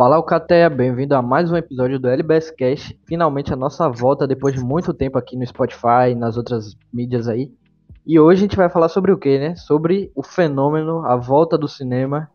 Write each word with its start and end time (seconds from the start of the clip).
Fala 0.00 0.16
Alcateia, 0.16 0.70
bem-vindo 0.70 1.14
a 1.14 1.20
mais 1.20 1.52
um 1.52 1.56
episódio 1.58 2.00
do 2.00 2.08
LBS 2.08 2.50
Cash. 2.52 2.94
Finalmente 3.06 3.52
a 3.52 3.56
nossa 3.56 3.86
volta 3.86 4.26
depois 4.26 4.54
de 4.54 4.64
muito 4.64 4.94
tempo 4.94 5.18
aqui 5.18 5.36
no 5.36 5.46
Spotify 5.46 6.12
e 6.12 6.14
nas 6.14 6.38
outras 6.38 6.74
mídias 6.90 7.28
aí. 7.28 7.52
E 8.06 8.18
hoje 8.18 8.38
a 8.38 8.40
gente 8.44 8.56
vai 8.56 8.70
falar 8.70 8.88
sobre 8.88 9.12
o 9.12 9.18
que, 9.18 9.38
né? 9.38 9.54
Sobre 9.56 10.10
o 10.14 10.22
fenômeno, 10.22 11.04
a 11.04 11.16
volta 11.16 11.58
do 11.58 11.68
cinema 11.68 12.30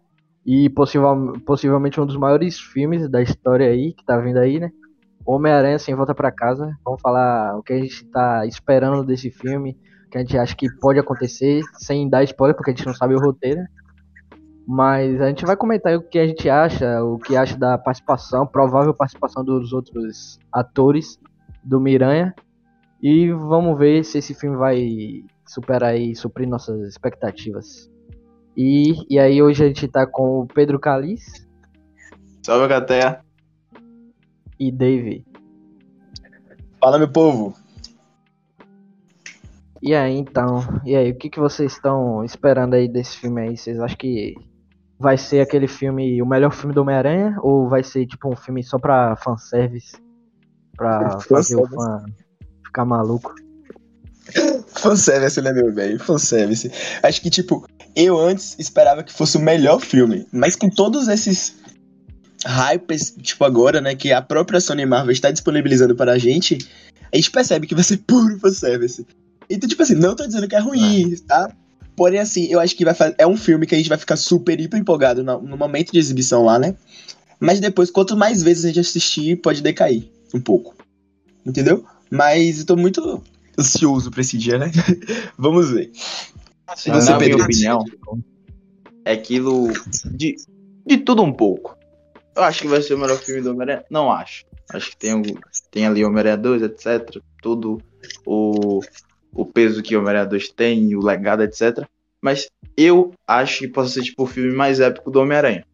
e 0.45 0.69
possivel, 0.69 1.33
possivelmente 1.43 1.99
um 1.99 2.05
dos 2.05 2.17
maiores 2.17 2.59
filmes 2.59 3.09
da 3.09 3.19
história 3.19 3.67
aí, 3.67 3.93
que 3.93 4.05
tá 4.05 4.15
vindo 4.19 4.37
aí, 4.37 4.59
né? 4.59 4.71
Homem-Aranha 5.25 5.79
sem 5.79 5.95
volta 5.95 6.13
para 6.13 6.31
casa. 6.31 6.71
Vamos 6.85 7.01
falar 7.01 7.57
o 7.57 7.63
que 7.63 7.73
a 7.73 7.79
gente 7.79 8.05
tá 8.11 8.45
esperando 8.45 9.03
desse 9.03 9.31
filme, 9.31 9.75
o 10.05 10.09
que 10.11 10.19
a 10.19 10.21
gente 10.21 10.37
acha 10.37 10.55
que 10.55 10.67
pode 10.79 10.99
acontecer, 10.99 11.63
sem 11.79 12.07
dar 12.07 12.23
spoiler, 12.25 12.55
porque 12.55 12.69
a 12.69 12.75
gente 12.75 12.85
não 12.85 12.93
sabe 12.93 13.15
o 13.15 13.19
roteiro. 13.19 13.61
Mas 14.67 15.21
a 15.21 15.27
gente 15.27 15.45
vai 15.45 15.55
comentar 15.55 15.95
o 15.95 16.01
que 16.01 16.17
a 16.17 16.25
gente 16.25 16.49
acha, 16.49 17.03
o 17.03 17.19
que 17.19 17.35
acha 17.35 17.55
da 17.55 17.77
participação, 17.77 18.47
provável 18.47 18.93
participação 18.93 19.43
dos 19.43 19.71
outros 19.71 20.39
atores 20.51 21.19
do 21.63 21.79
Miranha. 21.79 22.33
E 23.01 23.31
vamos 23.31 23.77
ver 23.77 24.03
se 24.03 24.17
esse 24.17 24.33
filme 24.33 24.57
vai 24.57 25.23
superar 25.45 25.95
e 25.95 26.15
suprir 26.15 26.47
nossas 26.47 26.81
expectativas. 26.87 27.91
E, 28.57 28.93
e 29.09 29.19
aí 29.19 29.41
hoje 29.41 29.63
a 29.63 29.67
gente 29.67 29.87
tá 29.87 30.07
com 30.07 30.39
o 30.39 30.47
Pedro 30.47 30.79
Calis. 30.79 31.47
Salve, 32.41 32.67
Caté. 32.67 33.19
E 34.59 34.71
Dave. 34.71 35.25
Fala, 36.79 36.97
meu 36.97 37.11
povo. 37.11 37.53
E 39.81 39.93
aí, 39.93 40.17
então, 40.17 40.61
e 40.83 40.95
aí, 40.95 41.11
o 41.11 41.15
que, 41.15 41.29
que 41.29 41.39
vocês 41.39 41.73
estão 41.73 42.23
esperando 42.23 42.73
aí 42.73 42.87
desse 42.87 43.17
filme 43.17 43.41
aí? 43.41 43.57
Vocês 43.57 43.79
acham 43.79 43.97
que 43.97 44.33
vai 45.05 45.19
ser 45.19 45.39
aquele 45.39 45.67
filme, 45.67 46.19
o 46.19 46.25
melhor 46.25 46.51
filme 46.51 46.73
do 46.73 46.81
Homem-Aranha? 46.81 47.37
Ou 47.43 47.69
vai 47.69 47.83
ser 47.83 48.07
tipo 48.07 48.27
um 48.27 48.35
filme 48.35 48.63
só 48.63 48.79
pra 48.79 49.15
fanservice? 49.17 49.95
Pra 50.75 51.19
fazer 51.19 51.55
o 51.55 51.67
fã 51.67 52.03
ficar 52.65 52.85
maluco? 52.85 53.31
Fanservice, 54.73 55.39
né, 55.39 55.53
meu 55.53 55.71
velho? 55.71 55.99
Fanservice. 55.99 56.71
Acho 57.03 57.21
que, 57.21 57.29
tipo, 57.29 57.67
eu 57.95 58.19
antes 58.19 58.57
esperava 58.57 59.03
que 59.03 59.13
fosse 59.13 59.37
o 59.37 59.39
melhor 59.39 59.79
filme, 59.79 60.27
mas 60.31 60.55
com 60.55 60.71
todos 60.71 61.07
esses 61.07 61.55
hypes, 62.43 63.15
tipo 63.21 63.45
agora, 63.45 63.79
né, 63.79 63.93
que 63.95 64.11
a 64.11 64.23
própria 64.23 64.59
Sony 64.59 64.87
Marvel 64.87 65.11
está 65.11 65.29
disponibilizando 65.29 65.95
para 65.95 66.13
a 66.13 66.17
gente, 66.17 66.57
a 67.13 67.15
gente 67.15 67.29
percebe 67.29 67.67
que 67.67 67.75
vai 67.75 67.83
ser 67.83 67.97
puro 67.97 68.39
fanservice. 68.39 69.05
Então, 69.47 69.69
tipo 69.69 69.83
assim, 69.83 69.93
não 69.93 70.15
tô 70.15 70.25
dizendo 70.25 70.47
que 70.47 70.55
é 70.55 70.59
ruim, 70.59 71.15
tá? 71.27 71.55
Porém, 71.95 72.19
assim, 72.19 72.45
eu 72.47 72.59
acho 72.59 72.75
que 72.75 72.83
vai 72.83 72.93
fazer, 72.93 73.15
é 73.17 73.25
um 73.25 73.37
filme 73.37 73.65
que 73.65 73.73
a 73.73 73.77
gente 73.77 73.89
vai 73.89 73.97
ficar 73.97 74.17
super, 74.17 74.59
hiper 74.59 74.79
empolgado 74.79 75.23
no, 75.23 75.41
no 75.41 75.57
momento 75.57 75.91
de 75.91 75.99
exibição 75.99 76.43
lá, 76.43 76.59
né? 76.59 76.75
Mas 77.39 77.59
depois, 77.59 77.89
quanto 77.89 78.17
mais 78.17 78.43
vezes 78.43 78.65
a 78.65 78.67
gente 78.67 78.79
assistir, 78.79 79.37
pode 79.37 79.61
decair 79.61 80.09
um 80.33 80.41
pouco. 80.41 80.75
Entendeu? 81.45 81.85
Mas 82.09 82.59
eu 82.59 82.65
tô 82.65 82.75
muito 82.75 83.21
ansioso 83.57 84.11
pra 84.11 84.21
esse 84.21 84.37
dia, 84.37 84.57
né? 84.57 84.71
Vamos 85.37 85.69
ver. 85.69 85.91
Assim, 86.67 86.91
Você, 86.91 87.11
na 87.11 87.19
minha 87.19 87.35
opinião, 87.35 87.83
é 89.05 89.13
aquilo 89.13 89.71
de, 90.11 90.35
de 90.85 90.97
tudo 90.97 91.21
um 91.23 91.31
pouco. 91.31 91.77
Eu 92.35 92.43
acho 92.43 92.61
que 92.61 92.67
vai 92.67 92.81
ser 92.81 92.95
o 92.95 92.97
melhor 92.97 93.17
filme 93.17 93.41
do 93.41 93.51
Homem-Aranha? 93.51 93.85
Não 93.89 94.11
acho. 94.11 94.45
Acho 94.73 94.89
que 94.89 94.97
tem, 94.97 95.21
tem 95.71 95.85
ali 95.85 96.03
Homem-Aranha 96.03 96.37
2, 96.37 96.63
etc. 96.63 97.21
Tudo 97.41 97.81
o, 98.25 98.81
o 99.35 99.45
peso 99.45 99.83
que 99.83 99.95
o 99.95 99.99
Homem-Aranha 99.99 100.25
2 100.25 100.49
tem, 100.49 100.95
o 100.95 101.01
legado, 101.01 101.43
etc. 101.43 101.85
Mas 102.21 102.47
eu 102.75 103.13
acho 103.27 103.59
que 103.59 103.67
possa 103.67 103.89
ser 103.89 104.03
tipo 104.03 104.23
o 104.23 104.25
filme 104.25 104.53
mais 104.53 104.79
épico 104.79 105.11
do 105.11 105.19
Homem-Aranha. 105.19 105.65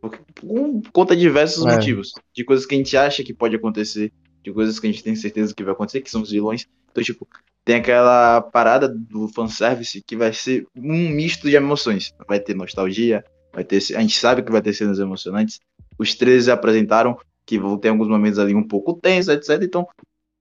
Por 0.00 0.82
conta 0.92 1.16
de 1.16 1.22
diversos 1.22 1.66
é. 1.66 1.74
motivos. 1.74 2.12
De 2.32 2.44
coisas 2.44 2.64
que 2.64 2.74
a 2.74 2.78
gente 2.78 2.96
acha 2.96 3.24
que 3.24 3.34
pode 3.34 3.56
acontecer, 3.56 4.12
de 4.42 4.52
coisas 4.52 4.78
que 4.78 4.86
a 4.86 4.90
gente 4.90 5.02
tem 5.02 5.16
certeza 5.16 5.52
que 5.54 5.64
vai 5.64 5.72
acontecer, 5.72 6.00
que 6.00 6.10
são 6.10 6.22
os 6.22 6.30
vilões. 6.30 6.66
Então, 6.90 7.02
tipo, 7.02 7.28
tem 7.64 7.76
aquela 7.76 8.40
parada 8.40 8.88
do 8.88 9.28
fanservice 9.28 10.02
que 10.06 10.16
vai 10.16 10.32
ser 10.32 10.66
um 10.76 11.10
misto 11.10 11.50
de 11.50 11.56
emoções. 11.56 12.14
Vai 12.26 12.38
ter 12.38 12.54
nostalgia, 12.54 13.24
vai 13.52 13.64
ter. 13.64 13.76
A 13.96 14.00
gente 14.00 14.16
sabe 14.18 14.42
que 14.42 14.52
vai 14.52 14.62
ter 14.62 14.72
cenas 14.72 15.00
emocionantes. 15.00 15.60
Os 15.98 16.14
três 16.14 16.48
apresentaram 16.48 17.18
que 17.44 17.58
vão 17.58 17.76
ter 17.76 17.88
alguns 17.88 18.08
momentos 18.08 18.38
ali 18.38 18.54
um 18.54 18.66
pouco 18.66 18.94
tensos, 18.94 19.34
etc. 19.34 19.62
Então, 19.62 19.86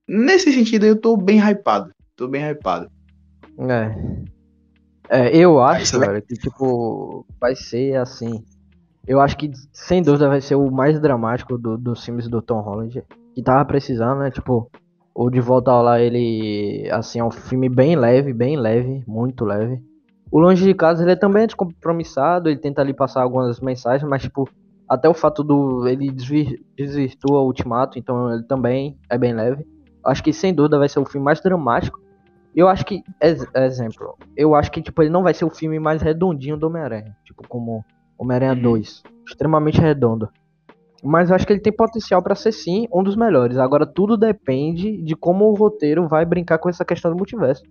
nesse 0.07 0.53
sentido, 0.53 0.85
eu 0.85 0.95
tô 0.95 1.17
bem 1.17 1.39
hypado. 1.39 1.91
Tô 2.17 2.27
bem 2.27 2.41
hypado. 2.49 2.89
É. 3.59 3.95
É, 5.09 5.37
eu 5.37 5.61
acho, 5.61 5.99
velho, 5.99 6.21
que 6.21 6.33
tipo, 6.33 7.25
vai 7.39 7.55
ser 7.55 7.95
assim. 7.95 8.43
Eu 9.07 9.21
acho 9.21 9.37
que 9.37 9.51
sem 9.71 10.01
dúvida 10.01 10.27
vai 10.27 10.41
ser 10.41 10.55
o 10.55 10.69
mais 10.69 10.99
dramático 10.99 11.57
do, 11.57 11.77
dos 11.77 12.03
filmes 12.03 12.27
do 12.27 12.41
Tom 12.41 12.59
Holland. 12.59 13.03
Que 13.33 13.43
tava 13.43 13.63
precisando, 13.63 14.19
né? 14.19 14.31
Tipo, 14.31 14.69
o 15.13 15.29
De 15.29 15.39
Volta 15.39 15.71
ao 15.71 15.83
Lá, 15.83 16.01
ele. 16.01 16.89
Assim, 16.91 17.19
é 17.19 17.23
um 17.23 17.31
filme 17.31 17.69
bem 17.69 17.95
leve, 17.95 18.33
bem 18.33 18.57
leve, 18.57 19.03
muito 19.07 19.45
leve. 19.45 19.79
O 20.31 20.39
Longe 20.39 20.65
de 20.65 20.73
Casa, 20.73 21.03
ele 21.03 21.11
é 21.11 21.15
também 21.15 21.45
descompromissado, 21.45 22.49
ele 22.49 22.59
tenta 22.59 22.81
ali 22.81 22.93
passar 22.93 23.21
algumas 23.21 23.61
mensagens, 23.61 24.09
mas, 24.09 24.23
tipo, 24.23 24.49
até 24.89 25.07
o 25.07 25.13
fato 25.13 25.43
do. 25.43 25.87
Ele 25.87 26.11
desvirtua 26.11 27.39
o 27.41 27.45
Ultimato, 27.45 27.97
então 27.99 28.33
ele 28.33 28.43
também 28.43 28.97
é 29.07 29.17
bem 29.19 29.33
leve. 29.33 29.65
Acho 30.03 30.23
que 30.23 30.33
sem 30.33 30.53
dúvida 30.53 30.79
vai 30.79 30.89
ser 30.89 30.99
o 30.99 31.05
filme 31.05 31.23
mais 31.23 31.39
dramático. 31.39 32.06
Eu 32.57 32.67
acho 32.67 32.83
que, 32.83 33.03
exemplo, 33.55 34.17
eu 34.35 34.55
acho 34.55 34.71
que 34.71 34.81
tipo, 34.81 35.03
ele 35.03 35.11
não 35.11 35.21
vai 35.21 35.31
ser 35.31 35.45
o 35.45 35.49
filme 35.51 35.79
mais 35.79 36.01
redondinho 36.01 36.57
do 36.57 36.65
Homem-Aranha. 36.65 37.15
Tipo, 37.23 37.47
como 37.47 37.85
Homem-Aranha 38.17 38.53
uhum. 38.53 38.61
2. 38.61 39.03
Extremamente 39.29 39.79
redondo. 39.79 40.27
Mas 41.03 41.29
eu 41.29 41.35
acho 41.35 41.45
que 41.45 41.53
ele 41.53 41.59
tem 41.59 41.71
potencial 41.71 42.19
para 42.19 42.33
ser 42.33 42.51
sim 42.51 42.87
um 42.91 43.03
dos 43.03 43.15
melhores. 43.15 43.59
Agora 43.59 43.85
tudo 43.85 44.17
depende 44.17 44.99
de 45.03 45.15
como 45.15 45.45
o 45.45 45.53
roteiro 45.53 46.07
vai 46.07 46.25
brincar 46.25 46.57
com 46.57 46.67
essa 46.67 46.83
questão 46.83 47.11
do 47.11 47.17
multiverso. 47.17 47.61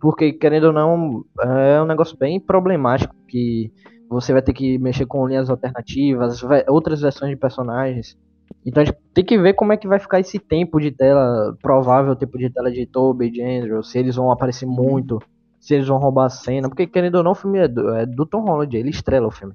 Porque, 0.00 0.32
querendo 0.32 0.68
ou 0.68 0.72
não, 0.72 1.22
é 1.42 1.82
um 1.82 1.84
negócio 1.84 2.16
bem 2.16 2.40
problemático 2.40 3.14
que 3.28 3.70
você 4.08 4.32
vai 4.32 4.40
ter 4.40 4.54
que 4.54 4.78
mexer 4.78 5.04
com 5.04 5.28
linhas 5.28 5.50
alternativas, 5.50 6.42
outras 6.66 7.02
versões 7.02 7.32
de 7.32 7.36
personagens. 7.36 8.16
Então 8.64 8.82
a 8.82 8.86
gente 8.86 8.98
tem 9.14 9.24
que 9.24 9.38
ver 9.38 9.54
como 9.54 9.72
é 9.72 9.76
que 9.76 9.88
vai 9.88 9.98
ficar 9.98 10.20
esse 10.20 10.38
tempo 10.38 10.78
de 10.78 10.90
tela, 10.90 11.56
provável 11.62 12.14
tempo 12.14 12.36
de 12.36 12.50
tela 12.50 12.70
de 12.70 12.86
Toby, 12.86 13.30
de 13.30 13.42
Andrew, 13.42 13.82
se 13.82 13.98
eles 13.98 14.16
vão 14.16 14.30
aparecer 14.30 14.66
uhum. 14.66 14.72
muito, 14.72 15.18
se 15.58 15.74
eles 15.74 15.88
vão 15.88 15.98
roubar 15.98 16.26
a 16.26 16.30
cena, 16.30 16.68
porque 16.68 16.86
querendo 16.86 17.16
ou 17.16 17.22
não, 17.22 17.32
o 17.32 17.34
filme 17.34 17.58
é 17.58 17.68
do, 17.68 17.88
é 17.94 18.06
do 18.06 18.26
Tom 18.26 18.42
Holland, 18.42 18.76
ele 18.76 18.90
estrela 18.90 19.26
o 19.26 19.30
filme. 19.30 19.54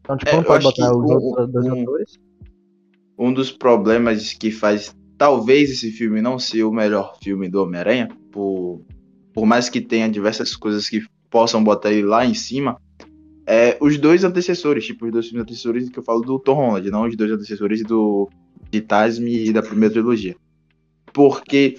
Então, 0.00 0.16
tipo, 0.16 0.30
é, 0.30 0.36
não 0.36 0.42
pode 0.42 0.64
botar 0.64 0.90
os 0.90 1.10
outros 1.10 1.52
dois 1.52 1.66
um, 1.66 1.82
atores. 1.82 2.20
Um 3.18 3.32
dos 3.32 3.50
problemas 3.50 4.34
que 4.34 4.50
faz 4.50 4.94
talvez 5.16 5.70
esse 5.70 5.90
filme 5.90 6.20
não 6.20 6.38
ser 6.38 6.64
o 6.64 6.72
melhor 6.72 7.16
filme 7.22 7.48
do 7.48 7.62
Homem-Aranha, 7.62 8.08
por, 8.30 8.82
por 9.32 9.46
mais 9.46 9.68
que 9.68 9.80
tenha 9.80 10.08
diversas 10.08 10.56
coisas 10.56 10.88
que 10.88 11.00
possam 11.30 11.62
botar 11.62 11.92
ele 11.92 12.06
lá 12.06 12.26
em 12.26 12.34
cima, 12.34 12.76
é, 13.46 13.76
os 13.80 13.98
dois 13.98 14.24
antecessores, 14.24 14.84
tipo, 14.84 15.06
os 15.06 15.12
dois 15.12 15.26
filmes 15.26 15.42
antecessores 15.42 15.88
que 15.88 15.98
eu 15.98 16.02
falo 16.02 16.20
do 16.20 16.38
Tom 16.38 16.54
Holland, 16.54 16.90
não 16.90 17.06
os 17.06 17.16
dois 17.16 17.30
antecessores 17.30 17.82
do 17.82 18.28
de 18.72 18.80
Tasme 18.80 19.48
e 19.48 19.52
da 19.52 19.62
primeira 19.62 19.92
trilogia. 19.92 20.34
Porque, 21.12 21.78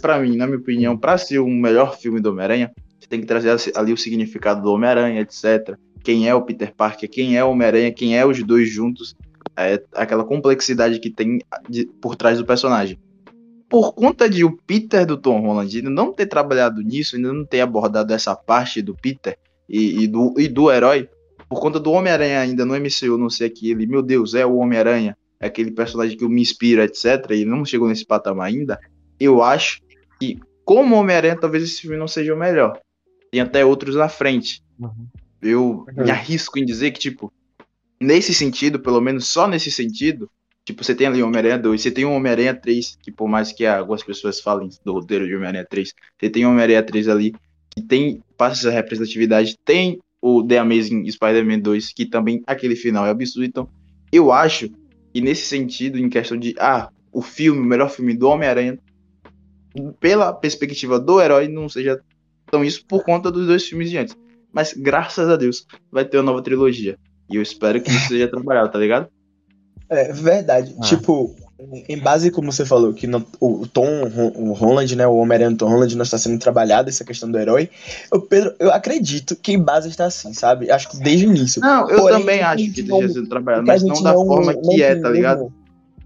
pra 0.00 0.18
mim, 0.18 0.34
na 0.34 0.46
minha 0.46 0.58
opinião, 0.58 0.96
para 0.96 1.18
ser 1.18 1.38
o 1.38 1.46
melhor 1.46 1.98
filme 1.98 2.20
do 2.20 2.30
Homem-Aranha, 2.30 2.72
você 2.98 3.06
tem 3.06 3.20
que 3.20 3.26
trazer 3.26 3.54
ali 3.76 3.92
o 3.92 3.98
significado 3.98 4.62
do 4.62 4.72
Homem-Aranha, 4.72 5.20
etc. 5.20 5.76
Quem 6.02 6.26
é 6.26 6.34
o 6.34 6.40
Peter 6.40 6.74
Parker, 6.74 7.08
quem 7.08 7.36
é 7.36 7.44
o 7.44 7.50
Homem-Aranha, 7.50 7.92
quem 7.92 8.16
é 8.16 8.24
os 8.24 8.42
dois 8.42 8.70
juntos, 8.70 9.14
é, 9.54 9.82
aquela 9.94 10.24
complexidade 10.24 10.98
que 10.98 11.10
tem 11.10 11.38
de, 11.68 11.84
por 12.00 12.16
trás 12.16 12.38
do 12.38 12.46
personagem. 12.46 12.98
Por 13.68 13.92
conta 13.92 14.28
de 14.28 14.44
o 14.44 14.56
Peter 14.66 15.04
do 15.04 15.18
Tom 15.18 15.40
Holland 15.40 15.76
ainda 15.76 15.90
não 15.90 16.12
ter 16.12 16.26
trabalhado 16.26 16.82
nisso, 16.82 17.16
ainda 17.16 17.32
não 17.32 17.44
ter 17.44 17.60
abordado 17.60 18.12
essa 18.12 18.34
parte 18.34 18.80
do 18.80 18.94
Peter, 18.94 19.36
e, 19.68 20.04
e, 20.04 20.06
do, 20.06 20.34
e 20.38 20.48
do 20.48 20.70
herói, 20.70 21.08
por 21.48 21.60
conta 21.60 21.78
do 21.78 21.92
Homem-Aranha 21.92 22.40
ainda 22.40 22.64
no 22.64 22.74
MCU 22.74 23.18
não 23.18 23.30
ser 23.30 23.44
aquele, 23.44 23.86
meu 23.86 24.02
Deus, 24.02 24.34
é 24.34 24.44
o 24.44 24.56
Homem-Aranha, 24.56 25.16
aquele 25.46 25.70
personagem 25.70 26.16
que 26.16 26.26
me 26.26 26.40
inspira, 26.40 26.84
etc., 26.84 27.30
e 27.32 27.44
não 27.44 27.64
chegou 27.64 27.88
nesse 27.88 28.06
patamar 28.06 28.48
ainda, 28.48 28.78
eu 29.18 29.42
acho 29.42 29.80
que, 30.20 30.38
como 30.64 30.96
Homem-Aranha, 30.96 31.38
talvez 31.38 31.64
esse 31.64 31.82
filme 31.82 31.96
não 31.96 32.08
seja 32.08 32.34
o 32.34 32.38
melhor. 32.38 32.80
Tem 33.30 33.40
até 33.40 33.64
outros 33.64 33.96
à 33.96 34.08
frente. 34.08 34.62
Uhum. 34.78 35.06
Eu 35.40 35.84
uhum. 35.88 36.04
me 36.04 36.10
arrisco 36.10 36.58
em 36.58 36.64
dizer 36.64 36.92
que, 36.92 37.00
tipo, 37.00 37.32
nesse 38.00 38.32
sentido, 38.32 38.78
pelo 38.78 39.00
menos 39.00 39.26
só 39.26 39.48
nesse 39.48 39.70
sentido, 39.70 40.30
tipo, 40.64 40.84
você 40.84 40.94
tem 40.94 41.06
ali 41.06 41.22
Homem-Aranha 41.22 41.58
2, 41.58 41.80
você 41.80 41.90
tem 41.90 42.04
o 42.04 42.12
Homem-Aranha 42.12 42.54
3, 42.54 42.98
que 43.02 43.10
por 43.10 43.28
mais 43.28 43.52
que 43.52 43.66
algumas 43.66 44.02
pessoas 44.02 44.40
falem 44.40 44.68
do 44.84 44.92
roteiro 44.92 45.26
de 45.26 45.34
Homem-Aranha 45.34 45.66
3, 45.68 45.92
você 46.18 46.30
tem 46.30 46.46
o 46.46 46.50
Homem-Aranha 46.50 46.82
3 46.82 47.08
ali, 47.08 47.34
que 47.70 47.82
tem, 47.82 48.22
passa 48.36 48.68
essa 48.68 48.70
representatividade, 48.70 49.58
tem 49.64 50.00
o 50.20 50.44
The 50.44 50.58
Amazing 50.58 51.10
Spider-Man 51.10 51.60
2, 51.60 51.92
que 51.92 52.06
também 52.06 52.42
aquele 52.46 52.76
final 52.76 53.04
é 53.06 53.10
absurdo. 53.10 53.44
Então, 53.44 53.68
eu 54.12 54.30
acho 54.30 54.70
que 55.12 55.20
nesse 55.20 55.46
sentido, 55.46 55.98
em 55.98 56.08
questão 56.08 56.38
de, 56.38 56.54
ah, 56.58 56.88
o 57.12 57.20
filme, 57.20 57.60
o 57.60 57.64
melhor 57.64 57.90
filme 57.90 58.14
do 58.14 58.28
Homem-Aranha, 58.28 58.78
pela 60.00 60.32
perspectiva 60.32 60.98
do 60.98 61.20
herói, 61.20 61.48
não 61.48 61.68
seja 61.68 62.00
tão 62.50 62.64
isso 62.64 62.84
por 62.86 63.04
conta 63.04 63.30
dos 63.30 63.46
dois 63.46 63.64
filmes 63.64 63.90
de 63.90 63.98
antes. 63.98 64.16
Mas 64.52 64.72
graças 64.74 65.28
a 65.28 65.36
Deus 65.36 65.66
vai 65.90 66.04
ter 66.04 66.18
uma 66.18 66.24
nova 66.24 66.42
trilogia. 66.42 66.98
E 67.30 67.36
eu 67.36 67.42
espero 67.42 67.80
que 67.80 67.90
isso 67.90 68.08
seja 68.08 68.28
trabalhado, 68.28 68.70
tá 68.70 68.78
ligado? 68.78 69.08
É 69.88 70.12
verdade. 70.12 70.74
Ah. 70.78 70.82
Tipo, 70.82 71.34
em 71.88 71.98
base, 71.98 72.30
como 72.30 72.50
você 72.52 72.64
falou, 72.64 72.92
que 72.92 73.06
no- 73.06 73.26
o 73.40 73.66
Tom 73.66 74.02
o 74.34 74.52
Holland, 74.52 74.96
né? 74.96 75.06
O 75.06 75.16
Homem-Aranha 75.16 75.56
Tom 75.56 75.68
Holland 75.68 75.96
não 75.96 76.02
está 76.02 76.18
sendo 76.18 76.38
trabalhado, 76.38 76.88
essa 76.88 77.04
questão 77.04 77.30
do 77.30 77.38
herói. 77.38 77.68
Eu, 78.12 78.20
Pedro, 78.20 78.54
eu 78.58 78.70
acredito 78.72 79.36
que 79.36 79.52
em 79.52 79.58
base 79.58 79.88
está 79.88 80.06
assim, 80.06 80.32
sabe? 80.34 80.70
Acho 80.70 80.88
que 80.90 80.96
desde 80.98 81.26
o 81.26 81.30
início. 81.30 81.60
Não, 81.60 81.88
eu 81.88 81.98
Porém, 82.00 82.18
também 82.18 82.40
acho 82.42 82.70
que 82.72 82.82
não- 82.82 82.96
esteja 83.00 83.14
sendo 83.14 83.28
trabalhado, 83.28 83.66
mas 83.66 83.82
não 83.82 84.02
da 84.02 84.12
forma 84.12 84.52
não 84.52 84.60
que 84.62 84.82
é, 84.82 84.94
tem 84.94 85.02
tá 85.02 85.10
ligado? 85.10 85.52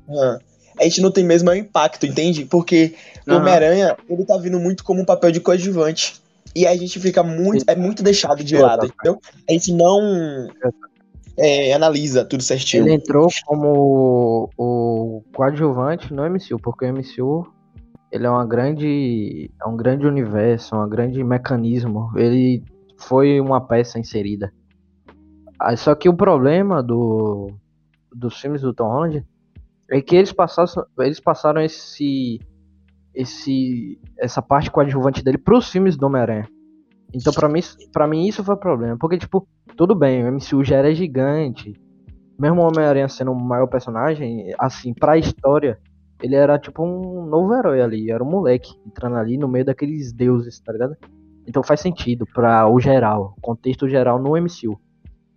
Ah, 0.09 0.39
a 0.79 0.85
gente 0.85 1.01
não 1.01 1.11
tem 1.11 1.25
mesmo 1.25 1.51
o 1.51 1.55
impacto, 1.55 2.07
entende? 2.07 2.45
Porque 2.45 2.95
o 3.27 3.31
Aham. 3.31 3.41
Homem-Aranha, 3.41 3.97
ele 4.09 4.25
tá 4.25 4.37
vindo 4.37 4.59
muito 4.61 4.85
como 4.85 5.01
um 5.01 5.05
papel 5.05 5.31
de 5.33 5.41
coadjuvante. 5.41 6.15
E 6.55 6.67
a 6.67 6.75
gente 6.75 6.99
fica 7.01 7.23
muito. 7.23 7.65
É 7.67 7.77
muito 7.77 8.03
deixado 8.03 8.43
de 8.43 8.57
lado, 8.57 8.87
entendeu? 8.87 9.21
A 9.49 9.53
gente 9.53 9.73
não 9.75 10.49
é, 11.39 11.73
analisa 11.73 12.25
tudo 12.25 12.43
certinho. 12.43 12.85
Ele 12.85 12.95
entrou 12.95 13.29
como 13.45 14.51
o 14.57 15.23
coadjuvante 15.35 16.13
no 16.13 16.25
MCU, 16.29 16.59
porque 16.63 16.85
o 16.87 16.93
MCU 16.93 17.47
ele 18.11 18.27
é 18.27 18.31
uma 18.31 18.47
grande 18.47 19.51
é 19.61 19.67
um 19.67 19.77
grande 19.77 20.07
universo, 20.07 20.77
um 20.77 20.89
grande 20.89 21.23
mecanismo. 21.23 22.11
Ele 22.17 22.65
foi 22.97 23.41
uma 23.41 23.61
peça 23.61 23.99
inserida. 23.99 24.53
Ah, 25.59 25.77
Só 25.77 25.95
que 25.95 26.09
o 26.09 26.17
problema 26.17 26.83
do 26.83 27.51
dos 28.13 28.41
filmes 28.41 28.63
do 28.63 28.73
Tom 28.73 28.89
Holland 28.89 29.27
é 29.91 30.01
que 30.01 30.17
eles 30.17 30.33
passaram 30.33 30.87
eles 31.01 31.21
passaram 31.21 31.61
esse 31.61 32.41
esse 33.15 34.01
essa 34.19 34.41
parte 34.41 34.71
coadjuvante 34.71 35.23
dele 35.23 35.39
pros 35.39 35.69
filmes 35.71 35.97
do 35.97 36.07
Homem-Aranha. 36.07 36.49
Então 37.15 37.33
pra 37.33 37.49
mim 37.49 37.61
para 37.93 38.07
mim 38.07 38.27
isso 38.27 38.45
foi 38.45 38.55
o 38.55 38.59
problema, 38.59 38.97
porque 38.99 39.19
tipo, 39.19 39.47
tudo 39.77 39.95
bem, 39.95 40.25
o 40.25 40.33
MCU 40.33 40.65
já 40.65 40.77
era 40.77 40.95
gigante, 40.95 41.73
mesmo 42.39 42.61
o 42.61 42.67
Homem-Aranha 42.67 43.09
sendo 43.09 43.33
o 43.33 43.41
maior 43.41 43.67
personagem, 43.67 44.53
assim, 44.59 44.93
pra 44.93 45.17
história, 45.17 45.79
ele 46.23 46.35
era 46.35 46.59
tipo 46.59 46.85
um 46.85 47.25
novo 47.27 47.55
herói 47.55 47.81
ali, 47.81 48.11
era 48.11 48.23
um 48.23 48.31
moleque 48.31 48.71
entrando 48.87 49.17
ali 49.17 49.39
no 49.39 49.49
meio 49.49 49.65
daqueles 49.65 50.13
deuses, 50.13 50.61
tá 50.61 50.73
ligado? 50.73 50.97
Então 51.47 51.63
faz 51.63 51.81
sentido 51.81 52.27
pra 52.27 52.69
o 52.69 52.81
geral, 52.81 53.35
contexto 53.41 53.89
geral 53.89 54.21
no 54.21 54.37
MCU. 54.37 54.79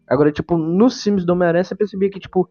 Agora, 0.07 0.31
tipo, 0.31 0.57
nos 0.57 1.03
filmes 1.03 1.23
do 1.23 1.33
Homem-Aranha 1.33 1.63
você 1.63 1.75
percebia 1.75 2.09
que, 2.09 2.19
tipo, 2.19 2.49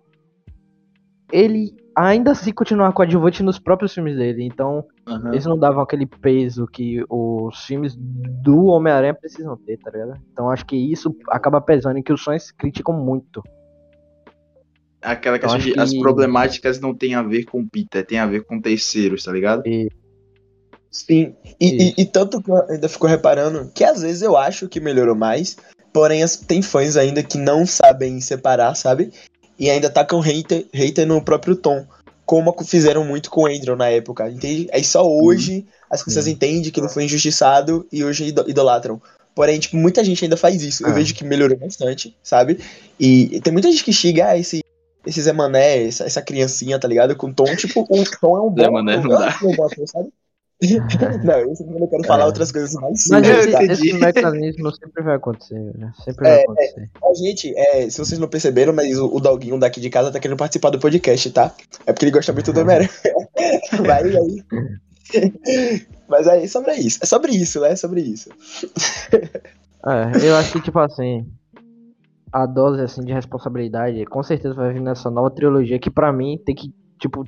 ele 1.33 1.75
ainda 2.07 2.31
assim 2.33 2.53
continuava 2.53 2.93
coadjuvante 2.93 3.43
nos 3.43 3.59
próprios 3.59 3.93
filmes 3.93 4.17
dele, 4.17 4.45
então 4.45 4.85
Aham. 5.07 5.33
eles 5.33 5.45
não 5.45 5.59
davam 5.59 5.83
aquele 5.83 6.07
peso 6.07 6.67
que 6.67 7.03
os 7.09 7.65
filmes 7.65 7.95
do 7.97 8.67
Homem-Aranha 8.67 9.15
precisam 9.15 9.57
ter, 9.57 9.79
tá 9.79 9.91
ligado? 9.91 10.15
Então 10.33 10.51
acho 10.51 10.65
que 10.65 10.77
isso 10.77 11.15
acaba 11.29 11.61
pesando 11.61 11.99
e 11.99 12.03
que 12.03 12.13
os 12.13 12.23
fãs 12.23 12.51
criticam 12.53 12.95
muito. 12.95 13.43
Aquela 15.01 15.39
questão 15.39 15.57
acho 15.59 15.73
de 15.73 15.79
as 15.79 15.91
que- 15.91 16.01
problemáticas 16.01 16.81
não 16.81 16.93
tem 16.95 17.15
a 17.15 17.23
ver 17.23 17.45
com 17.45 17.61
o 17.61 17.69
Peter, 17.69 18.05
tem 18.05 18.19
a 18.19 18.27
ver 18.27 18.45
com 18.45 18.61
terceiros, 18.61 19.25
tá 19.25 19.33
ligado? 19.33 19.63
Sim. 20.91 21.37
E, 21.61 21.91
e- 21.91 21.95
e 21.99 22.07
tanto 22.07 22.43
que 22.43 22.51
eu 22.51 22.57
ainda 22.69 22.89
fico 22.89 23.07
reparando 23.07 23.71
que 23.75 23.85
às 23.85 24.03
vezes 24.03 24.23
eu 24.23 24.37
acho 24.37 24.69
que 24.69 24.81
melhorou 24.81 25.15
mais, 25.15 25.57
porém 25.93 26.23
as- 26.23 26.37
tem 26.37 26.63
fãs 26.63 26.97
ainda 26.97 27.23
que 27.23 27.39
não 27.39 27.65
sabem 27.65 28.21
separar, 28.21 28.75
sabe? 28.75 29.13
E 29.59 29.69
ainda 29.71 29.91
tacam 29.91 30.21
hater, 30.21 30.67
hater 30.73 31.07
no 31.07 31.21
próprio 31.23 31.57
tom. 31.57 31.85
Como 32.25 32.55
fizeram 32.65 33.05
muito 33.05 33.31
com 33.31 33.43
o 33.43 33.47
Andrew 33.47 33.75
na 33.75 33.89
época, 33.89 34.29
entende? 34.31 34.69
Aí 34.73 34.85
só 34.85 35.03
hoje 35.07 35.65
as 35.91 36.03
pessoas 36.03 36.27
Sim. 36.27 36.33
entendem 36.33 36.71
que 36.71 36.79
ele 36.79 36.89
foi 36.89 37.05
injustiçado 37.05 37.87
e 37.91 38.05
hoje 38.05 38.27
ido- 38.27 38.45
idolatram. 38.49 39.01
Porém, 39.35 39.59
tipo, 39.59 39.77
muita 39.77 40.05
gente 40.05 40.25
ainda 40.25 40.37
faz 40.37 40.63
isso. 40.63 40.85
Eu 40.85 40.91
Ah. 40.91 40.93
vejo 40.93 41.15
que 41.15 41.25
melhorou 41.25 41.57
bastante, 41.57 42.15
sabe? 42.23 42.59
E 43.01 43.41
tem 43.41 43.53
muita 43.53 43.71
gente 43.71 43.83
que 43.85 43.93
xinga 43.93 44.27
ah, 44.29 44.39
esse, 44.39 44.63
esse 45.07 45.23
Zé 45.23 45.33
Mané, 45.33 45.87
essa, 45.87 46.05
essa 46.05 46.21
criancinha, 46.21 46.79
tá 46.79 46.87
ligado? 46.87 47.17
Com 47.17 47.33
tom, 47.33 47.45
tipo, 47.57 47.81
o 47.89 48.05
tom 48.21 48.37
é 48.37 48.41
um 48.43 48.51
bom. 48.51 48.63
Zé 48.63 48.69
Mané 48.71 48.97
não 48.97 49.03
bom 49.05 49.09
dá. 49.11 49.29
ator, 49.29 49.89
sabe? 49.89 50.09
não, 51.23 51.53
isso 51.53 51.63
eu 51.63 51.89
quero 51.89 52.05
falar 52.05 52.25
É. 52.25 52.27
outras 52.27 52.51
coisas 52.51 52.75
mais 52.75 53.07
Mas 53.11 53.27
simples, 53.27 53.47
esse, 53.47 53.89
esse 53.89 53.93
mecanismo 53.95 54.73
sempre 54.75 55.05
vai 55.05 55.15
acontecer, 55.15 55.79
né? 55.79 55.93
Sempre 56.05 56.27
É, 56.27 56.31
vai 56.31 56.43
acontecer. 56.43 56.91
A 57.05 57.15
gente, 57.15 57.55
é, 57.57 57.89
se 57.89 57.99
vocês 57.99 58.19
não 58.19 58.27
perceberam, 58.27 58.73
mas 58.73 58.99
o, 58.99 59.07
o 59.07 59.21
Doguinho 59.21 59.59
daqui 59.59 59.81
de 59.81 59.89
casa 59.89 60.11
tá 60.11 60.19
querendo 60.19 60.37
participar 60.37 60.71
do 60.71 60.81
podcast, 60.81 61.31
tá? 61.31 61.55
É 61.87 61.93
porque 61.93 62.07
ele 62.07 62.13
gosta 62.13 62.33
muito 62.33 62.53
do 62.53 62.61
Homem-Aranha. 62.61 62.91
Vai 63.87 64.03
aí. 64.03 64.45
Mas 66.09 66.27
aí, 66.27 66.49
sobre 66.49 66.75
isso. 66.75 66.99
É 67.03 67.07
sobre 67.07 67.33
isso, 67.33 67.61
né? 67.61 67.73
É 67.73 67.77
sobre 67.77 68.01
isso. 68.01 68.29
É, 69.13 70.27
eu 70.29 70.37
acho 70.37 70.53
que, 70.53 70.61
tipo 70.61 70.79
assim, 70.81 71.25
a 72.33 72.47
dose 72.47 72.83
assim, 72.83 73.03
de 73.03 73.13
responsabilidade 73.13 74.05
com 74.07 74.23
certeza 74.23 74.55
vai 74.55 74.73
vir 74.73 74.81
nessa 74.81 75.09
nova 75.11 75.31
trilogia 75.31 75.79
que 75.79 75.91
pra 75.91 76.13
mim 76.13 76.37
tem 76.45 76.55
que, 76.55 76.75
tipo, 77.01 77.25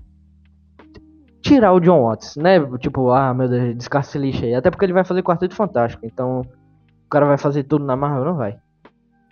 tirar 1.41 1.73
o 1.73 1.81
John 1.81 2.03
Watts, 2.03 2.37
né? 2.37 2.59
Tipo, 2.79 3.11
ah, 3.11 3.33
meu 3.35 3.49
Deus, 3.49 3.77
descarta 3.77 4.09
esse 4.09 4.19
lixo 4.19 4.45
aí. 4.45 4.55
Até 4.55 4.71
porque 4.71 4.85
ele 4.85 4.93
vai 4.93 5.05
fazer 5.05 5.23
Quarteto 5.23 5.55
Fantástico, 5.55 6.05
então 6.05 6.43
o 6.43 7.09
cara 7.09 7.27
vai 7.27 7.39
fazer 7.39 7.65
tudo 7.65 7.85
na 7.85 7.97
Marvel, 7.97 8.25
não 8.25 8.37
vai. 8.37 8.59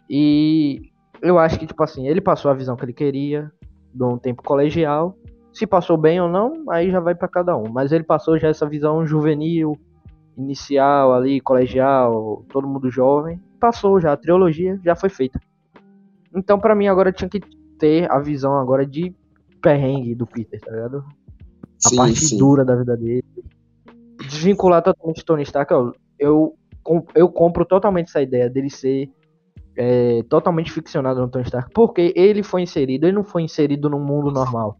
E 0.08 0.90
eu 1.22 1.38
acho 1.38 1.58
que, 1.58 1.66
tipo 1.66 1.82
assim, 1.82 2.08
ele 2.08 2.20
passou 2.20 2.50
a 2.50 2.55
visão 2.55 2.76
que 2.76 2.84
ele 2.84 2.93
queria, 2.93 3.52
de 3.93 4.05
um 4.05 4.19
tempo 4.19 4.43
colegial. 4.43 5.16
Se 5.52 5.66
passou 5.66 5.96
bem 5.96 6.20
ou 6.20 6.28
não, 6.28 6.64
aí 6.70 6.90
já 6.90 7.00
vai 7.00 7.14
pra 7.14 7.28
cada 7.28 7.56
um. 7.56 7.69
Mas 7.69 7.93
ele 7.93 8.05
passou 8.05 8.38
já 8.38 8.49
essa 8.49 8.66
visão 8.66 9.06
juvenil, 9.06 9.76
inicial 10.37 11.12
ali, 11.12 11.40
colegial, 11.40 12.44
todo 12.49 12.69
mundo 12.69 12.90
jovem. 12.90 13.40
Passou 13.60 14.00
já, 14.00 14.12
a 14.12 14.16
trilogia 14.16 14.78
já 14.84 14.94
foi 14.94 15.08
feita. 15.08 15.40
Então 16.34 16.58
pra 16.60 16.75
mim 16.75 16.87
agora 16.87 17.12
tinha 17.12 17.28
que 17.28 17.40
ter 17.78 18.10
a 18.10 18.19
visão 18.20 18.56
agora 18.56 18.87
de 18.87 19.14
perrengue 19.60 20.14
do 20.14 20.26
Peter, 20.26 20.60
tá 20.60 20.70
ligado? 20.70 21.05
A 21.86 21.96
parte 21.96 22.36
dura 22.38 22.64
da 22.64 22.75
vida 22.76 22.96
dele. 22.96 23.25
Desvincular 24.28 24.82
totalmente 24.82 25.25
Tony 25.25 25.42
Stark, 25.44 25.72
eu, 26.19 26.55
com- 26.82 27.05
eu 27.14 27.29
compro 27.29 27.64
totalmente 27.64 28.08
essa 28.08 28.20
ideia 28.20 28.48
dele 28.50 28.69
ser 28.70 29.10
é, 29.81 30.24
totalmente 30.29 30.72
ficcionado 30.72 31.20
no 31.20 31.29
Tony 31.29 31.44
Stark, 31.44 31.70
porque 31.72 32.12
ele 32.17 32.43
foi 32.43 32.62
inserido, 32.62 33.05
ele 33.06 33.12
não 33.14 33.22
foi 33.22 33.43
inserido 33.43 33.88
num 33.88 34.00
mundo 34.00 34.31
normal. 34.32 34.76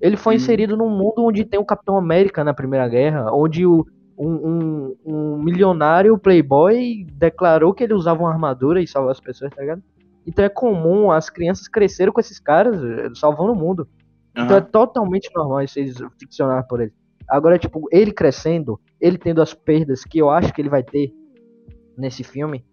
Ele 0.00 0.16
foi 0.16 0.34
Hum. 0.34 0.36
inserido 0.36 0.74
num 0.76 0.88
mundo 0.88 1.16
onde 1.18 1.44
tem 1.44 1.60
o 1.60 1.64
Capitão 1.66 1.96
América 1.98 2.42
na 2.42 2.54
Primeira 2.54 2.88
Guerra, 2.88 3.30
onde 3.30 3.66
o, 3.66 3.86
um, 4.18 4.26
um- 4.48 4.96
um 5.04 5.42
milionário 5.42 6.16
playboy 6.18 7.04
declarou 7.12 7.74
que 7.74 7.84
ele 7.84 7.92
usava 7.92 8.22
uma 8.22 8.30
armadura 8.32 8.80
e 8.80 8.86
salvava 8.86 9.12
as 9.12 9.20
pessoas, 9.20 9.52
tá 9.54 9.60
ligado? 9.60 9.82
Então 10.26 10.44
é 10.44 10.48
comum 10.48 11.10
as 11.12 11.28
crianças 11.28 11.68
cresceram 11.68 12.10
com 12.12 12.20
esses 12.20 12.38
caras 12.40 12.82
eh, 12.82 13.10
salvando 13.14 13.52
o 13.52 13.56
mundo. 13.56 13.86
Então 14.36 14.56
é 14.56 14.60
totalmente 14.60 15.30
normal 15.34 15.62
isso 15.62 15.78
eles 15.78 15.96
ficcionar 16.18 16.66
por 16.66 16.80
ele. 16.80 16.92
Agora, 17.28 17.58
tipo, 17.58 17.86
ele 17.90 18.12
crescendo, 18.12 18.80
ele 19.00 19.18
tendo 19.18 19.40
as 19.40 19.54
perdas 19.54 20.04
que 20.04 20.18
eu 20.18 20.30
acho 20.30 20.52
que 20.52 20.60
ele 20.60 20.68
vai 20.68 20.82
ter 20.82 21.12
nesse 21.96 22.24
filme, 22.24 22.64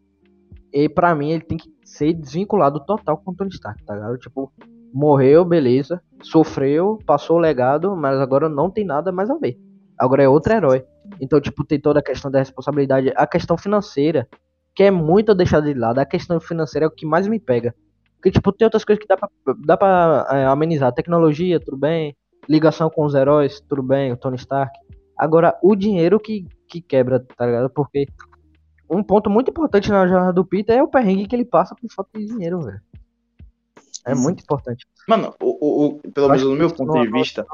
e 0.73 0.87
pra 0.87 1.13
mim 1.15 1.31
ele 1.31 1.43
tem 1.43 1.57
que 1.57 1.69
ser 1.83 2.13
desvinculado 2.13 2.79
total 2.85 3.17
com 3.17 3.31
o 3.31 3.35
Tony 3.35 3.49
Stark, 3.49 3.83
tá 3.83 3.95
ligado? 3.95 4.17
Tipo, 4.17 4.51
morreu, 4.93 5.43
beleza, 5.43 6.01
sofreu, 6.21 6.99
passou 7.05 7.37
o 7.37 7.39
legado, 7.39 7.95
mas 7.95 8.19
agora 8.19 8.47
não 8.47 8.69
tem 8.69 8.85
nada 8.85 9.11
mais 9.11 9.29
a 9.29 9.37
ver. 9.37 9.57
Agora 9.97 10.23
é 10.23 10.29
outro 10.29 10.53
herói. 10.53 10.85
Então, 11.19 11.41
tipo, 11.41 11.65
tem 11.65 11.79
toda 11.79 11.99
a 11.99 12.03
questão 12.03 12.31
da 12.31 12.39
responsabilidade, 12.39 13.11
a 13.15 13.27
questão 13.27 13.57
financeira, 13.57 14.27
que 14.75 14.83
é 14.83 14.91
muito 14.91 15.35
deixada 15.35 15.71
de 15.71 15.77
lado. 15.77 15.99
A 15.99 16.05
questão 16.05 16.39
financeira 16.39 16.85
é 16.85 16.87
o 16.87 16.91
que 16.91 17.05
mais 17.05 17.27
me 17.27 17.39
pega. 17.39 17.75
Porque, 18.19 18.31
tipo, 18.31 18.51
tem 18.51 18.65
outras 18.65 18.83
coisas 18.83 19.01
que 19.01 19.07
dá 19.07 19.15
pra, 19.15 19.29
dá 19.65 19.77
pra 19.77 20.27
é, 20.31 20.45
amenizar. 20.45 20.93
Tecnologia, 20.93 21.59
tudo 21.59 21.77
bem. 21.77 22.15
Ligação 22.49 22.89
com 22.89 23.05
os 23.05 23.15
heróis, 23.15 23.61
tudo 23.61 23.81
bem. 23.81 24.11
O 24.11 24.17
Tony 24.17 24.35
Stark. 24.35 24.71
Agora, 25.17 25.57
o 25.63 25.73
dinheiro 25.75 26.19
que, 26.19 26.45
que 26.67 26.81
quebra, 26.81 27.19
tá 27.37 27.45
ligado? 27.45 27.69
Porque 27.69 28.07
um 28.89 29.01
ponto 29.03 29.29
muito 29.29 29.51
importante 29.51 29.89
na 29.89 30.05
jornada 30.07 30.33
do 30.33 30.43
Peter 30.45 30.77
é 30.77 30.83
o 30.83 30.87
perrengue 30.87 31.27
que 31.27 31.35
ele 31.35 31.45
passa 31.45 31.75
por 31.75 31.89
falta 31.93 32.17
de 32.19 32.25
dinheiro, 32.25 32.59
velho. 32.61 32.81
É 34.05 34.15
muito 34.15 34.41
importante. 34.43 34.85
Mano, 35.07 35.33
o, 35.41 35.85
o- 35.87 35.99
pelo 36.11 36.27
menos 36.29 36.43
no 36.43 36.55
meu 36.55 36.69
ponto 36.73 36.93
de 37.01 37.11
vista, 37.11 37.45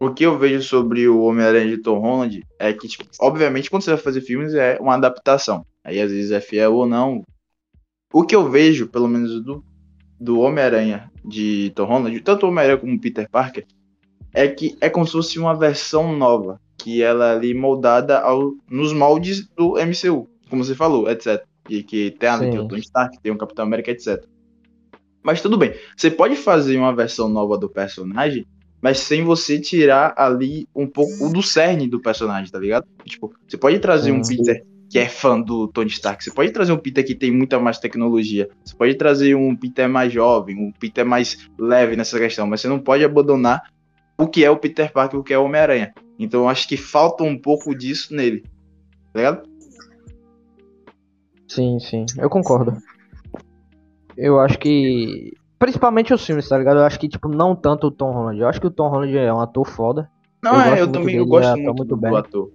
o 0.00 0.10
que 0.12 0.24
eu 0.24 0.38
vejo 0.38 0.62
sobre 0.62 1.06
o 1.08 1.22
Homem-Aranha 1.22 1.68
de 1.76 1.82
Tom 1.82 1.98
Holland 2.00 2.42
é 2.58 2.72
que, 2.72 2.88
tipo, 2.88 3.04
obviamente, 3.20 3.70
quando 3.70 3.82
você 3.82 3.90
vai 3.92 4.00
fazer 4.00 4.20
filmes 4.20 4.54
é 4.54 4.78
uma 4.80 4.94
adaptação. 4.94 5.64
Aí 5.84 6.00
às 6.00 6.10
vezes 6.10 6.30
é 6.32 6.40
fiel 6.40 6.74
ou 6.74 6.86
não. 6.86 7.22
O 8.12 8.22
que 8.22 8.34
eu 8.34 8.48
vejo, 8.48 8.86
pelo 8.86 9.08
menos 9.08 9.42
do, 9.42 9.64
do 10.18 10.40
Homem-Aranha 10.40 11.10
de 11.24 11.72
Tom 11.74 11.84
Holland, 11.84 12.20
tanto 12.20 12.46
o 12.46 12.48
Homem-Aranha 12.48 12.78
como 12.78 12.94
o 12.94 13.00
Peter 13.00 13.28
Parker, 13.28 13.66
é 14.32 14.48
que 14.48 14.76
é 14.80 14.88
como 14.88 15.06
se 15.06 15.12
fosse 15.12 15.38
uma 15.38 15.54
versão 15.54 16.16
nova, 16.16 16.60
que 16.76 17.02
ela 17.02 17.32
é 17.32 17.36
ali 17.36 17.54
moldada 17.54 18.20
ao, 18.20 18.52
nos 18.70 18.92
moldes 18.92 19.48
do 19.56 19.74
MCU, 19.74 20.28
como 20.48 20.64
você 20.64 20.74
falou, 20.74 21.10
etc. 21.10 21.42
E 21.68 21.82
que 21.82 22.12
tem 22.12 22.28
ali 22.28 22.50
tem 22.50 22.60
o. 22.60 22.68
Tony 22.68 22.82
Stark, 22.82 23.18
tem 23.20 23.32
o 23.32 23.38
Capitão 23.38 23.64
América, 23.64 23.90
etc. 23.90 24.24
Mas 25.22 25.40
tudo 25.40 25.58
bem, 25.58 25.74
você 25.96 26.10
pode 26.10 26.36
fazer 26.36 26.78
uma 26.78 26.94
versão 26.94 27.28
nova 27.28 27.58
do 27.58 27.68
personagem, 27.68 28.46
mas 28.80 28.98
sem 28.98 29.24
você 29.24 29.58
tirar 29.58 30.14
ali 30.16 30.68
um 30.74 30.86
pouco 30.86 31.28
do 31.30 31.42
cerne 31.42 31.88
do 31.88 32.00
personagem, 32.00 32.52
tá 32.52 32.58
ligado? 32.58 32.86
Tipo, 33.04 33.34
você 33.48 33.56
pode 33.56 33.78
trazer 33.80 34.12
um 34.12 34.22
Sim. 34.22 34.36
Peter 34.36 34.64
que 34.88 34.98
é 34.98 35.08
fã 35.08 35.40
do 35.40 35.68
Tony 35.68 35.88
Stark. 35.90 36.22
Você 36.22 36.30
pode 36.30 36.50
trazer 36.50 36.72
um 36.72 36.78
Peter 36.78 37.04
que 37.04 37.14
tem 37.14 37.30
muita 37.30 37.58
mais 37.58 37.78
tecnologia. 37.78 38.48
Você 38.64 38.74
pode 38.76 38.94
trazer 38.94 39.34
um 39.34 39.54
Peter 39.56 39.88
mais 39.88 40.12
jovem, 40.12 40.56
um 40.56 40.72
Peter 40.72 41.04
mais 41.04 41.48
leve 41.58 41.96
nessa 41.96 42.18
questão, 42.18 42.46
mas 42.46 42.60
você 42.60 42.68
não 42.68 42.78
pode 42.78 43.04
abandonar 43.04 43.62
o 44.18 44.26
que 44.26 44.44
é 44.44 44.50
o 44.50 44.56
Peter 44.56 44.92
Parker, 44.92 45.18
o 45.18 45.24
que 45.24 45.34
é 45.34 45.38
o 45.38 45.44
Homem-Aranha. 45.44 45.92
Então 46.18 46.42
eu 46.42 46.48
acho 46.48 46.68
que 46.68 46.76
falta 46.76 47.24
um 47.24 47.38
pouco 47.38 47.74
disso 47.76 48.14
nele. 48.14 48.42
Tá 49.12 49.18
ligado? 49.20 49.48
Sim, 51.48 51.78
sim, 51.78 52.06
eu 52.18 52.28
concordo. 52.28 52.76
Eu 54.16 54.40
acho 54.40 54.58
que. 54.58 55.32
Principalmente 55.58 56.12
os 56.12 56.24
filmes, 56.24 56.48
tá 56.48 56.58
ligado? 56.58 56.78
Eu 56.78 56.84
acho 56.84 56.98
que, 56.98 57.08
tipo, 57.08 57.28
não 57.28 57.56
tanto 57.56 57.86
o 57.86 57.90
Tom 57.90 58.12
Holland. 58.12 58.40
Eu 58.40 58.48
acho 58.48 58.60
que 58.60 58.66
o 58.66 58.70
Tom 58.70 58.88
Holland 58.88 59.16
é 59.16 59.32
um 59.32 59.40
ator 59.40 59.66
foda. 59.66 60.10
Não, 60.42 60.54
Eu 60.54 60.74
é, 60.74 60.80
eu 60.82 60.86
também 60.86 61.06
dele, 61.06 61.18
eu 61.20 61.26
gosto 61.26 61.48
atua 61.48 61.56
muito, 61.62 61.76
muito 61.76 61.88
do 61.88 61.96
bem. 61.96 62.16
ator. 62.16 62.50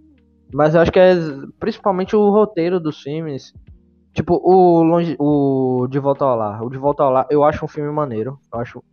Mas 0.53 0.75
eu 0.75 0.81
acho 0.81 0.91
que 0.91 0.99
é 0.99 1.15
principalmente 1.59 2.15
o 2.15 2.29
roteiro 2.29 2.79
dos 2.79 3.01
filmes. 3.01 3.53
Tipo, 4.13 4.35
o, 4.43 4.83
longe, 4.83 5.15
o 5.17 5.87
De 5.89 5.97
Volta 5.99 6.25
ao 6.25 6.35
Lar. 6.35 6.63
O 6.63 6.69
De 6.69 6.77
Volta 6.77 7.03
ao 7.03 7.11
Lar, 7.11 7.27
eu 7.29 7.43
acho 7.43 7.63
um 7.63 7.67
filme 7.67 7.89
maneiro. 7.91 8.37
Eu 8.53 8.59
acho. 8.59 8.83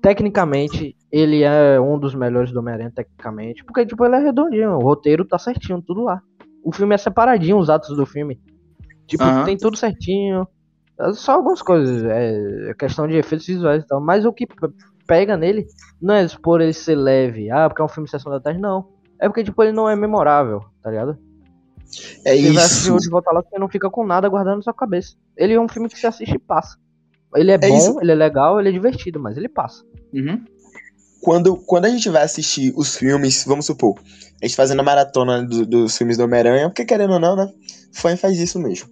Tecnicamente, 0.00 0.94
ele 1.10 1.42
é 1.42 1.80
um 1.80 1.98
dos 1.98 2.14
melhores 2.14 2.52
do 2.52 2.58
Homem-Aranha, 2.60 2.92
tecnicamente. 2.94 3.64
Porque, 3.64 3.86
tipo, 3.86 4.04
ele 4.04 4.16
é 4.16 4.18
redondinho. 4.18 4.72
O 4.76 4.80
roteiro 4.82 5.24
tá 5.24 5.38
certinho, 5.38 5.80
tudo 5.80 6.02
lá. 6.02 6.20
O 6.62 6.72
filme 6.72 6.94
é 6.94 6.98
separadinho, 6.98 7.58
os 7.58 7.70
atos 7.70 7.96
do 7.96 8.04
filme. 8.06 8.38
Tipo, 9.06 9.22
Aham. 9.24 9.44
tem 9.44 9.56
tudo 9.56 9.76
certinho. 9.76 10.46
É 11.00 11.12
Só 11.12 11.32
algumas 11.32 11.62
coisas. 11.62 12.02
É 12.04 12.74
questão 12.78 13.06
de 13.08 13.16
efeitos 13.16 13.46
visuais 13.46 13.82
e 13.82 13.86
tal. 13.86 14.00
Mas 14.00 14.24
o 14.24 14.32
que 14.32 14.46
pe- 14.46 14.68
pega 15.06 15.36
nele 15.36 15.66
não 16.00 16.14
é 16.14 16.26
por 16.42 16.60
ele 16.60 16.72
ser 16.72 16.96
leve. 16.96 17.50
Ah, 17.50 17.68
porque 17.68 17.80
é 17.82 17.84
um 17.84 17.88
filme 17.88 18.04
de 18.06 18.10
sessão 18.10 18.30
da 18.32 18.40
tarde. 18.40 18.58
Não. 18.60 18.93
É 19.24 19.28
porque, 19.28 19.44
tipo, 19.44 19.62
ele 19.62 19.72
não 19.72 19.88
é 19.88 19.96
memorável, 19.96 20.60
tá 20.82 20.90
ligado? 20.90 21.18
É 22.24 22.36
Você 22.36 22.52
vai 22.52 22.64
assistir 22.64 22.82
isso. 22.88 22.94
o 22.96 22.98
de 23.00 23.08
volta 23.08 23.30
lá, 23.32 23.42
você 23.42 23.58
não 23.58 23.68
fica 23.68 23.88
com 23.88 24.04
nada 24.04 24.28
guardando 24.28 24.56
na 24.56 24.62
sua 24.62 24.74
cabeça. 24.74 25.14
Ele 25.36 25.54
é 25.54 25.60
um 25.60 25.68
filme 25.68 25.88
que 25.88 25.98
você 25.98 26.06
assiste 26.06 26.34
e 26.34 26.38
passa. 26.38 26.76
Ele 27.34 27.50
é, 27.50 27.54
É 27.54 27.58
bom, 27.58 27.76
isso. 27.76 28.00
ele 28.00 28.12
é 28.12 28.14
legal, 28.14 28.58
ele 28.60 28.68
é 28.68 28.72
divertido, 28.72 29.18
mas 29.20 29.36
ele 29.36 29.48
passa. 29.48 29.82
Uhum. 30.12 30.44
Quando, 31.22 31.56
quando 31.56 31.86
a 31.86 31.88
gente 31.88 32.08
vai 32.10 32.22
assistir 32.22 32.72
os 32.76 32.96
filmes, 32.96 33.44
vamos 33.46 33.64
supor, 33.66 33.94
a 34.42 34.46
gente 34.46 34.56
fazendo 34.56 34.80
a 34.80 34.82
maratona 34.82 35.42
do- 35.42 35.64
dos 35.64 35.96
filmes 35.96 36.16
do 36.18 36.24
Homem-Aranha, 36.24 36.68
porque 36.68 36.84
querendo 36.84 37.14
ou 37.14 37.20
não, 37.20 37.34
né? 37.34 37.50
Fã 37.92 38.14
faz 38.16 38.38
isso 38.38 38.58
mesmo. 38.58 38.88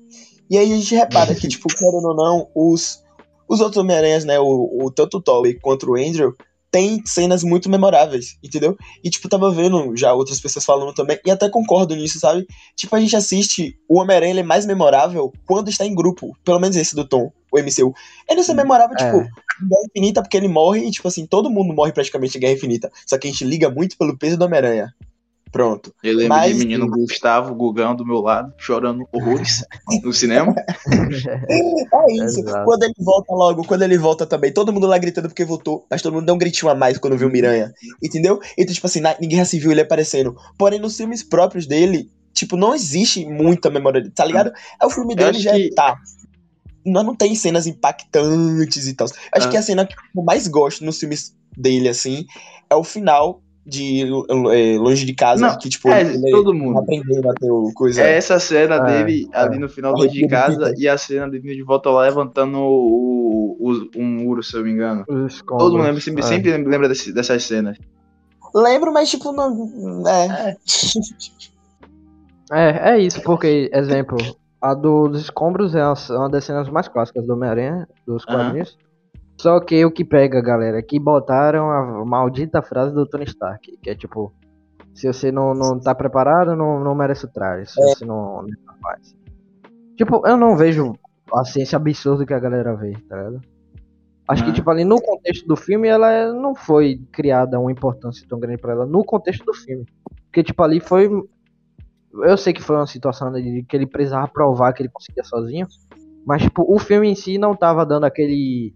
E 0.49 0.57
aí 0.57 0.73
a 0.73 0.77
gente 0.77 0.95
repara 0.95 1.35
que, 1.35 1.47
tipo, 1.49 1.69
querendo 1.69 2.09
ou 2.09 2.17
não, 2.17 2.49
os, 2.55 3.03
os 3.49 3.61
outros 3.61 3.79
Homem-Aranhas, 3.85 4.25
né? 4.25 4.39
O, 4.41 4.79
o, 4.83 4.91
tanto 4.91 5.19
o 5.19 5.23
Tobey 5.23 5.59
quanto 5.61 5.91
o 5.91 5.95
Andrew, 5.97 6.35
tem 6.73 7.03
cenas 7.05 7.45
muito 7.45 7.69
memoráveis, 7.69 8.39
entendeu? 8.43 8.77
E, 9.05 9.11
tipo, 9.11 9.29
tava 9.29 9.53
vendo 9.53 9.95
já 9.95 10.15
outras 10.15 10.41
pessoas 10.41 10.65
falando 10.65 10.95
também, 10.95 11.19
e 11.25 11.31
até 11.31 11.49
concordo 11.49 11.95
nisso, 11.95 12.19
sabe? 12.19 12.47
Tipo, 12.75 12.97
a 12.97 13.01
gente 13.01 13.15
assiste, 13.15 13.77
o 13.87 14.01
Homem-Aranha 14.01 14.33
ele 14.33 14.41
é 14.41 14.43
mais 14.43 14.65
memorável 14.65 15.31
quando 15.47 15.69
está 15.69 15.85
em 15.85 15.95
grupo, 15.95 16.35
pelo 16.43 16.59
menos 16.59 16.75
esse 16.75 16.97
do 16.97 17.07
Tom, 17.07 17.31
o 17.53 17.59
MCU. 17.59 17.95
Ele 18.29 18.41
é 18.41 18.55
memorável, 18.55 18.97
tipo, 18.97 19.19
É. 19.19 19.29
Guerra 19.69 19.87
Infinita, 19.91 20.23
porque 20.23 20.37
ele 20.37 20.49
morre 20.49 20.87
e, 20.87 20.91
tipo 20.91 21.07
assim, 21.07 21.27
todo 21.27 21.51
mundo 21.51 21.75
morre 21.75 21.93
praticamente 21.93 22.39
em 22.39 22.41
Guerra 22.41 22.55
Infinita. 22.55 22.91
Só 23.07 23.19
que 23.19 23.29
a 23.29 23.31
gente 23.31 23.45
liga 23.45 23.69
muito 23.69 23.99
pelo 23.99 24.17
peso 24.17 24.39
do 24.39 24.47
Homem-Aranha. 24.47 24.95
Pronto. 25.53 25.95
Eu 26.03 26.15
lembro 26.17 26.31
Mas- 26.37 26.53
de 26.53 26.59
menino 26.59 26.89
Gustavo, 26.89 27.55
Gugão 27.55 27.95
do 27.95 28.07
meu 28.07 28.21
lado, 28.23 28.53
chorando 28.57 29.07
horrores 29.13 29.63
no 30.03 30.13
cinema. 30.13 30.55
É 31.49 32.13
isso. 32.15 32.41
Exato. 32.41 32.65
Quando 32.65 32.83
ele 32.85 32.95
volta 32.99 33.35
logo, 33.35 33.65
quando 33.67 33.83
ele 33.83 33.99
volta 33.99 34.25
também, 34.27 34.53
todo 34.53 34.73
mundo 34.73 34.87
lá 34.87 34.97
gritando 34.99 35.29
porque 35.29 35.45
votou, 35.45 35.87
mas 35.91 36.01
todo 36.03 36.15
mundo 36.15 36.25
dá 36.27 36.33
um 36.33 36.39
gritinho 36.39 36.71
a 36.71 36.75
mais 36.75 36.99
quando 36.99 37.17
viu 37.19 37.29
o 37.29 37.31
Miranha. 37.31 37.73
Entendeu? 38.03 38.41
Então, 38.57 38.75
tipo 38.75 38.87
assim, 38.87 39.01
na, 39.01 39.15
em 39.21 39.29
Guerra 39.29 39.45
Civil 39.45 39.71
ele 39.73 39.81
aparecendo. 39.83 40.35
Porém, 40.57 40.79
nos 40.81 40.97
filmes 40.97 41.23
próprios 41.23 41.67
dele, 41.67 42.11
tipo, 42.33 42.57
não 42.57 42.75
existe 42.75 43.25
muita 43.27 43.69
memória 43.71 44.01
dele, 44.01 44.13
tá 44.15 44.25
ligado? 44.25 44.53
É 44.81 44.87
o 44.87 44.91
filme 44.91 45.15
dele 45.15 45.39
já 45.39 45.53
que- 45.53 45.71
tá. 45.75 45.97
Não, 46.85 47.03
não 47.03 47.15
tem 47.15 47.35
cenas 47.35 47.67
impactantes 47.67 48.87
e 48.89 48.95
tal. 48.95 49.07
Acho 49.35 49.47
Ah. 49.49 49.51
que 49.51 49.57
a 49.57 49.63
cena 49.63 49.87
que 49.87 49.95
eu 50.17 50.23
mais 50.23 50.49
gosto 50.49 50.85
nos 50.85 50.99
filmes 50.99 51.35
dele, 51.57 51.89
assim, 51.89 52.25
é 52.71 52.75
o 52.75 52.83
final 52.83 53.42
de 53.65 54.03
é, 54.03 54.79
Longe 54.79 55.05
de 55.07 55.15
Casa, 55.15 55.47
Não, 55.49 55.59
que, 55.59 55.69
tipo, 55.69 55.89
é, 55.89 56.03
ele 56.03 56.31
todo 56.31 56.53
mundo. 56.53 56.79
aprendendo 56.81 57.31
a 57.31 57.35
ter 57.35 57.51
o 57.51 57.73
coisa. 57.75 58.03
É 58.03 58.17
essa 58.17 58.39
cena 58.41 58.77
É, 58.77 59.05
dele 59.05 59.29
ali 59.33 59.59
no 59.59 59.69
final 59.69 59.95
do 59.95 60.05
É. 60.05 60.09
de 60.09 60.27
casa 60.27 60.75
e 60.77 60.89
a 60.89 60.99
cena 60.99 61.29
dele 61.29 61.55
de 61.55 61.63
volta 61.63 61.89
lá 61.91 62.03
levantando 62.03 62.59
o, 62.59 63.57
o- 63.61 63.89
um 63.97 64.05
muro, 64.05 64.43
se 64.43 64.57
eu 64.57 64.65
me 64.65 64.73
engano. 64.73 65.05
Todo 65.47 65.73
mundo 65.77 65.85
lembra, 65.85 66.01
sempre, 66.01 66.23
é. 66.25 66.27
sempre 66.27 66.57
lembra 66.57 66.89
desse- 66.89 67.13
dessas 67.13 67.45
cenas. 67.45 67.79
Lembro, 68.55 68.93
mas, 68.93 69.09
tipo, 69.11 69.31
não. 69.33 70.03
É. 70.09 70.57
É, 72.51 72.91
é 72.95 72.99
isso, 72.99 73.23
porque, 73.23 73.71
exemplo, 73.73 74.19
a 74.61 74.75
dos 74.75 75.19
escombros 75.23 75.75
é 75.75 75.83
uma, 75.83 75.95
uma 76.11 76.29
das 76.29 76.45
cenas 76.45 76.69
mais 76.69 76.87
clássicas 76.87 77.27
do 77.27 77.33
Homem-Aranha, 77.33 77.89
dos 78.07 78.25
quadrinhos. 78.27 78.77
Só 79.43 79.59
que 79.59 79.85
o 79.85 79.91
que 79.91 80.05
pega, 80.05 80.41
galera, 80.41 80.79
é 80.79 80.83
que 80.83 81.01
botaram 81.01 81.69
a 81.69 82.05
maldita 82.05 82.63
frase 82.63 82.95
do 82.95 83.05
Tony 83.05 83.25
Stark, 83.25 83.77
que 83.83 83.91
é 83.91 83.95
tipo, 83.97 84.33
se 84.95 85.09
você 85.09 85.33
não, 85.33 85.53
não 85.53 85.81
tá 85.81 85.93
preparado, 85.97 86.55
não, 86.55 86.79
não 86.79 86.95
merece 86.95 87.25
o 87.25 87.29
traje, 87.29 87.69
se 87.69 87.83
você 87.83 88.05
não, 88.05 88.43
não 88.43 88.49
é 88.49 88.65
capaz. 88.65 89.17
Tipo, 89.97 90.25
eu 90.25 90.37
não 90.37 90.57
vejo 90.57 90.93
a 91.35 91.45
ciência 91.45 91.75
absurda 91.75 92.25
que 92.25 92.33
a 92.33 92.39
galera 92.39 92.77
vê, 92.77 92.93
tá 93.09 93.17
ligado? 93.17 93.41
Acho 94.29 94.45
que, 94.45 94.53
tipo, 94.53 94.71
ali 94.71 94.85
no 94.85 95.03
contexto 95.03 95.45
do 95.45 95.57
filme, 95.57 95.89
ela 95.89 96.13
é- 96.13 96.33
não 96.33 96.55
foi 96.55 97.01
criada 97.11 97.59
uma 97.59 97.73
importância 97.73 98.25
tão 98.29 98.39
grande 98.39 98.61
pra 98.61 98.75
ela 98.75 98.87
no 98.87 99.05
contexto 99.05 99.45
do 99.45 99.53
filme. 99.53 99.85
Porque, 100.27 100.45
tipo, 100.45 100.63
ali 100.63 100.79
foi 100.79 101.11
eu 102.13 102.37
sei 102.37 102.53
que 102.53 102.63
foi 102.63 102.77
uma 102.77 102.87
situação 102.87 103.33
de 103.33 103.65
que 103.65 103.75
ele 103.75 103.89
precisava 103.89 104.29
provar 104.29 104.73
que 104.73 104.83
ele 104.83 104.89
conseguia 104.89 105.25
sozinho, 105.25 105.67
mas 106.25 106.43
tipo, 106.43 106.65
o 106.73 106.79
filme 106.79 107.09
em 107.09 107.15
si 107.17 107.39
não 107.39 107.57
tava 107.57 107.85
dando 107.85 108.05
aquele 108.05 108.73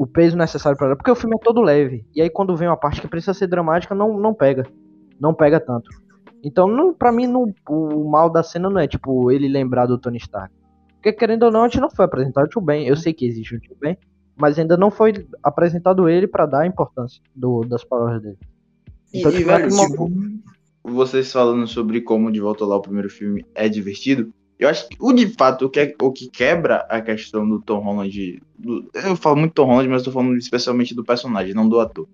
o 0.00 0.06
peso 0.06 0.34
necessário 0.34 0.78
para 0.78 0.86
ela, 0.86 0.96
porque 0.96 1.10
o 1.10 1.14
filme 1.14 1.36
é 1.36 1.44
todo 1.44 1.60
leve. 1.60 2.06
E 2.14 2.22
aí 2.22 2.30
quando 2.30 2.56
vem 2.56 2.66
uma 2.66 2.76
parte 2.76 3.02
que 3.02 3.06
precisa 3.06 3.34
ser 3.34 3.46
dramática, 3.46 3.94
não 3.94 4.18
não 4.18 4.32
pega. 4.32 4.66
Não 5.20 5.34
pega 5.34 5.60
tanto. 5.60 5.90
Então, 6.42 6.66
não, 6.66 6.94
para 6.94 7.12
mim 7.12 7.26
não, 7.26 7.52
o 7.68 8.08
mal 8.08 8.30
da 8.30 8.42
cena 8.42 8.70
não 8.70 8.80
é 8.80 8.88
tipo 8.88 9.30
ele 9.30 9.46
lembrar 9.46 9.84
do 9.84 9.98
Tony 9.98 10.16
Stark. 10.16 10.54
Porque 10.94 11.12
querendo 11.12 11.42
ou 11.42 11.50
não, 11.52 11.64
a 11.64 11.68
gente 11.68 11.82
não 11.82 11.90
foi 11.90 12.06
apresentado 12.06 12.46
o 12.46 12.48
Tio 12.48 12.62
Ben. 12.62 12.86
Eu 12.86 12.96
sei 12.96 13.12
que 13.12 13.26
existe 13.26 13.54
o 13.54 13.60
Tio 13.60 13.76
Ben, 13.78 13.98
mas 14.36 14.58
ainda 14.58 14.74
não 14.74 14.90
foi 14.90 15.12
apresentado 15.42 16.08
ele 16.08 16.26
pra 16.26 16.46
dar 16.46 16.60
a 16.60 16.66
importância 16.66 17.22
do, 17.36 17.60
das 17.60 17.84
palavras 17.84 18.22
dele. 18.22 18.38
Então, 19.12 19.30
e, 19.30 19.36
tipo, 19.36 19.48
velho, 19.50 19.68
naquele 19.68 19.86
tipo, 19.90 20.10
vocês 20.82 21.30
falando 21.30 21.66
sobre 21.66 22.00
como 22.00 22.32
De 22.32 22.40
Volta 22.40 22.64
lá 22.64 22.74
o 22.74 22.80
primeiro 22.80 23.10
filme 23.10 23.44
é 23.54 23.68
divertido, 23.68 24.32
eu 24.60 24.68
acho 24.68 24.88
que 24.88 24.96
o 25.00 25.12
de 25.12 25.26
fato, 25.28 25.66
o 25.66 25.70
que, 25.70 25.80
é- 25.80 25.94
o 26.00 26.12
que 26.12 26.28
quebra 26.28 26.86
a 26.88 27.00
questão 27.00 27.48
do 27.48 27.60
Tom 27.60 27.78
Holland. 27.80 28.40
do- 28.58 28.90
eu 28.94 29.16
falo 29.16 29.36
muito 29.36 29.54
Tom 29.54 29.64
Holland, 29.66 29.88
mas 29.88 30.02
tô 30.02 30.12
falando 30.12 30.36
especialmente 30.36 30.94
do 30.94 31.02
personagem, 31.04 31.54
não 31.54 31.68
do 31.68 31.80
ator. 31.80 32.06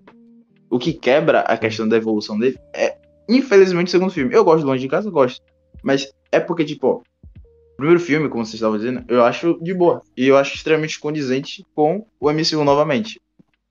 O 0.70 0.78
que 0.78 0.92
quebra 0.92 1.40
a 1.40 1.56
questão 1.58 1.88
da 1.88 1.96
evolução 1.96 2.38
dele 2.38 2.56
é, 2.74 2.96
infelizmente, 3.28 3.88
o 3.88 3.90
segundo 3.90 4.12
filme. 4.12 4.34
Eu 4.34 4.44
gosto 4.44 4.60
de 4.60 4.66
Longe 4.66 4.82
de 4.82 4.88
Casa, 4.88 5.10
gosto. 5.10 5.42
Mas 5.82 6.10
é 6.32 6.38
porque, 6.40 6.64
tipo, 6.64 6.86
ó, 6.86 6.94
o 6.98 7.76
primeiro 7.76 8.00
filme, 8.00 8.28
como 8.28 8.44
vocês 8.44 8.54
estavam 8.54 8.78
dizendo, 8.78 9.04
eu 9.08 9.22
acho 9.24 9.58
de 9.62 9.74
boa. 9.74 10.00
E 10.16 10.26
eu 10.26 10.36
acho 10.36 10.54
extremamente 10.54 10.98
condizente 10.98 11.64
com 11.74 12.06
o 12.20 12.30
MCU 12.30 12.64
novamente. 12.64 13.20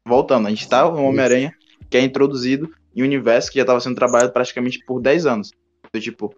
Voltando, 0.08 0.48
a 0.48 0.50
gente 0.50 0.68
tá 0.70 0.84
no 0.84 1.02
Homem-Aranha, 1.04 1.54
que 1.90 1.98
é 1.98 2.02
introduzido 2.02 2.70
em 2.96 3.02
um 3.02 3.06
universo 3.06 3.50
que 3.52 3.58
já 3.58 3.64
estava 3.64 3.80
sendo 3.80 3.96
trabalhado 3.96 4.32
praticamente 4.32 4.80
por 4.86 5.02
10 5.02 5.26
anos. 5.26 5.52
Então, 5.88 6.00
tipo, 6.02 6.34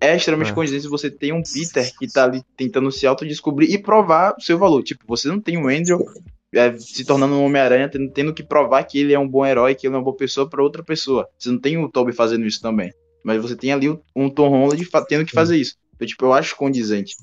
é 0.00 0.16
extremamente 0.16 0.52
É. 0.52 0.54
condizente 0.54 0.88
você 0.88 1.10
ter 1.10 1.32
um 1.32 1.42
Peter 1.42 1.92
que 1.98 2.08
tá 2.10 2.24
ali 2.24 2.42
tentando 2.56 2.90
se 2.90 3.06
autodescobrir 3.06 3.70
e 3.70 3.78
provar 3.78 4.34
o 4.38 4.40
seu 4.40 4.58
valor. 4.58 4.82
Tipo, 4.82 5.04
você 5.06 5.28
não 5.28 5.40
tem 5.40 5.58
um 5.58 5.68
Andrew 5.68 6.04
é, 6.52 6.76
se 6.78 7.04
tornando 7.04 7.34
um 7.34 7.44
Homem-Aranha, 7.44 7.88
tendo, 7.88 8.10
tendo 8.10 8.34
que 8.34 8.42
provar 8.42 8.82
que 8.84 8.98
ele 8.98 9.12
é 9.12 9.18
um 9.18 9.28
bom 9.28 9.46
herói, 9.46 9.74
que 9.74 9.86
ele 9.86 9.94
é 9.94 9.98
uma 9.98 10.04
boa 10.04 10.16
pessoa 10.16 10.48
para 10.48 10.62
outra 10.62 10.82
pessoa. 10.82 11.28
Você 11.38 11.50
não 11.50 11.58
tem 11.58 11.78
o 11.78 11.88
Toby 11.88 12.12
fazendo 12.12 12.46
isso 12.46 12.60
também. 12.60 12.90
Mas 13.22 13.40
você 13.40 13.54
tem 13.54 13.72
ali 13.72 13.88
um 14.16 14.30
Tom 14.30 14.48
Holland 14.48 14.88
tendo 15.08 15.24
que 15.26 15.32
fazer 15.32 15.56
isso. 15.56 15.76
Então, 15.94 16.08
tipo, 16.08 16.24
eu 16.24 16.32
acho 16.32 16.56
condizente. 16.56 17.14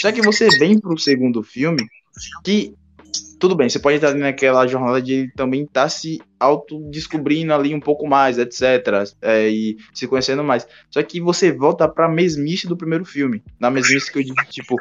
Só 0.00 0.10
que 0.10 0.22
você 0.22 0.48
vem 0.58 0.80
pro 0.80 0.98
segundo 0.98 1.42
filme 1.42 1.86
que 2.42 2.74
tudo 3.42 3.56
bem, 3.56 3.68
você 3.68 3.80
pode 3.80 3.96
estar 3.96 4.14
naquela 4.14 4.64
jornada 4.68 5.02
de 5.02 5.12
ele 5.14 5.32
também 5.32 5.64
estar 5.64 5.88
se 5.88 6.22
autodescobrindo 6.38 7.52
ali 7.52 7.74
um 7.74 7.80
pouco 7.80 8.06
mais, 8.06 8.38
etc. 8.38 8.62
é, 9.20 9.48
e 9.48 9.76
se 9.92 10.06
conhecendo 10.06 10.44
mais. 10.44 10.64
Só 10.88 11.02
que 11.02 11.20
você 11.20 11.50
volta 11.50 11.88
pra 11.88 12.08
mesmice 12.08 12.68
do 12.68 12.76
primeiro 12.76 13.04
filme. 13.04 13.42
Na 13.58 13.68
mesmice 13.68 14.12
que 14.12 14.20
eu 14.20 14.22
digo, 14.22 14.36
tipo, 14.48 14.76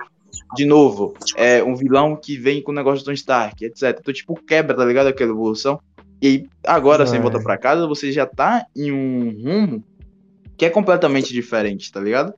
de 0.55 0.63
novo, 0.63 1.15
é 1.35 1.63
um 1.63 1.75
vilão 1.75 2.15
que 2.15 2.37
vem 2.37 2.61
com 2.61 2.71
o 2.71 2.75
negócio 2.75 2.99
do 3.01 3.05
Tony 3.05 3.15
Stark, 3.15 3.65
etc. 3.65 3.97
Então, 3.99 4.13
tipo, 4.13 4.35
quebra, 4.35 4.77
tá 4.77 4.85
ligado? 4.85 5.07
Aquela 5.07 5.31
evolução. 5.31 5.79
E 6.21 6.27
aí, 6.27 6.47
agora, 6.63 7.07
sem 7.07 7.17
É. 7.17 7.21
voltar 7.21 7.41
pra 7.41 7.57
casa, 7.57 7.87
você 7.87 8.11
já 8.11 8.27
tá 8.27 8.63
em 8.75 8.91
um 8.91 9.41
rumo 9.41 9.83
que 10.55 10.65
é 10.65 10.69
completamente 10.69 11.33
diferente, 11.33 11.91
tá 11.91 11.99
ligado? 11.99 12.31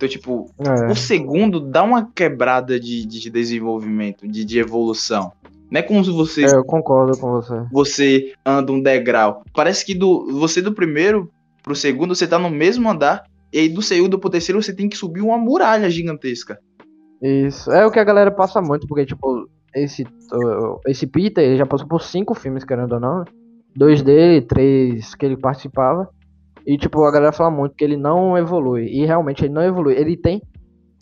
Então, 0.00 0.08
tipo, 0.08 0.50
É. 0.58 0.90
o 0.90 0.96
segundo 0.96 1.60
dá 1.60 1.82
uma 1.82 2.10
quebrada 2.10 2.80
de, 2.80 3.04
de 3.04 3.28
desenvolvimento, 3.28 4.26
de, 4.26 4.46
de 4.46 4.58
evolução. 4.58 5.30
Não 5.70 5.78
é 5.78 5.82
como 5.82 6.02
se 6.02 6.10
você, 6.10 6.46
É, 6.46 6.54
eu 6.54 6.64
concordo 6.64 7.18
com 7.18 7.32
você. 7.32 7.62
você 7.70 8.32
anda 8.44 8.72
um 8.72 8.80
degrau. 8.82 9.42
Parece 9.54 9.84
que 9.84 9.94
do 9.94 10.32
você 10.40 10.62
do 10.62 10.72
primeiro 10.72 11.30
pro 11.62 11.76
segundo, 11.76 12.14
você 12.14 12.26
tá 12.26 12.38
no 12.38 12.48
mesmo 12.48 12.88
andar 12.88 13.24
E 13.52 13.58
aí 13.58 13.68
do 13.68 13.82
segundo 13.82 14.18
pro 14.18 14.30
terceiro 14.30 14.62
você 14.62 14.72
tem 14.72 14.88
que 14.88 14.96
subir 14.96 15.20
uma 15.20 15.36
muralha 15.36 15.90
gigantesca. 15.90 16.58
Isso. 17.22 17.70
É 17.70 17.84
o 17.84 17.90
que 17.90 17.98
a 17.98 18.04
galera 18.04 18.30
passa 18.30 18.62
muito, 18.62 18.86
porque, 18.88 19.04
tipo, 19.04 19.46
esse, 19.74 20.06
esse 20.86 21.06
Peter, 21.06 21.44
ele 21.44 21.58
já 21.58 21.66
passou 21.66 21.86
por 21.86 22.00
cinco 22.00 22.34
filmes, 22.34 22.64
querendo 22.64 22.94
ou 22.94 23.00
não? 23.00 23.24
Dois 23.76 24.00
dele, 24.02 24.40
três 24.40 25.14
que 25.14 25.26
ele 25.26 25.36
participava. 25.36 26.08
E, 26.66 26.76
tipo, 26.76 27.04
a 27.04 27.10
galera 27.10 27.32
fala 27.32 27.50
muito 27.50 27.74
que 27.74 27.84
ele 27.84 27.96
não 27.96 28.36
evolui. 28.36 28.86
E 28.86 29.04
realmente 29.04 29.44
ele 29.44 29.54
não 29.54 29.62
evolui. 29.62 29.94
Ele 29.94 30.16
tem 30.16 30.42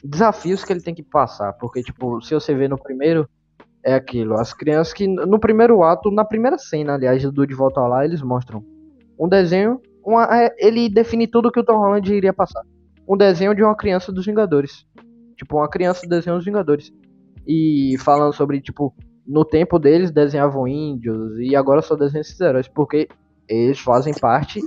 desafios 0.03 0.65
que 0.65 0.73
ele 0.73 0.81
tem 0.81 0.95
que 0.95 1.03
passar. 1.03 1.53
Porque, 1.55 1.83
tipo, 1.83 2.21
se 2.21 2.35
você 2.35 2.55
vê 2.55 2.69
no 2.69 2.79
primeiro, 2.79 3.29
é 3.85 3.95
aquilo. 3.95 4.35
As 4.35 4.53
crianças 4.53 4.93
que, 4.93 5.07
no 5.07 5.39
primeiro 5.39 5.83
ato, 5.83 6.11
na 6.11 6.25
primeira 6.25 6.59
cena, 6.59 6.95
aliás, 6.95 7.23
do 7.23 7.47
De 7.47 7.55
Volta 7.55 7.81
Lá, 7.81 8.05
eles 8.05 8.23
mostram 8.23 8.65
um 9.19 9.29
desenho. 9.29 9.81
Uma, 10.05 10.29
é, 10.43 10.55
ele 10.59 10.89
define 10.89 11.27
tudo 11.27 11.51
que 11.51 11.61
o 11.61 11.65
Tom 11.65 11.79
Holland 11.79 12.15
iria 12.15 12.33
passar. 12.33 12.63
Um 13.09 13.17
desenho 13.17 13.55
de 13.55 13.63
uma 13.63 13.77
criança 13.77 14.13
dos 14.13 14.27
Vingadores. 14.27 14.87
Tipo, 15.37 15.57
uma 15.57 15.69
criança 15.69 16.07
desenhando 16.07 16.39
os 16.39 16.45
Vingadores. 16.45 16.93
E 17.47 17.97
falando 17.99 18.33
sobre, 18.33 18.61
tipo, 18.61 18.95
no 19.27 19.45
tempo 19.45 19.79
deles 19.79 20.11
desenhavam 20.11 20.67
índios 20.67 21.39
e 21.39 21.55
agora 21.55 21.83
só 21.83 21.95
desenham 21.95 22.23
esses 22.23 22.41
heróis, 22.41 22.67
porque 22.67 23.09
eles 23.47 23.79
fazem 23.79 24.15
parte 24.15 24.61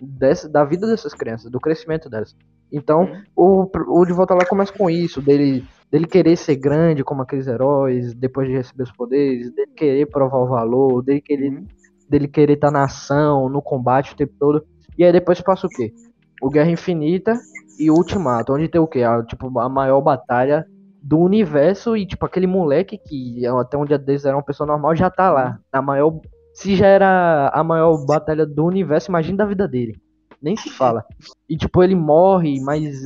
dessa, 0.00 0.48
da 0.48 0.64
vida 0.64 0.86
dessas 0.86 1.14
crianças, 1.14 1.50
do 1.50 1.60
crescimento 1.60 2.08
delas. 2.08 2.36
Então, 2.72 3.10
o, 3.34 3.68
o 3.88 4.04
De 4.04 4.12
Volta 4.12 4.34
Lá 4.34 4.44
começa 4.46 4.72
com 4.72 4.88
isso, 4.88 5.20
dele, 5.20 5.64
dele 5.90 6.06
querer 6.06 6.36
ser 6.36 6.56
grande 6.56 7.02
como 7.02 7.22
aqueles 7.22 7.46
heróis, 7.46 8.14
depois 8.14 8.48
de 8.48 8.54
receber 8.54 8.84
os 8.84 8.92
poderes, 8.92 9.52
dele 9.52 9.72
querer 9.76 10.06
provar 10.06 10.38
o 10.38 10.48
valor, 10.48 11.02
dele 11.02 11.20
querer 11.20 11.64
dele 12.10 12.26
querer 12.26 12.54
estar 12.54 12.68
tá 12.68 12.72
na 12.72 12.84
ação, 12.84 13.48
no 13.48 13.62
combate 13.62 14.12
o 14.12 14.16
tempo 14.16 14.34
todo. 14.38 14.66
E 14.98 15.04
aí 15.04 15.12
depois 15.12 15.40
passa 15.40 15.68
o 15.68 15.70
quê? 15.70 15.94
O 16.42 16.50
Guerra 16.50 16.70
Infinita 16.70 17.38
e 17.78 17.88
Ultimato, 17.88 18.52
onde 18.52 18.68
tem 18.68 18.80
o 18.80 18.86
quê? 18.86 19.04
A, 19.04 19.22
tipo, 19.22 19.56
a 19.60 19.68
maior 19.68 20.00
batalha 20.00 20.66
do 21.00 21.18
universo 21.18 21.96
e, 21.96 22.04
tipo, 22.04 22.26
aquele 22.26 22.46
moleque 22.46 22.98
que 22.98 23.46
até 23.46 23.78
um 23.78 23.84
dia 23.84 23.96
desses 23.96 24.26
era 24.26 24.36
uma 24.36 24.42
pessoa 24.42 24.66
normal 24.66 24.94
já 24.96 25.08
tá 25.08 25.30
lá. 25.30 25.58
A 25.72 25.80
maior. 25.80 26.20
Se 26.60 26.76
já 26.76 26.86
era 26.86 27.48
a 27.48 27.64
maior 27.64 28.04
batalha 28.04 28.44
do 28.44 28.66
universo, 28.66 29.10
imagina 29.10 29.38
da 29.38 29.46
vida 29.46 29.66
dele. 29.66 29.98
Nem 30.42 30.54
se 30.56 30.68
fala. 30.68 31.06
E, 31.48 31.56
tipo, 31.56 31.82
ele 31.82 31.94
morre, 31.94 32.60
mas 32.60 33.02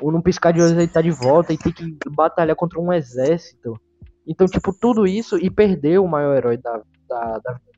num 0.00 0.22
piscar 0.22 0.52
de 0.52 0.60
olhos 0.60 0.72
ele 0.72 0.86
tá 0.86 1.02
de 1.02 1.10
volta 1.10 1.52
e 1.52 1.58
tem 1.58 1.72
que 1.72 1.96
batalhar 2.08 2.54
contra 2.54 2.78
um 2.78 2.92
exército. 2.92 3.76
Então, 4.24 4.46
tipo, 4.46 4.72
tudo 4.72 5.04
isso 5.04 5.36
e 5.36 5.50
perdeu 5.50 6.04
o 6.04 6.08
maior 6.08 6.36
herói 6.36 6.56
da, 6.56 6.80
da, 7.08 7.38
da 7.40 7.52
vida. 7.54 7.72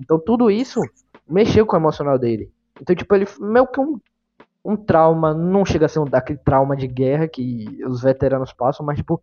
Então, 0.00 0.16
tudo 0.16 0.48
isso 0.48 0.80
mexeu 1.28 1.66
com 1.66 1.74
o 1.74 1.80
emocional 1.80 2.16
dele. 2.16 2.48
Então, 2.80 2.94
tipo, 2.94 3.12
ele 3.16 3.26
meio 3.40 3.66
que 3.66 3.80
um 3.80 3.98
um 4.64 4.76
trauma, 4.76 5.32
não 5.32 5.64
chega 5.64 5.86
a 5.86 5.88
ser 5.88 6.00
um 6.00 6.04
daquele 6.04 6.40
trauma 6.40 6.76
de 6.76 6.88
guerra 6.88 7.28
que 7.28 7.78
os 7.84 8.02
veteranos 8.02 8.52
passam, 8.52 8.84
mas 8.84 8.96
tipo 8.96 9.22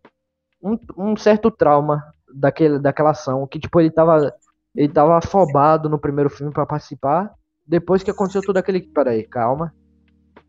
um, 0.62 0.78
um 0.96 1.16
certo 1.16 1.50
trauma 1.50 2.02
daquele, 2.32 2.78
daquela 2.78 3.10
ação 3.10 3.46
que 3.46 3.60
tipo 3.60 3.78
ele 3.78 3.90
tava 3.90 4.32
ele 4.74 4.88
tava 4.88 5.18
afobado 5.18 5.88
no 5.88 5.98
primeiro 5.98 6.30
filme 6.30 6.52
para 6.52 6.66
participar. 6.66 7.32
Depois 7.66 8.02
que 8.02 8.10
aconteceu 8.10 8.42
tudo 8.42 8.58
aquele, 8.58 8.82
peraí, 8.82 9.24
calma. 9.24 9.72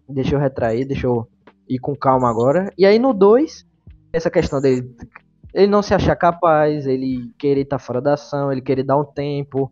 Deixa 0.07 0.35
eu 0.35 0.39
retrair, 0.39 0.85
deixa 0.85 1.07
eu 1.07 1.27
ir 1.67 1.79
com 1.79 1.95
calma 1.95 2.29
agora. 2.29 2.71
E 2.77 2.85
aí 2.85 2.99
no 2.99 3.13
2, 3.13 3.65
essa 4.13 4.29
questão 4.29 4.61
dele 4.61 4.95
ele 5.53 5.67
não 5.67 5.81
se 5.81 5.93
achar 5.93 6.17
capaz, 6.17 6.85
ele 6.85 7.33
querer 7.39 7.61
estar 7.61 7.77
tá 7.77 7.83
fora 7.83 8.01
da 8.01 8.15
ação, 8.15 8.51
ele 8.51 8.61
querer 8.61 8.83
dar 8.83 8.97
um 8.97 9.05
tempo, 9.05 9.71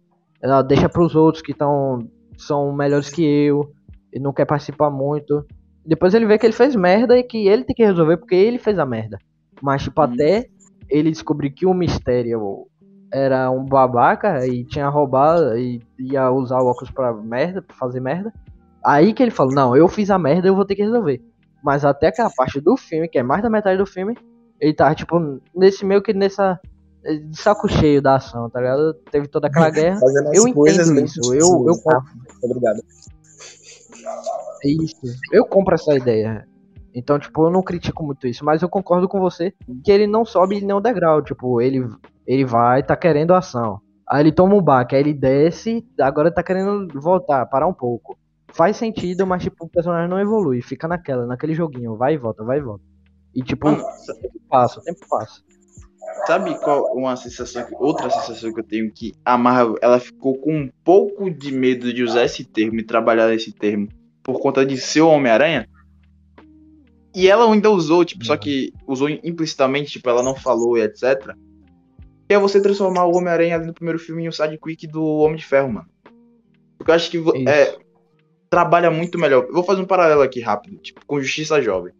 deixa 0.65 0.87
para 0.87 1.03
os 1.03 1.13
outros 1.13 1.43
que 1.43 1.51
estão 1.51 1.99
são 2.37 2.73
melhores 2.73 3.09
que 3.09 3.21
eu 3.21 3.69
ele 4.13 4.23
não 4.23 4.31
quer 4.31 4.45
participar 4.45 4.91
muito. 4.91 5.45
Depois 5.83 6.13
ele 6.13 6.27
vê 6.27 6.37
que 6.37 6.45
ele 6.45 6.53
fez 6.53 6.75
merda 6.75 7.17
e 7.17 7.23
que 7.23 7.47
ele 7.47 7.63
tem 7.63 7.75
que 7.75 7.83
resolver 7.83 8.17
porque 8.17 8.35
ele 8.35 8.59
fez 8.59 8.77
a 8.77 8.85
merda. 8.85 9.17
Mas, 9.61 9.83
tipo, 9.83 9.99
uhum. 9.99 10.13
até 10.13 10.45
ele 10.87 11.09
descobrir 11.09 11.49
que 11.49 11.65
o 11.65 11.73
mistério 11.73 12.67
era 13.13 13.51
um 13.51 13.63
babaca 13.63 14.45
e 14.47 14.65
tinha 14.65 14.89
roubado 14.89 15.55
e 15.55 15.79
ia 15.99 16.31
usar 16.31 16.59
o 16.59 16.65
óculos 16.65 16.89
pra 16.89 17.13
merda, 17.13 17.61
pra 17.61 17.75
fazer 17.75 17.99
merda. 17.99 18.33
Aí 18.83 19.13
que 19.13 19.21
ele 19.21 19.31
falou, 19.31 19.53
não, 19.53 19.77
eu 19.77 19.87
fiz 19.87 20.09
a 20.09 20.17
merda, 20.17 20.47
eu 20.47 20.55
vou 20.55 20.65
ter 20.65 20.75
que 20.75 20.81
resolver. 20.81 21.21
Mas 21.63 21.85
até 21.85 22.07
aquela 22.07 22.31
parte 22.31 22.59
do 22.59 22.75
filme, 22.75 23.07
que 23.07 23.19
é 23.19 23.23
mais 23.23 23.43
da 23.43 23.49
metade 23.49 23.77
do 23.77 23.85
filme, 23.85 24.17
ele 24.59 24.73
tá, 24.73 24.93
tipo, 24.95 25.39
nesse 25.55 25.85
meio 25.85 26.01
que 26.01 26.13
nessa. 26.13 26.59
De 27.03 27.37
saco 27.37 27.67
cheio 27.67 28.01
da 28.01 28.15
ação, 28.15 28.49
tá 28.49 28.61
ligado? 28.61 28.93
Teve 29.11 29.27
toda 29.27 29.47
aquela 29.47 29.69
guerra. 29.71 29.99
eu 30.33 30.47
entendo 30.47 31.01
isso, 31.01 31.19
eu, 31.33 31.39
eu, 31.39 31.65
eu, 31.67 32.49
Obrigado. 32.49 32.81
Isso. 34.63 34.95
Eu 35.31 35.45
compro 35.45 35.75
essa 35.75 35.93
ideia. 35.95 36.47
Então, 36.95 37.19
tipo, 37.19 37.45
eu 37.45 37.49
não 37.49 37.61
critico 37.61 38.03
muito 38.03 38.25
isso, 38.25 38.45
mas 38.45 38.61
eu 38.61 38.69
concordo 38.69 39.07
com 39.09 39.19
você 39.19 39.53
que 39.83 39.91
ele 39.91 40.07
não 40.07 40.23
sobe 40.23 40.61
nenhum 40.61 40.81
degrau. 40.81 41.21
Tipo, 41.21 41.59
ele, 41.59 41.89
ele 42.25 42.45
vai, 42.45 42.83
tá 42.83 42.95
querendo 42.95 43.33
ação. 43.33 43.79
Aí 44.07 44.21
ele 44.21 44.31
toma 44.31 44.55
um 44.55 44.61
baque, 44.61 44.95
aí 44.95 45.01
ele 45.01 45.13
desce, 45.13 45.85
agora 45.99 46.31
tá 46.31 46.43
querendo 46.43 46.87
voltar, 46.99 47.45
parar 47.45 47.67
um 47.67 47.73
pouco. 47.73 48.17
Faz 48.53 48.77
sentido, 48.77 49.25
mas, 49.25 49.41
tipo, 49.41 49.65
o 49.65 49.69
personagem 49.69 50.09
não 50.09 50.19
evolui, 50.19 50.61
fica 50.61 50.87
naquela, 50.87 51.25
naquele 51.25 51.55
joguinho, 51.55 51.95
vai 51.95 52.13
e 52.13 52.17
volta, 52.17 52.43
vai 52.43 52.59
e 52.59 52.61
volta. 52.61 52.83
E, 53.33 53.41
tipo, 53.41 53.67
o 53.67 53.75
tempo 53.75 54.41
passa, 54.47 54.81
tempo 54.81 54.99
passa. 55.09 55.41
Sabe 56.27 56.57
qual 56.59 56.93
uma 56.93 57.15
sensação, 57.15 57.65
outra 57.73 58.09
sensação 58.09 58.53
que 58.53 58.59
eu 58.59 58.63
tenho 58.63 58.91
que 58.91 59.13
a 59.25 59.37
Marvel, 59.37 59.75
ela 59.81 59.99
ficou 59.99 60.37
com 60.37 60.53
um 60.53 60.69
pouco 60.83 61.31
de 61.31 61.51
medo 61.51 61.91
de 61.91 62.03
usar 62.03 62.25
esse 62.25 62.43
termo 62.43 62.79
e 62.79 62.83
trabalhar 62.83 63.33
esse 63.33 63.51
termo 63.51 63.87
por 64.21 64.39
conta 64.39 64.65
de 64.65 64.77
ser 64.77 65.01
o 65.01 65.09
Homem-Aranha. 65.09 65.67
E 67.15 67.27
ela 67.27 67.51
ainda 67.51 67.69
usou, 67.69 68.05
tipo, 68.05 68.21
uhum. 68.21 68.27
só 68.27 68.37
que 68.37 68.71
usou 68.87 69.09
implicitamente, 69.09 69.93
tipo, 69.93 70.09
ela 70.09 70.23
não 70.23 70.35
falou 70.35 70.77
e 70.77 70.81
etc. 70.81 71.35
Que 72.27 72.35
é 72.35 72.39
você 72.39 72.61
transformar 72.61 73.05
o 73.05 73.15
Homem-Aranha 73.15 73.59
no 73.59 73.73
primeiro 73.73 73.99
filme 73.99 74.23
em 74.23 74.29
um 74.29 74.31
sidequick 74.31 74.87
do 74.87 75.03
Homem 75.03 75.37
de 75.37 75.45
Ferro, 75.45 75.71
mano. 75.71 75.87
Porque 76.77 76.91
eu 76.91 76.95
acho 76.95 77.11
que 77.11 77.17
é, 77.47 77.77
trabalha 78.49 78.89
muito 78.89 79.19
melhor. 79.19 79.45
Eu 79.45 79.53
vou 79.53 79.63
fazer 79.63 79.81
um 79.81 79.85
paralelo 79.85 80.21
aqui 80.21 80.39
rápido, 80.39 80.77
tipo, 80.77 81.05
com 81.05 81.21
Justiça 81.21 81.61
Jovem. 81.61 81.93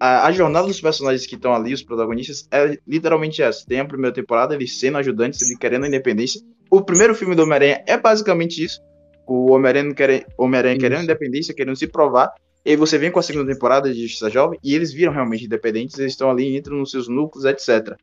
A, 0.00 0.26
a 0.26 0.32
jornada 0.32 0.66
dos 0.66 0.80
personagens 0.80 1.26
que 1.26 1.34
estão 1.34 1.54
ali, 1.54 1.72
os 1.72 1.82
protagonistas, 1.82 2.46
é 2.50 2.78
literalmente 2.86 3.42
essa. 3.42 3.66
Tem 3.66 3.80
a 3.80 3.84
primeira 3.84 4.14
temporada, 4.14 4.54
eles 4.54 4.78
sendo 4.78 4.98
ajudantes, 4.98 5.42
ele 5.42 5.58
querendo 5.58 5.84
a 5.84 5.88
independência. 5.88 6.40
O 6.70 6.82
primeiro 6.82 7.14
filme 7.14 7.34
do 7.34 7.42
Homem-Aranha 7.42 7.82
é 7.86 7.96
basicamente 7.96 8.62
isso 8.62 8.80
o 9.28 9.52
Homem-Aranha 9.52 9.94
quer, 9.94 10.26
Homem 10.38 10.78
querendo 10.78 11.02
independência, 11.02 11.54
querendo 11.54 11.76
se 11.76 11.86
provar. 11.86 12.32
E 12.64 12.70
aí 12.70 12.76
você 12.76 12.96
vem 12.98 13.10
com 13.10 13.18
a 13.18 13.22
segunda 13.22 13.52
temporada 13.52 13.92
de 13.92 14.00
Justiça 14.00 14.30
Jovem 14.30 14.58
e 14.64 14.74
eles 14.74 14.92
viram 14.92 15.12
realmente 15.12 15.44
independentes, 15.44 15.98
eles 15.98 16.12
estão 16.12 16.30
ali, 16.30 16.56
entram 16.56 16.78
nos 16.78 16.90
seus 16.90 17.08
núcleos, 17.08 17.44
etc. 17.44 17.94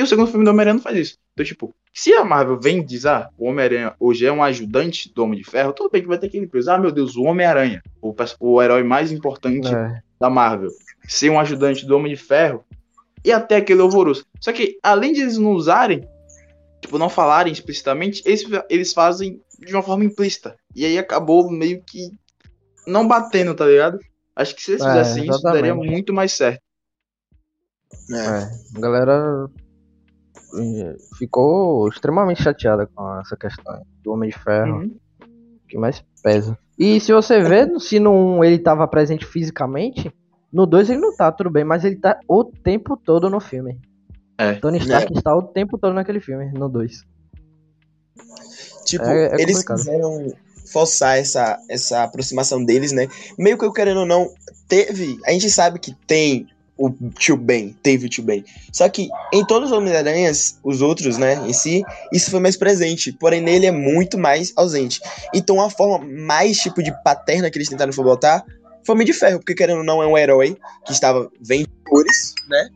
E 0.00 0.02
o 0.02 0.06
segundo 0.06 0.28
filme 0.28 0.46
do 0.46 0.50
Homem-Aranha 0.50 0.76
não 0.76 0.82
faz 0.82 0.96
isso. 0.96 1.18
Então, 1.34 1.44
tipo, 1.44 1.74
se 1.92 2.10
a 2.14 2.24
Marvel 2.24 2.58
vem 2.58 2.78
e 2.78 2.82
diz, 2.82 3.04
ah, 3.04 3.28
o 3.36 3.46
Homem-Aranha 3.46 3.94
hoje 4.00 4.24
é 4.24 4.32
um 4.32 4.42
ajudante 4.42 5.12
do 5.12 5.22
Homem 5.22 5.38
de 5.38 5.44
Ferro, 5.44 5.74
tudo 5.74 5.90
bem 5.90 6.00
que 6.00 6.08
vai 6.08 6.16
ter 6.16 6.28
aquele 6.28 6.46
peso. 6.46 6.70
Ah, 6.70 6.78
meu 6.78 6.90
Deus, 6.90 7.16
o 7.16 7.24
Homem-Aranha, 7.24 7.82
o, 8.00 8.14
o 8.40 8.62
herói 8.62 8.82
mais 8.82 9.12
importante 9.12 9.68
é. 9.68 10.00
da 10.18 10.30
Marvel, 10.30 10.70
ser 11.06 11.28
um 11.28 11.38
ajudante 11.38 11.84
do 11.84 11.94
Homem 11.94 12.14
de 12.14 12.18
Ferro, 12.18 12.64
e 13.22 13.30
até 13.30 13.56
aquele 13.56 13.82
horroroso. 13.82 14.24
Só 14.40 14.54
que, 14.54 14.78
além 14.82 15.12
de 15.12 15.20
eles 15.20 15.36
não 15.36 15.52
usarem, 15.52 16.08
tipo, 16.80 16.96
não 16.96 17.10
falarem 17.10 17.52
explicitamente, 17.52 18.22
eles, 18.24 18.42
eles 18.70 18.94
fazem 18.94 19.38
de 19.58 19.74
uma 19.74 19.82
forma 19.82 20.02
implícita. 20.02 20.56
E 20.74 20.86
aí 20.86 20.96
acabou 20.96 21.50
meio 21.50 21.82
que 21.82 22.10
não 22.86 23.06
batendo, 23.06 23.54
tá 23.54 23.66
ligado? 23.66 23.98
Acho 24.34 24.56
que 24.56 24.62
se 24.62 24.70
eles 24.70 24.82
é, 24.82 24.88
fizessem 24.88 25.28
isso, 25.28 25.42
daria 25.42 25.74
muito 25.74 26.10
mais 26.10 26.32
certo. 26.32 26.62
É. 28.10 28.16
é. 28.16 28.50
a 28.76 28.80
galera 28.80 29.50
ficou 31.18 31.88
extremamente 31.88 32.42
chateada 32.42 32.86
com 32.86 33.20
essa 33.20 33.36
questão 33.36 33.82
do 34.02 34.12
Homem 34.12 34.30
de 34.30 34.38
Ferro. 34.38 34.80
Uhum. 34.80 34.96
Que 35.68 35.78
mais 35.78 36.04
pesa. 36.22 36.58
E 36.78 36.98
se 36.98 37.12
você 37.12 37.40
vê, 37.42 37.78
se 37.78 38.00
não 38.00 38.42
ele 38.42 38.58
tava 38.58 38.88
presente 38.88 39.24
fisicamente, 39.24 40.12
no 40.52 40.66
2 40.66 40.90
ele 40.90 41.00
não 41.00 41.14
tá, 41.14 41.30
tudo 41.30 41.50
bem, 41.50 41.64
mas 41.64 41.84
ele 41.84 41.96
tá 41.96 42.18
o 42.26 42.44
tempo 42.44 42.96
todo 42.96 43.30
no 43.30 43.40
filme. 43.40 43.80
É. 44.38 44.54
Tony 44.54 44.78
Stark 44.78 45.12
é. 45.12 45.16
está 45.16 45.36
o 45.36 45.42
tempo 45.42 45.78
todo 45.78 45.92
naquele 45.92 46.20
filme, 46.20 46.50
no 46.52 46.68
2. 46.68 47.04
Tipo, 48.86 49.04
é, 49.04 49.26
é 49.26 49.42
eles 49.42 49.62
quiseram 49.62 50.32
forçar 50.72 51.18
essa, 51.18 51.58
essa 51.68 52.04
aproximação 52.04 52.64
deles, 52.64 52.92
né? 52.92 53.08
Meio 53.38 53.58
que 53.58 53.64
eu 53.64 53.72
querendo 53.72 54.00
ou 54.00 54.06
não, 54.06 54.32
teve. 54.66 55.18
A 55.26 55.32
gente 55.32 55.50
sabe 55.50 55.78
que 55.78 55.94
tem 56.06 56.46
o 56.80 57.10
tio 57.10 57.36
Ben, 57.36 57.76
teve 57.82 58.06
o 58.06 58.08
tio 58.08 58.24
Ben. 58.24 58.42
Só 58.72 58.88
que 58.88 59.10
em 59.32 59.44
todos 59.44 59.70
os 59.70 59.76
Homem-Aranhas, 59.76 60.58
os 60.64 60.80
outros, 60.80 61.18
né, 61.18 61.34
em 61.46 61.52
si, 61.52 61.84
isso 62.10 62.30
foi 62.30 62.40
mais 62.40 62.56
presente. 62.56 63.12
Porém, 63.12 63.42
nele 63.42 63.66
é 63.66 63.70
muito 63.70 64.16
mais 64.16 64.52
ausente. 64.56 64.98
Então, 65.34 65.60
a 65.60 65.68
forma 65.68 66.02
mais, 66.06 66.58
tipo, 66.58 66.82
de 66.82 66.90
paterna 67.04 67.50
que 67.50 67.58
eles 67.58 67.68
tentaram 67.68 67.92
botar 67.92 68.42
foi 68.84 68.94
Homem 68.94 69.06
de 69.06 69.12
Ferro, 69.12 69.38
porque 69.40 69.54
querendo 69.54 69.78
ou 69.78 69.84
não, 69.84 70.02
é 70.02 70.06
um 70.06 70.16
herói 70.16 70.56
que 70.86 70.92
estava 70.92 71.30
vendo 71.38 71.68
horrores, 71.86 72.32
né? 72.48 72.70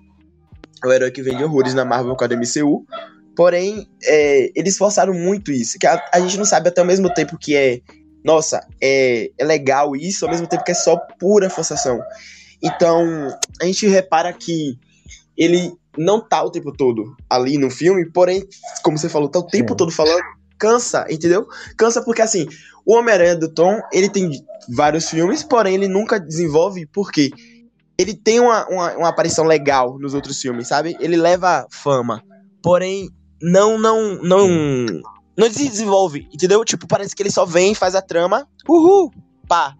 É 0.85 0.87
o 0.87 0.93
herói 0.93 1.11
que 1.11 1.23
vende 1.23 1.43
horrores 1.43 1.73
na 1.73 1.85
Marvel 1.85 2.14
com 2.14 2.25
a 2.25 2.29
MCU. 2.29 2.85
Porém, 3.35 3.88
é, 4.03 4.51
eles 4.55 4.77
forçaram 4.77 5.14
muito 5.14 5.51
isso. 5.51 5.79
Que 5.79 5.87
a, 5.87 6.03
a, 6.12 6.21
gente 6.21 6.37
não 6.37 6.45
sabe 6.45 6.69
até 6.69 6.83
o 6.83 6.85
mesmo 6.85 7.12
tempo 7.12 7.38
que 7.38 7.57
é 7.57 7.81
nossa, 8.23 8.67
é, 8.81 9.31
é 9.38 9.45
legal 9.45 9.95
isso, 9.95 10.25
ao 10.25 10.31
mesmo 10.31 10.47
tempo 10.47 10.64
que 10.64 10.71
é 10.71 10.75
só 10.75 10.97
pura 11.19 11.51
forçação. 11.51 12.01
Então, 12.64 13.29
a 13.61 13.64
gente 13.66 13.87
repara 13.87 14.33
que 14.33 14.79
ele 15.37 15.72
não 15.98 16.18
tá 16.20 16.42
o 16.42 16.50
tempo 16.50 16.72
todo 16.72 17.14
ali 17.29 17.59
no 17.59 17.70
filme, 17.70 18.11
porém, 18.11 18.42
como 18.83 18.96
você 18.96 19.09
falou, 19.09 19.29
tá 19.29 19.38
o 19.38 19.46
tempo 19.46 19.72
Sim. 19.72 19.77
todo 19.77 19.92
falando, 19.92 20.22
cansa, 20.59 21.07
entendeu? 21.11 21.46
Cansa 21.77 22.03
porque, 22.03 22.22
assim, 22.22 22.48
o 22.87 22.94
Homem-Aranha 22.96 23.37
do 23.37 23.48
Tom, 23.48 23.81
ele 23.92 24.09
tem 24.09 24.31
vários 24.68 25.11
filmes, 25.11 25.42
porém 25.42 25.74
ele 25.74 25.88
nunca 25.88 26.18
desenvolve, 26.18 26.87
porque 26.87 27.31
ele 27.98 28.14
tem 28.14 28.40
uma, 28.40 28.66
uma, 28.68 28.96
uma 28.96 29.09
aparição 29.09 29.44
legal 29.44 29.98
nos 29.98 30.14
outros 30.14 30.40
filmes, 30.40 30.68
sabe? 30.68 30.96
Ele 31.00 31.16
leva 31.16 31.66
fama, 31.70 32.22
porém, 32.62 33.11
não, 33.42 33.79
não, 33.79 34.22
não, 34.22 34.48
não 35.37 35.48
desenvolve, 35.48 36.29
entendeu? 36.33 36.64
Tipo, 36.64 36.87
parece 36.87 37.14
que 37.14 37.22
ele 37.22 37.31
só 37.31 37.44
vem, 37.44 37.74
faz 37.74 37.94
a 37.94 38.03
trama, 38.03 38.48
uhul, 38.68 39.12
pá. 39.46 39.74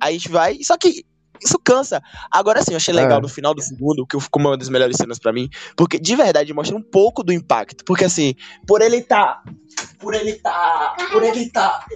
Aí 0.00 0.16
a 0.16 0.18
gente 0.18 0.28
vai, 0.30 0.58
só 0.62 0.76
que 0.76 1.04
isso 1.42 1.58
cansa. 1.58 2.02
Agora 2.30 2.62
sim, 2.62 2.72
eu 2.72 2.76
achei 2.76 2.94
legal 2.94 3.18
é. 3.18 3.22
no 3.22 3.28
final 3.28 3.54
do 3.54 3.62
segundo, 3.62 4.06
que 4.06 4.18
ficou 4.20 4.40
uma 4.40 4.56
das 4.56 4.68
melhores 4.68 4.96
cenas 4.96 5.18
para 5.18 5.32
mim, 5.32 5.48
porque 5.76 5.98
de 5.98 6.16
verdade 6.16 6.52
mostra 6.52 6.76
um 6.76 6.82
pouco 6.82 7.22
do 7.22 7.32
impacto. 7.32 7.84
Porque 7.84 8.04
assim, 8.04 8.34
por 8.66 8.82
ele 8.82 9.02
tá. 9.02 9.42
Por 9.98 10.14
ele 10.14 10.34
tá. 10.34 10.96
Por 11.10 11.22
ele 11.22 11.50
tá. 11.50 11.86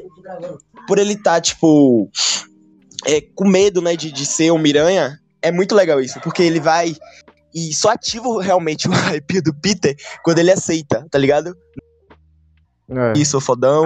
Por 0.87 0.99
ele 0.99 1.17
tá, 1.17 1.41
tipo. 1.41 2.11
É, 3.07 3.21
com 3.21 3.47
medo, 3.47 3.83
né, 3.83 3.97
de, 3.97 4.11
de 4.11 4.25
ser 4.25 4.51
o 4.51 4.57
Miranha, 4.57 5.21
é 5.43 5.53
muito 5.53 5.75
legal 5.75 6.01
isso, 6.01 6.19
porque 6.21 6.43
ele 6.43 6.59
vai. 6.59 6.97
E 7.55 7.73
só 7.75 7.91
ativa 7.91 8.43
realmente 8.43 8.89
o 8.89 8.91
hype 8.93 9.41
do 9.43 9.55
Peter 9.55 9.95
quando 10.23 10.39
ele 10.39 10.51
aceita, 10.51 11.07
tá 11.11 11.19
ligado? 11.19 11.55
É. 12.89 13.13
Isso, 13.19 13.41
fodão. 13.41 13.85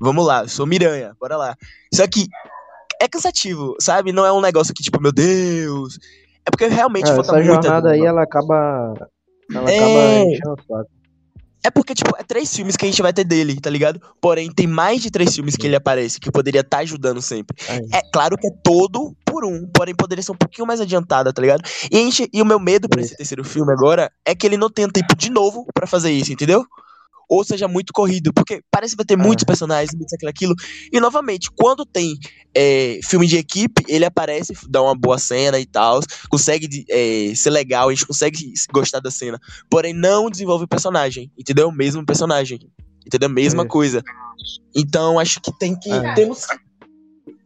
Vamos 0.00 0.26
lá, 0.26 0.42
eu 0.42 0.48
sou 0.48 0.66
Miranha, 0.66 1.16
bora 1.20 1.36
lá. 1.36 1.56
Só 1.92 2.06
que 2.06 2.28
é 3.00 3.08
cansativo, 3.08 3.74
sabe? 3.80 4.12
Não 4.12 4.24
é 4.24 4.32
um 4.32 4.40
negócio 4.40 4.74
que, 4.74 4.82
tipo, 4.82 5.00
meu 5.00 5.12
Deus. 5.12 5.98
É 6.46 6.50
porque 6.50 6.66
realmente 6.66 7.10
é, 7.10 7.14
falta 7.14 7.38
essa 7.38 7.42
jornada 7.42 7.90
aí, 7.90 8.00
ela 8.04 8.22
acaba. 8.22 8.94
Ela 9.52 9.70
é... 9.70 9.78
acaba 9.78 10.30
enchendo 10.30 10.52
o 10.52 10.62
saco. 10.62 10.90
É 11.66 11.70
porque, 11.70 11.94
tipo, 11.94 12.14
é 12.18 12.22
três 12.22 12.54
filmes 12.54 12.76
que 12.76 12.84
a 12.84 12.88
gente 12.88 13.00
vai 13.00 13.10
ter 13.10 13.24
dele, 13.24 13.58
tá 13.58 13.70
ligado? 13.70 13.98
Porém, 14.20 14.52
tem 14.52 14.66
mais 14.66 15.00
de 15.00 15.10
três 15.10 15.34
filmes 15.34 15.56
que 15.56 15.66
ele 15.66 15.74
aparece, 15.74 16.20
que 16.20 16.30
poderia 16.30 16.60
estar 16.60 16.76
tá 16.76 16.82
ajudando 16.82 17.22
sempre. 17.22 17.56
É. 17.66 17.98
é 17.98 18.02
claro 18.12 18.36
que 18.36 18.46
é 18.46 18.50
todo 18.62 19.16
por 19.24 19.46
um, 19.46 19.66
porém 19.72 19.94
poderia 19.94 20.22
ser 20.22 20.32
um 20.32 20.36
pouquinho 20.36 20.66
mais 20.66 20.78
adiantada, 20.78 21.32
tá 21.32 21.40
ligado? 21.40 21.62
E, 21.90 21.96
a 21.96 22.00
gente, 22.00 22.28
e 22.30 22.42
o 22.42 22.44
meu 22.44 22.60
medo 22.60 22.86
pra 22.86 23.00
esse 23.00 23.16
terceiro 23.16 23.42
filme 23.42 23.72
agora 23.72 24.12
é 24.26 24.34
que 24.34 24.46
ele 24.46 24.58
não 24.58 24.68
tenha 24.68 24.86
tempo 24.88 25.16
de 25.16 25.30
novo 25.30 25.66
para 25.72 25.86
fazer 25.86 26.12
isso, 26.12 26.30
entendeu? 26.30 26.66
Ou 27.28 27.44
seja 27.44 27.68
muito 27.68 27.92
corrido, 27.92 28.32
porque 28.32 28.60
parece 28.70 28.92
que 28.92 28.98
vai 28.98 29.06
ter 29.06 29.16
muitos 29.16 29.44
personagens, 29.44 29.94
muito 29.94 30.14
aquilo, 30.14 30.30
aquilo. 30.30 30.54
E 30.92 31.00
novamente, 31.00 31.50
quando 31.50 31.84
tem 31.84 32.16
é, 32.54 33.00
filme 33.02 33.26
de 33.26 33.36
equipe, 33.36 33.82
ele 33.88 34.04
aparece, 34.04 34.54
dá 34.68 34.82
uma 34.82 34.94
boa 34.94 35.18
cena 35.18 35.58
e 35.58 35.66
tal, 35.66 36.00
consegue 36.30 36.84
é, 36.88 37.34
ser 37.34 37.50
legal, 37.50 37.88
a 37.88 37.92
gente 37.92 38.06
consegue 38.06 38.52
gostar 38.72 39.00
da 39.00 39.10
cena, 39.10 39.38
porém 39.70 39.92
não 39.92 40.30
desenvolve 40.30 40.64
o 40.64 40.68
personagem, 40.68 41.30
entendeu? 41.38 41.70
Mesmo 41.72 42.04
personagem, 42.04 42.60
entendeu? 43.06 43.28
Mesma 43.28 43.62
é. 43.64 43.66
coisa. 43.66 44.02
Então 44.74 45.18
acho 45.18 45.40
que 45.40 45.56
tem 45.58 45.78
que. 45.78 45.90
É. 45.90 46.14
Temos. 46.14 46.46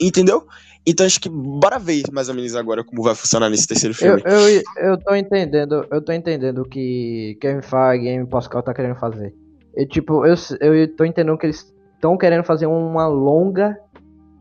Entendeu? 0.00 0.46
Então 0.86 1.04
acho 1.04 1.20
que 1.20 1.28
bora 1.28 1.78
ver 1.78 2.04
mais 2.12 2.28
ou 2.28 2.34
menos 2.34 2.54
agora 2.54 2.82
como 2.82 3.02
vai 3.02 3.14
funcionar 3.14 3.50
nesse 3.50 3.66
terceiro 3.66 3.94
filme. 3.94 4.22
Eu, 4.24 4.48
eu, 4.48 4.62
eu 4.76 4.98
tô 4.98 5.14
entendendo, 5.14 5.86
eu 5.90 6.02
tô 6.02 6.12
entendendo 6.12 6.62
o 6.62 6.68
que 6.68 7.36
Kevin 7.40 7.60
Feige 7.60 8.08
e 8.08 8.26
Pascal 8.26 8.62
tá 8.62 8.72
querendo 8.72 8.94
fazer. 8.94 9.34
Eu, 9.78 9.86
tipo, 9.86 10.26
eu, 10.26 10.34
eu 10.60 10.96
tô 10.96 11.04
entendendo 11.04 11.38
que 11.38 11.46
eles 11.46 11.72
estão 11.94 12.18
querendo 12.18 12.42
fazer 12.42 12.66
uma 12.66 13.06
longa, 13.06 13.78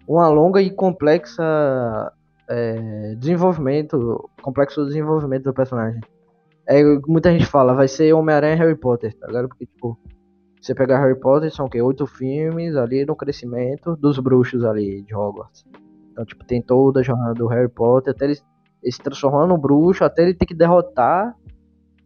uma 0.07 0.27
longa 0.29 0.59
e 0.63 0.71
complexa 0.71 2.11
é, 2.49 3.13
desenvolvimento, 3.19 4.27
complexo 4.41 4.83
desenvolvimento 4.87 5.43
do 5.43 5.53
personagem. 5.53 6.01
É, 6.67 6.81
muita 7.07 7.31
gente 7.31 7.45
fala, 7.45 7.75
vai 7.75 7.87
ser 7.87 8.13
Homem-Aranha 8.13 8.55
e 8.55 8.57
Harry 8.57 8.75
Potter, 8.75 9.13
tá 9.13 9.27
ligado? 9.27 9.47
Porque, 9.47 9.67
tipo, 9.67 9.95
você 10.59 10.73
pegar 10.73 10.99
Harry 11.01 11.19
Potter, 11.19 11.53
são 11.53 11.67
o 11.67 11.69
quê? 11.69 11.83
Oito 11.83 12.07
filmes 12.07 12.75
ali 12.75 13.05
no 13.05 13.15
crescimento 13.15 13.95
dos 13.95 14.17
bruxos 14.17 14.63
ali 14.63 15.03
de 15.03 15.13
Hogwarts. 15.13 15.67
Então, 16.11 16.25
tipo, 16.25 16.43
tem 16.45 16.63
toda 16.63 17.01
a 17.01 17.03
jornada 17.03 17.35
do 17.35 17.45
Harry 17.45 17.69
Potter, 17.69 18.11
até 18.11 18.25
ele, 18.25 18.39
ele 18.81 18.91
se 18.91 19.03
transformando 19.03 19.49
no 19.49 19.57
bruxo, 19.59 20.03
até 20.03 20.23
ele 20.23 20.33
ter 20.33 20.47
que 20.47 20.55
derrotar 20.55 21.35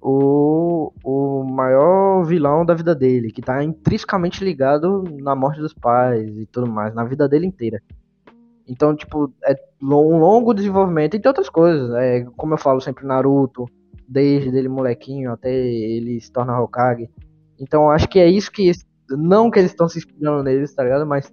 o, 0.02 0.92
o 1.04 1.44
maior 1.44 2.24
vilão 2.24 2.66
da 2.66 2.74
vida 2.74 2.96
dele, 2.96 3.32
que 3.32 3.42
tá 3.42 3.64
intrinsecamente 3.64 4.44
ligado 4.44 5.04
na 5.20 5.36
morte 5.36 5.62
dos 5.62 5.74
pais 5.74 6.28
e 6.38 6.46
tudo 6.48 6.68
mais, 6.68 6.94
na 6.94 7.04
vida 7.04 7.30
dele 7.30 7.46
inteira. 7.46 7.82
Então, 8.68 8.96
tipo, 8.96 9.32
é 9.46 9.56
um 9.82 10.18
longo 10.18 10.54
desenvolvimento, 10.54 11.16
entre 11.16 11.28
outras 11.28 11.50
coisas. 11.50 11.94
É, 11.96 12.26
como 12.36 12.54
eu 12.54 12.58
falo 12.58 12.82
sempre, 12.82 13.06
Naruto, 13.06 13.66
desde 14.08 14.56
ele 14.56 14.70
molequinho 14.70 15.32
até 15.32 15.54
ele 15.54 16.20
se 16.20 16.32
tornar 16.32 16.62
Hokage. 16.62 17.10
Então, 17.60 17.92
acho 17.92 18.08
que 18.08 18.20
é 18.20 18.28
isso 18.28 18.52
que. 18.52 18.72
Não 19.10 19.52
que 19.52 19.60
eles 19.60 19.72
estão 19.72 19.90
se 19.90 19.98
inspirando 19.98 20.44
neles, 20.44 20.74
tá 20.74 20.84
ligado? 20.84 21.06
Mas 21.06 21.32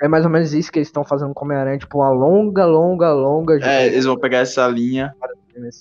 é 0.00 0.06
mais 0.06 0.24
ou 0.24 0.30
menos 0.30 0.54
isso 0.54 0.70
que 0.70 0.78
eles 0.78 0.86
estão 0.86 1.04
fazendo 1.04 1.34
com 1.34 1.44
Homem-Aranha, 1.44 1.78
tipo, 1.78 1.98
uma 1.98 2.10
longa, 2.10 2.64
longa, 2.64 3.12
longa. 3.12 3.58
É, 3.60 3.86
eles 3.88 4.04
vão 4.04 4.16
pegar 4.16 4.38
essa 4.38 4.66
linha 4.68 5.12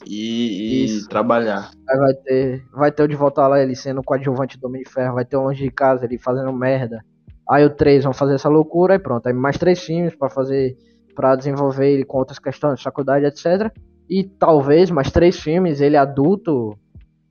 e, 0.05 0.85
e 0.85 1.07
trabalhar. 1.07 1.71
Aí 1.89 1.97
vai 1.97 2.13
ter, 2.13 2.63
vai 2.71 2.91
ter 2.91 3.03
o 3.03 3.07
de 3.07 3.15
voltar 3.15 3.47
lá 3.47 3.61
ele 3.61 3.75
sendo 3.75 4.03
coadjuvante 4.03 4.59
do 4.59 4.67
Homem 4.67 4.83
de 4.83 4.89
Ferro, 4.89 5.15
vai 5.15 5.25
ter 5.25 5.37
o 5.37 5.41
longe 5.41 5.63
de 5.63 5.71
casa 5.71 6.05
ele 6.05 6.17
fazendo 6.17 6.51
merda. 6.53 7.03
Aí 7.49 7.65
o 7.65 7.69
3 7.69 8.03
vão 8.03 8.13
fazer 8.13 8.35
essa 8.35 8.49
loucura 8.49 8.95
e 8.95 8.99
pronto. 8.99 9.27
Aí 9.27 9.33
mais 9.33 9.57
três 9.57 9.81
filmes 9.81 10.15
para 10.15 10.29
fazer, 10.29 10.75
para 11.15 11.35
desenvolver 11.35 11.89
ele 11.89 12.03
com 12.03 12.17
outras 12.17 12.39
questões, 12.39 12.81
faculdade, 12.81 13.25
etc. 13.25 13.71
E 14.09 14.23
talvez 14.23 14.91
mais 14.91 15.11
três 15.11 15.39
filmes, 15.39 15.79
ele 15.79 15.95
adulto, 15.95 16.77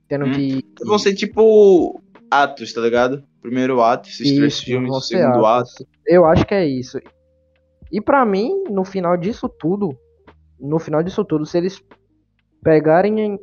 tendo 0.07 0.25
hum. 0.25 0.31
que. 0.31 0.63
Vão 0.83 0.97
ser 0.97 1.13
tipo 1.13 2.01
atos, 2.31 2.73
tá 2.73 2.81
ligado? 2.81 3.23
Primeiro 3.41 3.81
ato, 3.81 4.09
esses 4.09 4.27
isso, 4.27 4.35
três 4.37 4.59
filmes, 4.59 5.07
segundo 5.07 5.45
atos. 5.45 5.75
ato. 5.75 5.87
Eu 6.05 6.25
acho 6.25 6.45
que 6.45 6.53
é 6.53 6.65
isso. 6.65 6.99
E 7.91 8.01
para 8.01 8.25
mim, 8.25 8.63
no 8.69 8.83
final 8.83 9.15
disso 9.15 9.47
tudo, 9.47 9.97
no 10.59 10.79
final 10.79 11.01
disso 11.03 11.23
tudo, 11.23 11.45
se 11.45 11.57
eles 11.57 11.81
pegarem, 12.63 13.39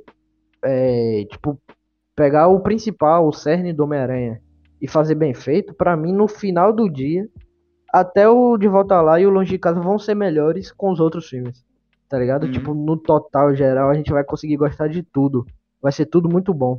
é, 0.62 1.24
tipo, 1.30 1.58
pegar 2.14 2.48
o 2.48 2.60
principal, 2.60 3.26
o 3.26 3.32
cerne 3.32 3.72
do 3.72 3.84
Homem-Aranha 3.84 4.40
e 4.80 4.88
fazer 4.88 5.14
bem 5.14 5.34
feito, 5.34 5.74
para 5.74 5.96
mim, 5.96 6.12
no 6.12 6.28
final 6.28 6.72
do 6.72 6.88
dia, 6.88 7.28
até 7.92 8.28
o 8.28 8.56
De 8.56 8.68
Volta 8.68 9.00
Lá 9.00 9.20
e 9.20 9.26
o 9.26 9.30
Longe 9.30 9.52
de 9.52 9.58
Casa 9.58 9.80
vão 9.80 9.98
ser 9.98 10.14
melhores 10.14 10.72
com 10.72 10.90
os 10.90 11.00
outros 11.00 11.28
filmes. 11.28 11.64
Tá 12.08 12.18
ligado? 12.18 12.44
Uhum. 12.44 12.50
Tipo, 12.52 12.74
no 12.74 12.96
total 12.96 13.54
geral, 13.54 13.90
a 13.90 13.94
gente 13.94 14.12
vai 14.12 14.22
conseguir 14.24 14.56
gostar 14.56 14.88
de 14.88 15.02
tudo. 15.02 15.46
Vai 15.80 15.92
ser 15.92 16.06
tudo 16.06 16.28
muito 16.28 16.52
bom. 16.52 16.78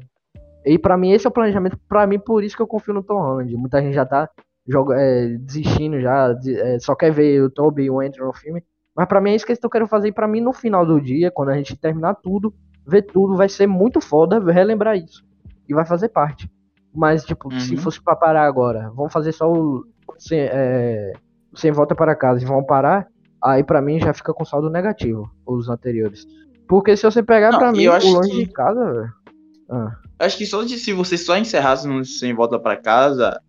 E 0.65 0.77
para 0.77 0.97
mim, 0.97 1.11
esse 1.11 1.25
é 1.25 1.29
o 1.29 1.33
planejamento. 1.33 1.77
para 1.87 2.05
mim, 2.07 2.19
por 2.19 2.43
isso 2.43 2.55
que 2.55 2.61
eu 2.61 2.67
confio 2.67 2.93
no 2.93 3.03
Tom 3.03 3.19
Holland. 3.19 3.55
Muita 3.55 3.81
gente 3.81 3.93
já 3.93 4.05
tá 4.05 4.29
joga, 4.67 4.95
é, 4.99 5.37
desistindo 5.37 5.99
já, 6.01 6.35
é, 6.47 6.79
só 6.79 6.95
quer 6.95 7.11
ver 7.11 7.41
o 7.43 7.49
Toby 7.49 7.83
e 7.83 7.89
o 7.89 7.99
Andrew 7.99 8.25
no 8.25 8.33
filme. 8.33 8.63
Mas 8.95 9.07
para 9.07 9.19
mim 9.19 9.31
é 9.31 9.35
isso 9.35 9.45
que 9.45 9.51
estão 9.51 9.69
querendo 9.69 9.89
fazer. 9.89 10.11
Pra 10.11 10.27
mim, 10.27 10.41
no 10.41 10.53
final 10.53 10.85
do 10.85 11.01
dia, 11.01 11.29
quando 11.29 11.49
a 11.49 11.57
gente 11.57 11.75
terminar 11.75 12.15
tudo, 12.15 12.53
ver 12.87 13.01
tudo, 13.01 13.35
vai 13.35 13.49
ser 13.49 13.67
muito 13.67 13.99
foda 13.99 14.39
relembrar 14.39 14.95
isso. 14.95 15.23
E 15.67 15.73
vai 15.73 15.85
fazer 15.85 16.09
parte. 16.09 16.49
Mas, 16.93 17.25
tipo, 17.25 17.51
uhum. 17.51 17.59
se 17.59 17.75
fosse 17.75 18.01
pra 18.01 18.15
parar 18.15 18.45
agora, 18.45 18.91
vamos 18.95 19.11
fazer 19.11 19.33
só 19.33 19.51
o. 19.51 19.85
Sem, 20.17 20.39
é, 20.39 21.11
sem 21.55 21.71
volta 21.71 21.93
para 21.93 22.15
casa 22.15 22.41
e 22.41 22.45
vão 22.45 22.63
parar, 22.63 23.07
aí 23.43 23.63
para 23.63 23.81
mim 23.81 23.99
já 23.99 24.13
fica 24.13 24.33
com 24.33 24.45
saldo 24.45 24.69
negativo, 24.69 25.29
os 25.45 25.67
anteriores. 25.67 26.25
Porque 26.67 26.95
se 26.95 27.03
você 27.03 27.21
pegar 27.21 27.57
para 27.57 27.71
mim 27.71 27.87
o 27.87 28.13
longe 28.13 28.31
que... 28.31 28.45
de 28.45 28.51
casa, 28.51 28.93
velho. 28.93 29.13
Ah. 29.69 29.95
Acho 30.19 30.37
que 30.37 30.45
só 30.45 30.63
de 30.63 30.77
se 30.77 30.93
você 30.93 31.17
só 31.17 31.37
encerrasse 31.37 31.87
no 31.87 32.03
Sem 32.05 32.33
Volta 32.33 32.57
para 32.59 32.77
Casa, 32.77 33.39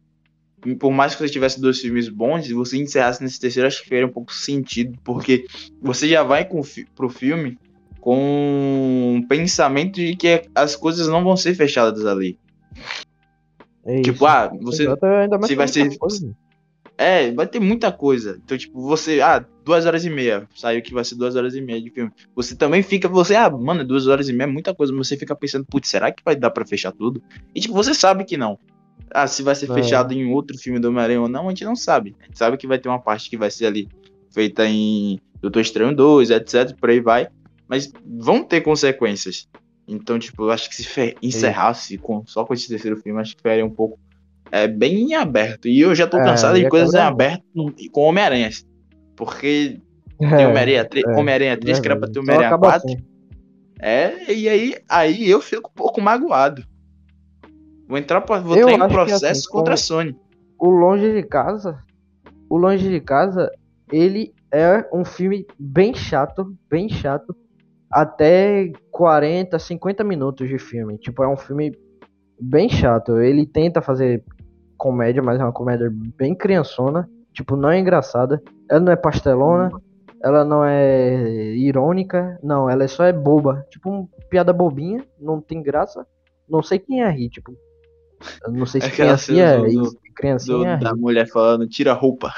por 0.74 0.90
mais 0.90 1.14
que 1.14 1.22
você 1.22 1.32
tivesse 1.32 1.60
dois 1.60 1.80
filmes 1.80 2.08
bons, 2.08 2.46
se 2.46 2.54
você 2.54 2.78
encerrasse 2.78 3.22
nesse 3.22 3.38
terceiro, 3.38 3.66
acho 3.66 3.82
que 3.82 3.88
faria 3.88 4.06
um 4.06 4.12
pouco 4.12 4.32
sentido, 4.32 4.98
porque 5.04 5.46
você 5.80 6.08
já 6.08 6.22
vai 6.22 6.44
com, 6.44 6.60
pro 6.94 7.08
filme 7.08 7.58
com 8.00 9.16
um 9.16 9.26
pensamento 9.26 9.96
de 9.96 10.14
que 10.14 10.42
as 10.54 10.76
coisas 10.76 11.08
não 11.08 11.24
vão 11.24 11.36
ser 11.36 11.54
fechadas 11.54 12.06
ali. 12.06 12.38
É 13.84 14.00
tipo, 14.00 14.26
ah, 14.26 14.50
você, 14.60 14.86
você 14.86 15.56
vai 15.56 15.68
ser. 15.68 15.96
Coisa. 15.98 16.34
É, 16.98 17.30
vai 17.32 17.46
ter 17.46 17.60
muita 17.60 17.92
coisa. 17.92 18.40
Então, 18.42 18.56
tipo, 18.56 18.80
você, 18.80 19.20
ah, 19.20 19.44
duas 19.64 19.86
horas 19.86 20.04
e 20.04 20.10
meia. 20.10 20.48
Saiu 20.54 20.80
que 20.82 20.94
vai 20.94 21.04
ser 21.04 21.16
duas 21.16 21.36
horas 21.36 21.54
e 21.54 21.60
meia 21.60 21.80
de 21.80 21.90
filme. 21.90 22.10
Você 22.34 22.56
também 22.56 22.82
fica, 22.82 23.08
você, 23.08 23.34
ah, 23.34 23.50
mano, 23.50 23.84
duas 23.84 24.06
horas 24.06 24.28
e 24.28 24.32
meia 24.32 24.48
é 24.48 24.52
muita 24.52 24.74
coisa. 24.74 24.92
Mas 24.92 25.08
você 25.08 25.16
fica 25.16 25.34
pensando, 25.36 25.66
putz, 25.66 25.88
será 25.88 26.10
que 26.10 26.22
vai 26.24 26.34
dar 26.34 26.50
pra 26.50 26.64
fechar 26.64 26.92
tudo? 26.92 27.22
E, 27.54 27.60
tipo, 27.60 27.74
você 27.74 27.92
sabe 27.92 28.24
que 28.24 28.36
não. 28.36 28.58
Ah, 29.10 29.26
se 29.26 29.42
vai 29.42 29.54
ser 29.54 29.70
é. 29.70 29.74
fechado 29.74 30.12
em 30.12 30.32
outro 30.32 30.56
filme 30.58 30.78
do 30.78 30.88
Homem-Aranha 30.88 31.20
ou 31.22 31.28
não, 31.28 31.46
a 31.46 31.50
gente 31.50 31.64
não 31.64 31.76
sabe. 31.76 32.14
A 32.20 32.24
gente 32.26 32.38
sabe 32.38 32.56
que 32.56 32.66
vai 32.66 32.78
ter 32.78 32.88
uma 32.88 32.98
parte 33.00 33.30
que 33.30 33.36
vai 33.36 33.50
ser 33.50 33.66
ali 33.66 33.88
feita 34.32 34.66
em 34.66 35.18
Doutor 35.40 35.60
Estranho 35.60 35.94
2, 35.94 36.30
etc, 36.30 36.74
por 36.78 36.90
aí 36.90 37.00
vai. 37.00 37.28
Mas 37.68 37.92
vão 38.04 38.42
ter 38.44 38.60
consequências. 38.60 39.48
Então, 39.88 40.18
tipo, 40.18 40.44
eu 40.44 40.50
acho 40.50 40.68
que 40.68 40.74
se 40.76 41.16
encerrasse 41.22 41.96
com, 41.98 42.24
só 42.26 42.44
com 42.44 42.52
esse 42.54 42.68
terceiro 42.68 42.96
filme, 42.96 43.20
acho 43.20 43.36
que 43.36 43.42
faria 43.42 43.64
um 43.64 43.70
pouco 43.70 43.98
é 44.50 44.66
bem 44.68 45.10
em 45.10 45.14
aberto. 45.14 45.66
E 45.68 45.80
eu 45.80 45.94
já 45.94 46.06
tô 46.06 46.18
É, 46.18 46.24
cansado 46.24 46.56
e 46.56 46.62
de 46.62 46.68
coisas 46.68 46.94
em 46.94 46.98
aberto 46.98 47.42
no- 47.54 47.72
com 47.90 48.02
Homem-Aranha. 48.02 48.48
Porque 49.16 49.80
tem 50.18 50.28
É, 50.28 50.46
Homem-Aranha 50.46 50.84
3, 50.84 51.04
é, 51.06 51.10
Homem-Aranha 51.18 51.56
3 51.56 51.80
que 51.80 51.86
era 51.86 51.96
pra 51.96 52.06
ter 52.06 52.12
Então 52.12 52.22
Homem-Aranha 52.22 52.48
acaba 52.48 52.68
4. 52.68 52.88
assim. 52.88 52.98
É, 53.80 54.32
e 54.32 54.48
aí, 54.48 54.74
aí 54.88 55.28
eu 55.28 55.40
fico 55.40 55.68
um 55.68 55.74
pouco 55.74 56.00
magoado. 56.00 56.64
Vou 57.88 57.98
entrar, 57.98 58.20
pra- 58.20 58.40
vou 58.40 58.56
Eu 58.56 58.68
em 58.68 58.74
acho 58.74 58.88
que, 58.88 58.94
processo 58.94 59.26
assim, 59.26 59.48
contra 59.50 59.74
a 59.74 59.76
Sony. 59.76 60.16
O 60.58 60.68
Longe 60.70 61.12
de 61.12 61.22
Casa, 61.22 61.78
o 62.48 62.56
Longe 62.56 62.88
de 62.88 63.00
Casa, 63.00 63.50
ele 63.92 64.34
é 64.50 64.88
um 64.92 65.04
filme 65.04 65.46
bem 65.58 65.94
chato, 65.94 66.54
bem 66.68 66.88
chato, 66.88 67.36
até 67.90 68.72
40, 68.90 69.58
50 69.58 70.02
minutos 70.02 70.48
de 70.48 70.58
filme. 70.58 70.98
Tipo, 70.98 71.22
é 71.22 71.28
um 71.28 71.36
filme 71.36 71.72
bem 72.40 72.68
chato. 72.68 73.18
Ele 73.20 73.46
tenta 73.46 73.80
fazer 73.80 74.24
comédia, 74.76 75.22
mas 75.22 75.40
é 75.40 75.44
uma 75.44 75.52
comédia 75.52 75.90
bem 76.16 76.34
criançona. 76.34 77.08
Tipo, 77.32 77.54
não 77.56 77.70
é 77.70 77.78
engraçada. 77.78 78.42
Ela 78.68 78.80
não 78.80 78.92
é 78.92 78.96
pastelona. 78.96 79.70
Ela 80.22 80.44
não 80.44 80.64
é 80.64 81.54
irônica. 81.54 82.38
Não, 82.42 82.68
ela 82.68 82.88
só 82.88 83.04
é 83.04 83.12
boba. 83.12 83.64
Tipo, 83.70 83.90
um 83.90 84.08
piada 84.28 84.52
bobinha. 84.52 85.04
Não 85.20 85.40
tem 85.40 85.62
graça. 85.62 86.06
Não 86.48 86.62
sei 86.62 86.78
quem 86.78 87.02
é 87.02 87.10
rir, 87.10 87.28
tipo. 87.28 87.54
Eu 88.44 88.52
não 88.52 88.66
sei 88.66 88.80
se 88.80 88.86
Aquela 88.88 89.08
criancinha 89.16 89.44
é 89.44 89.58
do- 89.58 89.66
isso. 89.66 89.80
Do- 89.92 89.98
Criancinha 90.14 90.68
é 90.70 90.76
da 90.78 90.94
mulher 90.94 91.28
falando, 91.28 91.68
tira 91.68 91.92
a 91.92 91.94
roupa. 91.94 92.32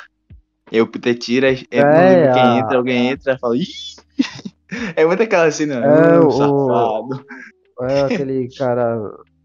Eu 0.71 0.87
Peter 0.87 1.17
tira, 1.17 1.53
é, 1.53 1.57
É, 1.71 1.83
não 1.85 2.09
lembro 2.09 2.33
quem 2.33 2.43
a- 2.43 2.59
entra, 2.59 2.77
alguém 2.77 3.09
entra 3.11 3.35
e 3.35 3.39
fala, 3.39 3.57
Ih! 3.57 3.63
É 4.97 5.07
muito 5.07 5.23
aquela 5.23 5.51
cena, 5.51 5.77
É, 5.77 6.21
"Hum, 6.21 6.27
o- 6.27 6.31
safado. 6.31 7.25
É 7.81 8.01
aquele 8.03 8.49
cara, 8.59 8.97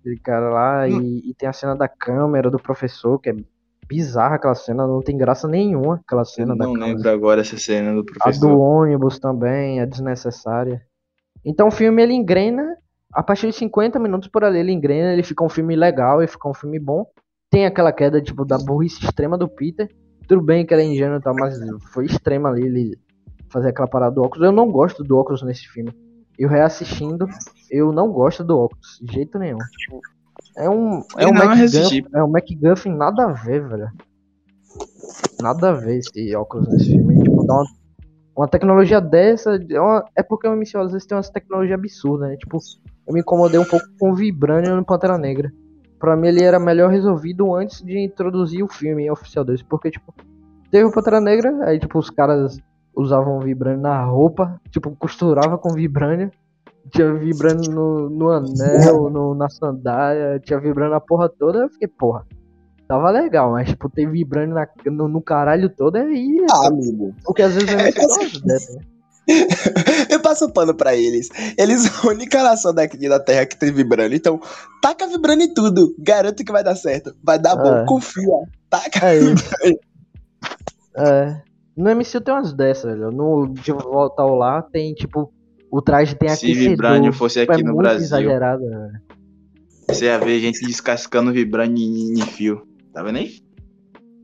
aquele 0.01 0.19
cara 0.19 0.49
lá 0.49 0.89
e, 0.89 1.29
e 1.29 1.33
tem 1.35 1.47
a 1.47 1.53
cena 1.53 1.75
da 1.75 1.87
câmera 1.87 2.49
do 2.51 2.59
professor, 2.59 3.17
que 3.19 3.29
é 3.29 3.35
bizarra 3.87 4.35
aquela 4.35 4.55
cena, 4.55 4.85
não 4.87 5.01
tem 5.01 5.15
graça 5.17 5.47
nenhuma 5.47 5.95
aquela 6.05 6.23
Eu 6.23 6.25
cena 6.25 6.55
da 6.57 6.65
não 6.65 6.73
câmera. 6.73 6.93
lembro 6.93 7.09
agora 7.09 7.39
essa 7.41 7.57
cena 7.57 7.93
do 7.93 8.01
A 8.01 8.03
professor. 8.19 8.39
do 8.49 8.59
ônibus 8.59 9.17
também 9.19 9.79
é 9.79 9.85
desnecessária. 9.85 10.81
Então 11.45 11.67
o 11.67 11.71
filme 11.71 12.01
ele 12.01 12.13
engrena, 12.13 12.75
a 13.13 13.21
partir 13.23 13.47
de 13.47 13.53
50 13.53 13.99
minutos 13.99 14.27
por 14.27 14.43
ali 14.43 14.59
ele 14.59 14.71
engrena, 14.71 15.13
ele 15.13 15.23
fica 15.23 15.43
um 15.43 15.49
filme 15.49 15.75
legal, 15.75 16.19
ele 16.21 16.27
fica 16.27 16.49
um 16.49 16.53
filme 16.53 16.79
bom. 16.79 17.05
Tem 17.49 17.65
aquela 17.65 17.91
queda 17.91 18.21
tipo 18.21 18.43
da 18.43 18.57
burrice 18.57 19.03
extrema 19.03 19.37
do 19.37 19.47
Peter. 19.47 19.87
Tudo 20.27 20.41
bem 20.41 20.65
que 20.65 20.73
ele 20.73 20.81
é 20.83 20.85
ingênuo 20.85 21.17
e 21.17 21.21
tal, 21.21 21.35
mas 21.35 21.57
foi 21.91 22.05
extrema 22.05 22.49
ali 22.49 22.65
ele 22.65 22.99
fazer 23.49 23.69
aquela 23.69 23.87
parada 23.87 24.15
do 24.15 24.23
óculos. 24.23 24.43
Eu 24.45 24.51
não 24.51 24.71
gosto 24.71 25.03
do 25.03 25.17
óculos 25.17 25.43
nesse 25.43 25.67
filme. 25.67 25.93
Eu 26.39 26.49
reassistindo, 26.49 27.27
eu 27.69 27.91
não 27.91 28.11
gosto 28.11 28.43
do 28.43 28.57
óculos, 28.57 28.97
de 29.03 29.13
jeito 29.13 29.37
nenhum. 29.37 29.59
É 30.57 30.67
um 30.69 31.03
é 31.17 31.27
um 31.27 31.33
MacGuffin, 31.33 32.05
é 32.15 32.23
um 32.23 32.27
MacGuffin 32.27 32.95
nada 32.95 33.25
a 33.25 33.33
ver, 33.33 33.67
velho. 33.67 33.87
Nada 35.39 35.69
a 35.69 35.73
ver 35.73 35.97
esse 35.97 36.35
óculos 36.35 36.67
nesse 36.69 36.85
filme. 36.91 37.21
Tipo, 37.21 37.45
dá 37.45 37.53
uma 37.53 37.65
uma 38.35 38.47
tecnologia 38.47 38.99
dessa 38.99 39.59
é, 39.69 39.79
uma- 39.79 40.03
é 40.15 40.23
porque 40.23 40.47
o 40.47 40.55
MCU 40.55 40.79
às 40.81 40.91
vezes 40.91 41.05
tem 41.05 41.15
umas 41.15 41.29
tecnologias 41.29 41.77
absurdas, 41.77 42.29
né? 42.29 42.35
Tipo, 42.37 42.57
eu 43.07 43.13
me 43.13 43.19
incomodei 43.21 43.59
um 43.59 43.65
pouco 43.65 43.85
com 43.99 44.11
o 44.11 44.15
Vibranium 44.15 44.75
no 44.77 44.85
Pantera 44.85 45.17
Negra. 45.17 45.51
Pra 45.99 46.15
mim 46.15 46.27
ele 46.27 46.43
era 46.43 46.59
melhor 46.59 46.89
resolvido 46.91 47.53
antes 47.55 47.81
de 47.81 47.97
introduzir 47.99 48.63
o 48.63 48.67
filme 48.67 49.09
oficial 49.09 49.45
deles, 49.45 49.61
porque 49.61 49.89
tipo, 49.89 50.13
teve 50.69 50.85
o 50.85 50.91
Pantera 50.91 51.21
Negra, 51.21 51.65
aí 51.65 51.79
tipo 51.79 51.97
os 51.97 52.09
caras 52.09 52.57
usavam 52.95 53.39
Vibranium 53.39 53.81
na 53.81 54.03
roupa, 54.03 54.59
tipo, 54.69 54.91
costurava 54.95 55.57
com 55.57 55.73
Vibranium. 55.73 56.29
Tinha 56.91 57.13
Vibranium 57.13 57.71
no, 57.71 58.09
no 58.09 58.29
anel, 58.29 59.09
no, 59.09 59.33
na 59.33 59.49
sandália, 59.49 60.39
tinha 60.39 60.59
Vibranium 60.59 60.93
na 60.93 60.99
porra 60.99 61.29
toda, 61.29 61.59
eu 61.59 61.69
fiquei, 61.69 61.87
porra. 61.87 62.25
Tava 62.87 63.09
legal, 63.09 63.51
mas 63.51 63.69
tipo, 63.69 63.89
ter 63.89 64.05
Vibranium 64.07 64.55
na- 64.55 64.67
no, 64.85 65.07
no 65.07 65.21
caralho 65.21 65.69
todo 65.69 65.95
aí. 65.95 66.45
Ah, 66.51 66.67
amigo. 66.67 67.15
Porque 67.23 67.41
às 67.41 67.53
vezes 67.55 67.69
eu 67.69 67.77
não 67.77 67.83
dessas, 68.45 68.75
né? 68.75 68.85
Eu 70.09 70.19
passo 70.21 70.51
pano 70.51 70.73
pra 70.75 70.95
eles. 70.95 71.29
Eles 71.57 71.81
são 71.83 72.09
a 72.09 72.13
única 72.13 72.43
nação 72.43 72.73
daqui 72.73 72.97
da 73.07 73.19
Terra 73.19 73.45
que 73.45 73.57
tem 73.57 73.71
vibrando. 73.71 74.13
Então, 74.15 74.39
taca 74.81 75.07
vibrando 75.07 75.43
em 75.43 75.53
tudo. 75.53 75.95
Garanto 75.99 76.43
que 76.43 76.51
vai 76.51 76.63
dar 76.63 76.75
certo. 76.75 77.15
Vai 77.23 77.39
dar 77.39 77.55
bom. 77.55 77.77
É. 77.77 77.85
Confia. 77.85 78.23
Taca 78.69 78.99
É 79.05 79.19
vibrando. 79.19 79.79
É. 80.97 81.41
No 81.75 81.89
MCU 81.95 82.21
tem 82.21 82.33
umas 82.33 82.53
dessas, 82.53 82.97
velho. 82.97 83.11
No 83.11 83.47
De 83.47 83.71
Volta 83.71 84.21
ao 84.21 84.35
Lar 84.35 84.63
tem, 84.71 84.93
tipo, 84.93 85.33
o 85.71 85.81
traje 85.81 86.15
tem 86.15 86.29
Se 86.29 86.45
aquecedor. 86.45 86.69
Vibranium 86.69 87.11
fosse 87.13 87.39
tipo, 87.39 87.51
é 87.51 87.55
aqui 87.55 87.63
no 87.63 87.69
muito 87.73 87.81
Brasil, 87.83 88.05
exagerado, 88.05 88.69
velho. 88.69 89.01
você 89.89 90.05
ia 90.05 90.19
ver 90.19 90.39
gente 90.39 90.63
descascando 90.65 91.31
Vibranium 91.33 91.77
em, 91.77 92.13
em 92.19 92.21
fio. 92.21 92.61
Tá 92.93 93.01
vendo 93.03 93.17
aí? 93.17 93.31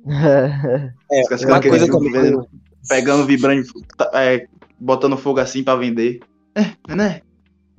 É, 0.09 0.91
É, 1.11 1.19
Descascando 1.21 1.53
uma 1.53 1.61
coisa 1.61 1.85
fio, 1.85 1.93
também. 1.93 2.11
vendo- 2.11 2.47
Pegando 2.87 3.25
Vibranium, 3.25 3.63
tá, 3.97 4.09
é, 4.13 4.45
botando 4.79 5.17
fogo 5.17 5.39
assim 5.39 5.63
pra 5.63 5.75
vender. 5.75 6.19
É, 6.55 6.95
né? 6.95 7.21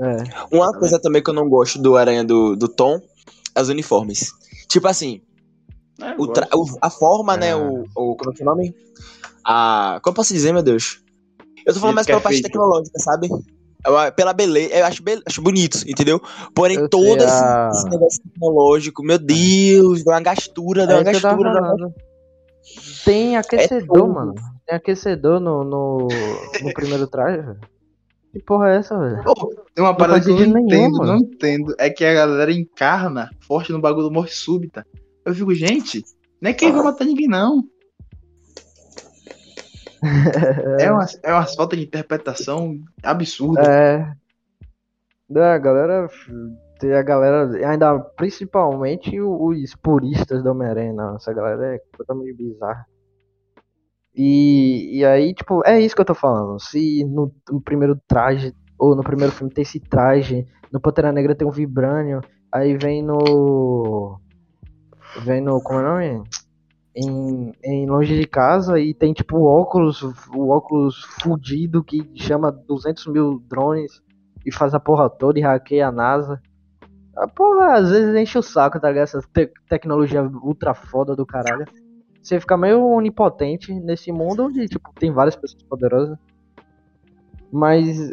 é. 0.00 0.16
Uma 0.54 0.72
coisa 0.78 0.98
também 1.00 1.22
que 1.22 1.30
eu 1.30 1.34
não 1.34 1.48
gosto 1.48 1.80
do 1.80 1.96
Aranha 1.96 2.24
do, 2.24 2.56
do 2.56 2.68
Tom 2.68 3.00
é 3.54 3.60
os 3.60 3.68
uniformes. 3.68 4.32
Tipo 4.68 4.86
assim, 4.88 5.20
É, 6.00 6.14
o 6.18 6.26
tra- 6.28 6.48
o- 6.54 6.78
a 6.80 6.88
forma, 6.90 7.36
né? 7.36 7.48
É. 7.50 7.56
O, 7.56 7.84
o. 7.94 8.16
Como 8.16 8.30
é 8.30 8.34
que 8.34 8.42
é 8.42 8.46
o 8.46 8.48
nome? 8.48 8.74
A. 9.44 10.00
Como 10.02 10.12
eu 10.12 10.16
posso 10.16 10.32
dizer, 10.32 10.52
meu 10.52 10.62
Deus? 10.62 11.00
Eu 11.66 11.74
tô 11.74 11.80
falando 11.80 11.94
Jeito 11.94 11.94
mais 11.96 12.06
é 12.06 12.10
pela 12.10 12.20
parte 12.20 12.34
feito. 12.36 12.46
tecnológica, 12.46 12.98
sabe? 13.00 13.28
Eu- 13.84 14.12
pela 14.14 14.32
beleza, 14.34 14.74
eu 14.74 14.84
acho, 14.86 15.02
be- 15.02 15.22
acho 15.26 15.40
bonito, 15.42 15.78
entendeu? 15.86 16.20
Porém, 16.54 16.76
Eu 16.78 16.88
todo 16.88 17.18
sei, 17.20 17.26
esse, 17.26 17.42
a- 17.44 17.70
esse 17.72 17.88
negócio 17.88 18.22
tecnológico, 18.22 19.02
meu 19.02 19.18
Deus, 19.18 20.04
dá 20.04 20.12
uma 20.12 20.20
gastura, 20.20 20.86
dá 20.86 20.94
É 20.94 20.96
uma 21.02 21.10
isso 21.10 21.20
gastura. 21.22 21.52
dá 21.52 21.60
uma-. 21.74 21.94
Tem 23.04 23.36
aquecedor, 23.36 23.98
tudo. 23.98 24.12
mano. 24.12 24.34
Tem 24.70 24.76
aquecedor 24.76 25.40
no, 25.40 25.64
no, 25.64 26.06
no 26.62 26.70
primeiro 26.74 27.08
traje, 27.08 27.42
velho. 27.42 27.58
Que 28.32 28.38
porra 28.38 28.70
é 28.70 28.76
essa, 28.76 28.96
velho? 28.96 29.20
Pô, 29.24 29.52
tem 29.74 29.84
uma 29.84 29.96
parada 29.96 30.20
que 30.20 30.30
eu 30.30 30.36
não 30.36 30.44
nenhum, 30.46 30.66
entendo, 30.66 30.98
mano. 30.98 31.12
não 31.12 31.18
entendo. 31.18 31.74
É 31.76 31.90
que 31.90 32.04
a 32.04 32.14
galera 32.14 32.52
encarna 32.52 33.28
forte 33.40 33.72
no 33.72 33.80
bagulho 33.80 34.04
do 34.04 34.14
morte 34.14 34.32
súbita. 34.32 34.86
Eu 35.24 35.34
fico, 35.34 35.52
gente, 35.56 36.04
não 36.40 36.52
é 36.52 36.54
que 36.54 36.64
ele 36.64 36.74
vai 36.74 36.84
matar 36.84 37.04
ninguém, 37.04 37.26
não. 37.26 37.64
É 40.78 40.90
uma, 40.90 41.06
é 41.24 41.32
uma 41.32 41.46
falta 41.46 41.76
de 41.76 41.82
interpretação 41.82 42.78
absurda. 43.02 43.62
É. 43.62 44.12
Da 45.28 45.58
galera. 45.58 46.08
Tem 46.78 46.94
a 46.94 47.02
galera. 47.02 47.50
Ainda 47.68 47.98
principalmente 47.98 49.20
os 49.20 49.74
puristas 49.74 50.44
do 50.44 50.52
Homem-Aranha. 50.52 51.16
Essa 51.16 51.34
galera 51.34 51.74
é 51.74 51.80
totalmente 51.98 52.32
bizarra. 52.34 52.86
E, 54.22 54.98
e 54.98 55.04
aí, 55.06 55.32
tipo, 55.32 55.62
é 55.64 55.80
isso 55.80 55.94
que 55.94 56.02
eu 56.02 56.04
tô 56.04 56.14
falando. 56.14 56.60
Se 56.60 57.02
no, 57.06 57.32
no 57.50 57.58
primeiro 57.58 57.98
traje, 58.06 58.54
ou 58.78 58.94
no 58.94 59.02
primeiro 59.02 59.32
filme 59.32 59.50
tem 59.50 59.62
esse 59.62 59.80
traje, 59.80 60.46
no 60.70 60.78
Pantera 60.78 61.10
Negra 61.10 61.34
tem 61.34 61.48
um 61.48 61.50
Vibranium, 61.50 62.20
aí 62.52 62.76
vem 62.76 63.02
no. 63.02 64.20
Vem 65.24 65.40
no. 65.40 65.58
Como 65.62 65.80
é 65.80 65.82
o 65.82 65.86
nome? 65.86 66.28
Em, 66.94 67.54
em 67.64 67.86
Longe 67.88 68.14
de 68.14 68.26
Casa 68.26 68.78
e 68.78 68.92
tem 68.92 69.14
tipo 69.14 69.38
o 69.38 69.44
óculos, 69.44 70.02
o 70.02 70.50
óculos 70.50 71.02
fudido 71.22 71.82
que 71.82 72.06
chama 72.14 72.52
200 72.52 73.06
mil 73.06 73.42
drones 73.48 74.02
e 74.44 74.52
faz 74.52 74.74
a 74.74 74.80
porra 74.80 75.08
toda 75.08 75.38
e 75.38 75.42
hackeia 75.42 75.88
a 75.88 75.92
NASA. 75.92 76.42
A 77.16 77.26
porra 77.26 77.78
às 77.78 77.88
vezes 77.88 78.14
enche 78.14 78.36
o 78.36 78.42
saco, 78.42 78.78
tá 78.78 78.88
ligado? 78.88 79.04
Essa 79.04 79.22
te- 79.32 79.50
tecnologia 79.66 80.22
ultra 80.42 80.74
foda 80.74 81.16
do 81.16 81.24
caralho. 81.24 81.64
Você 82.22 82.38
fica 82.38 82.56
meio 82.56 82.84
onipotente 82.84 83.72
nesse 83.72 84.12
mundo 84.12 84.44
onde 84.44 84.68
tipo, 84.68 84.92
tem 84.98 85.10
várias 85.10 85.36
pessoas 85.36 85.62
poderosas. 85.62 86.18
Mas 87.50 88.12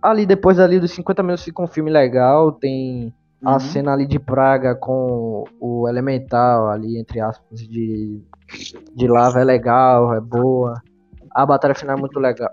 ali 0.00 0.26
depois 0.26 0.58
ali 0.58 0.80
dos 0.80 0.92
50 0.92 1.22
minutos 1.22 1.44
fica 1.44 1.62
um 1.62 1.66
filme 1.66 1.90
legal, 1.90 2.52
tem 2.52 3.12
a 3.44 3.54
Uhum. 3.54 3.60
cena 3.60 3.92
ali 3.92 4.06
de 4.06 4.18
Praga 4.18 4.74
com 4.74 5.44
o 5.60 5.88
elemental 5.88 6.68
ali, 6.68 6.96
entre 6.96 7.20
aspas, 7.20 7.60
de, 7.60 8.22
de 8.94 9.08
lava 9.08 9.40
é 9.40 9.44
legal, 9.44 10.14
é 10.14 10.20
boa. 10.20 10.80
A 11.30 11.44
batalha 11.44 11.74
final 11.74 11.96
é 11.96 12.00
muito 12.00 12.20
legal. 12.20 12.50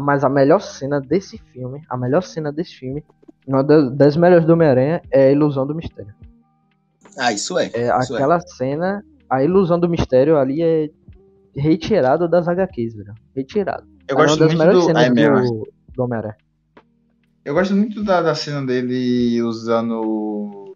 Mas 0.00 0.24
a 0.24 0.28
melhor 0.28 0.60
cena 0.60 1.00
desse 1.00 1.36
filme, 1.52 1.82
a 1.90 1.96
melhor 1.96 2.22
cena 2.22 2.50
desse 2.50 2.74
filme, 2.74 3.04
uma 3.46 3.62
das, 3.62 4.16
melhores 4.16 4.46
do 4.46 4.54
Homem-Aranha, 4.54 5.02
é 5.10 5.28
a 5.28 5.32
ilusão 5.32 5.66
do 5.66 5.74
mistério. 5.74 6.14
Ah, 7.18 7.32
isso 7.32 7.58
é. 7.58 7.66
É, 7.74 7.98
isso 7.98 8.14
é. 8.14 8.16
aquela 8.16 8.40
cena, 8.40 9.04
a 9.30 9.44
ilusão 9.44 9.78
do 9.78 9.88
mistério 9.88 10.36
ali 10.36 10.62
é 10.62 10.90
retirado 11.54 12.28
das 12.28 12.48
HQs, 12.48 12.96
velho. 12.96 13.14
Retirado. 13.34 13.86
Eu 14.08 14.14
é 14.16 14.20
uma 14.20 14.26
gosto 14.26 14.38
das 14.38 14.54
muito 14.54 14.58
melhores 14.58 14.80
do. 14.80 14.86
cenas 14.86 15.50
do, 15.50 15.68
do 15.94 16.02
Homem-Aranha. 16.02 16.36
Eu 17.44 17.54
gosto 17.54 17.74
muito 17.74 18.02
da, 18.02 18.20
da 18.20 18.34
cena 18.34 18.64
dele 18.64 19.40
usando 19.42 20.74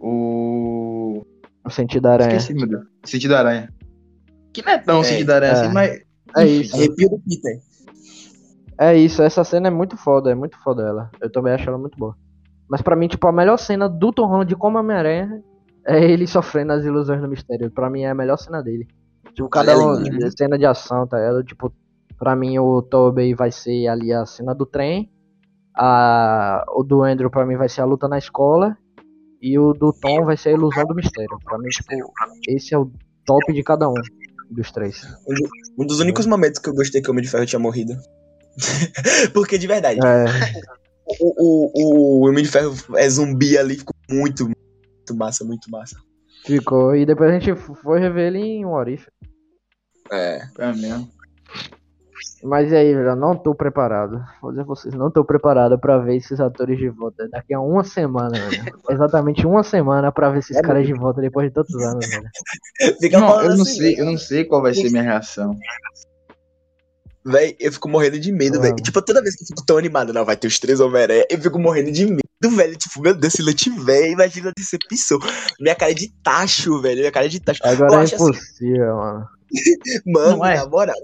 o. 0.00 1.26
O 1.64 1.70
sentido 1.70 2.02
da 2.02 2.12
aranha. 2.12 2.36
Esqueci, 2.36 2.54
meu 2.54 2.66
Deus. 2.66 2.84
Sentido 3.04 3.30
da 3.30 3.38
aranha. 3.38 3.72
Que 4.52 4.62
não 4.64 4.72
é 4.72 4.78
tão 4.78 5.00
É, 5.00 5.04
sentido 5.04 5.26
da 5.26 5.36
aranha 5.36 5.52
é. 5.52 5.60
assim, 5.60 5.72
mas. 5.72 6.04
É 6.36 6.46
isso. 6.46 6.76
Arrepio 6.76 7.10
do 7.10 7.20
Peter. 7.20 7.60
É 8.78 8.96
isso, 8.96 9.22
essa 9.22 9.44
cena 9.44 9.68
é 9.68 9.70
muito 9.70 9.96
foda, 9.96 10.32
é 10.32 10.34
muito 10.34 10.58
foda 10.58 10.82
ela. 10.82 11.10
Eu 11.20 11.30
também 11.30 11.52
acho 11.52 11.68
ela 11.68 11.78
muito 11.78 11.96
boa. 11.96 12.16
Mas 12.68 12.82
pra 12.82 12.96
mim, 12.96 13.06
tipo, 13.06 13.26
a 13.28 13.32
melhor 13.32 13.56
cena 13.56 13.88
do 13.88 14.12
Tom 14.12 14.26
Holland 14.26 14.54
como 14.56 14.78
Homem-Aranha 14.78 15.40
é 15.86 16.02
ele 16.04 16.26
sofrendo 16.26 16.72
as 16.72 16.84
ilusões 16.84 17.20
do 17.20 17.28
mistério. 17.28 17.70
Pra 17.70 17.90
mim 17.90 18.02
é 18.02 18.10
a 18.10 18.14
melhor 18.14 18.36
cena 18.36 18.62
dele. 18.62 18.86
Tipo, 19.34 19.48
cada 19.48 19.76
um, 19.76 20.02
cena 20.36 20.58
de 20.58 20.64
ação, 20.64 21.06
tá 21.06 21.18
ligado? 21.18 21.44
Tipo, 21.44 21.72
pra 22.18 22.36
mim 22.36 22.58
o 22.58 22.82
Tobey 22.82 23.34
vai 23.34 23.50
ser 23.50 23.88
ali 23.88 24.12
a 24.12 24.24
cena 24.24 24.54
do 24.54 24.64
trem. 24.64 25.10
A, 25.76 26.64
o 26.68 26.84
do 26.84 27.02
Andrew 27.02 27.30
pra 27.30 27.44
mim 27.44 27.56
vai 27.56 27.68
ser 27.68 27.80
a 27.80 27.84
luta 27.84 28.06
na 28.08 28.18
escola. 28.18 28.76
E 29.42 29.58
o 29.58 29.72
do 29.72 29.92
Tom 29.92 30.24
vai 30.24 30.36
ser 30.36 30.50
a 30.50 30.52
ilusão 30.52 30.84
do 30.86 30.94
mistério. 30.94 31.38
Pra 31.44 31.58
mim, 31.58 31.68
tipo, 31.68 31.90
esse 32.48 32.74
é 32.74 32.78
o 32.78 32.90
top 33.26 33.52
de 33.52 33.62
cada 33.62 33.88
um 33.88 33.94
dos 34.50 34.70
três. 34.70 35.02
Um 35.78 35.84
dos 35.84 36.00
únicos 36.00 36.26
momentos 36.26 36.58
que 36.58 36.68
eu 36.68 36.74
gostei 36.74 37.02
que 37.02 37.08
o 37.08 37.12
Homem 37.12 37.24
de 37.24 37.30
Ferro 37.30 37.44
tinha 37.44 37.58
morrido. 37.58 37.94
Porque 39.34 39.58
de 39.58 39.66
verdade. 39.66 39.98
É, 40.06 40.24
O, 41.20 41.34
o, 41.36 41.70
o 41.74 42.28
Homem 42.28 42.42
de 42.42 42.50
Ferro 42.50 42.74
é 42.96 43.08
zumbi 43.08 43.58
ali, 43.58 43.76
ficou 43.76 43.94
muito, 44.10 44.50
muito 45.04 45.14
massa, 45.16 45.44
muito 45.44 45.70
massa. 45.70 45.96
ficou. 46.46 46.96
E 46.96 47.04
depois 47.04 47.30
a 47.30 47.38
gente 47.38 47.54
foi 47.56 48.00
rever 48.00 48.28
ele 48.28 48.38
em 48.38 48.64
um 48.64 48.72
Orif. 48.72 49.06
É. 50.10 50.40
É 50.58 50.72
mesmo. 50.72 51.08
Mas 52.42 52.70
e 52.72 52.76
aí, 52.76 52.94
velho, 52.94 53.08
eu 53.08 53.16
não 53.16 53.34
tô 53.36 53.54
preparado. 53.54 54.22
Vou 54.40 54.50
dizer 54.50 54.64
vocês, 54.64 54.94
não 54.94 55.10
tô 55.10 55.24
preparado 55.24 55.78
pra 55.78 55.98
ver 55.98 56.16
esses 56.16 56.38
atores 56.40 56.78
de 56.78 56.88
volta. 56.90 57.26
Daqui 57.30 57.54
a 57.54 57.60
uma 57.60 57.82
semana, 57.84 58.38
velho. 58.38 58.78
Exatamente 58.90 59.46
uma 59.46 59.62
semana 59.62 60.12
pra 60.12 60.30
ver 60.30 60.38
esses 60.40 60.56
É 60.56 60.62
caras 60.62 60.86
de 60.86 60.92
volta 60.92 61.20
depois 61.22 61.48
de 61.48 61.54
tantos 61.54 61.74
anos, 61.82 62.06
velho. 62.06 62.28
Fica 63.00 63.18
Não, 63.18 63.40
eu 63.42 63.56
não 63.56 63.62
assim, 63.62 63.76
sei, 63.76 64.00
eu 64.00 64.04
não 64.04 64.18
sei 64.18 64.44
qual 64.44 64.60
vai 64.62 64.74
ser 64.74 64.90
minha 64.90 65.02
reação. 65.02 65.56
Véi, 67.26 67.56
eu 67.58 67.72
fico 67.72 67.88
morrendo 67.88 68.18
de 68.20 68.30
medo, 68.30 68.58
Ah. 68.58 68.62
velho. 68.62 68.76
Tipo, 68.76 69.00
toda 69.00 69.22
vez 69.22 69.34
que 69.34 69.44
eu 69.44 69.46
fico 69.46 69.64
tão 69.64 69.78
animado, 69.78 70.12
não, 70.12 70.24
vai 70.26 70.36
ter 70.36 70.46
os 70.46 70.58
três 70.58 70.78
Homem-Aranha, 70.80 71.24
eu 71.30 71.38
fico 71.40 71.58
morrendo 71.58 71.90
de 71.90 72.04
medo, 72.04 72.20
velho. 72.50 72.76
Tipo, 72.76 73.00
meu 73.00 73.14
Deus, 73.14 73.32
se 73.34 73.42
ele 73.42 73.54
tiver, 73.54 74.10
imagina 74.10 74.52
se 74.58 74.78
pisou. 74.88 75.20
Minha 75.60 75.74
cara 75.74 75.90
é 75.92 75.94
de 75.94 76.12
tacho, 76.22 76.80
velho. 76.80 77.00
Minha 77.00 77.12
cara 77.12 77.26
é 77.26 77.28
de 77.28 77.40
tacho. 77.40 77.60
Eu 77.64 77.70
Agora 77.72 78.00
é 78.00 78.04
assim, 78.04 78.14
impossível, 78.14 78.96
mano. 78.96 79.28
Mano, 80.06 80.38
Não 80.38 80.44
é. 80.46 80.56
na 80.56 80.66
moral, 80.66 80.96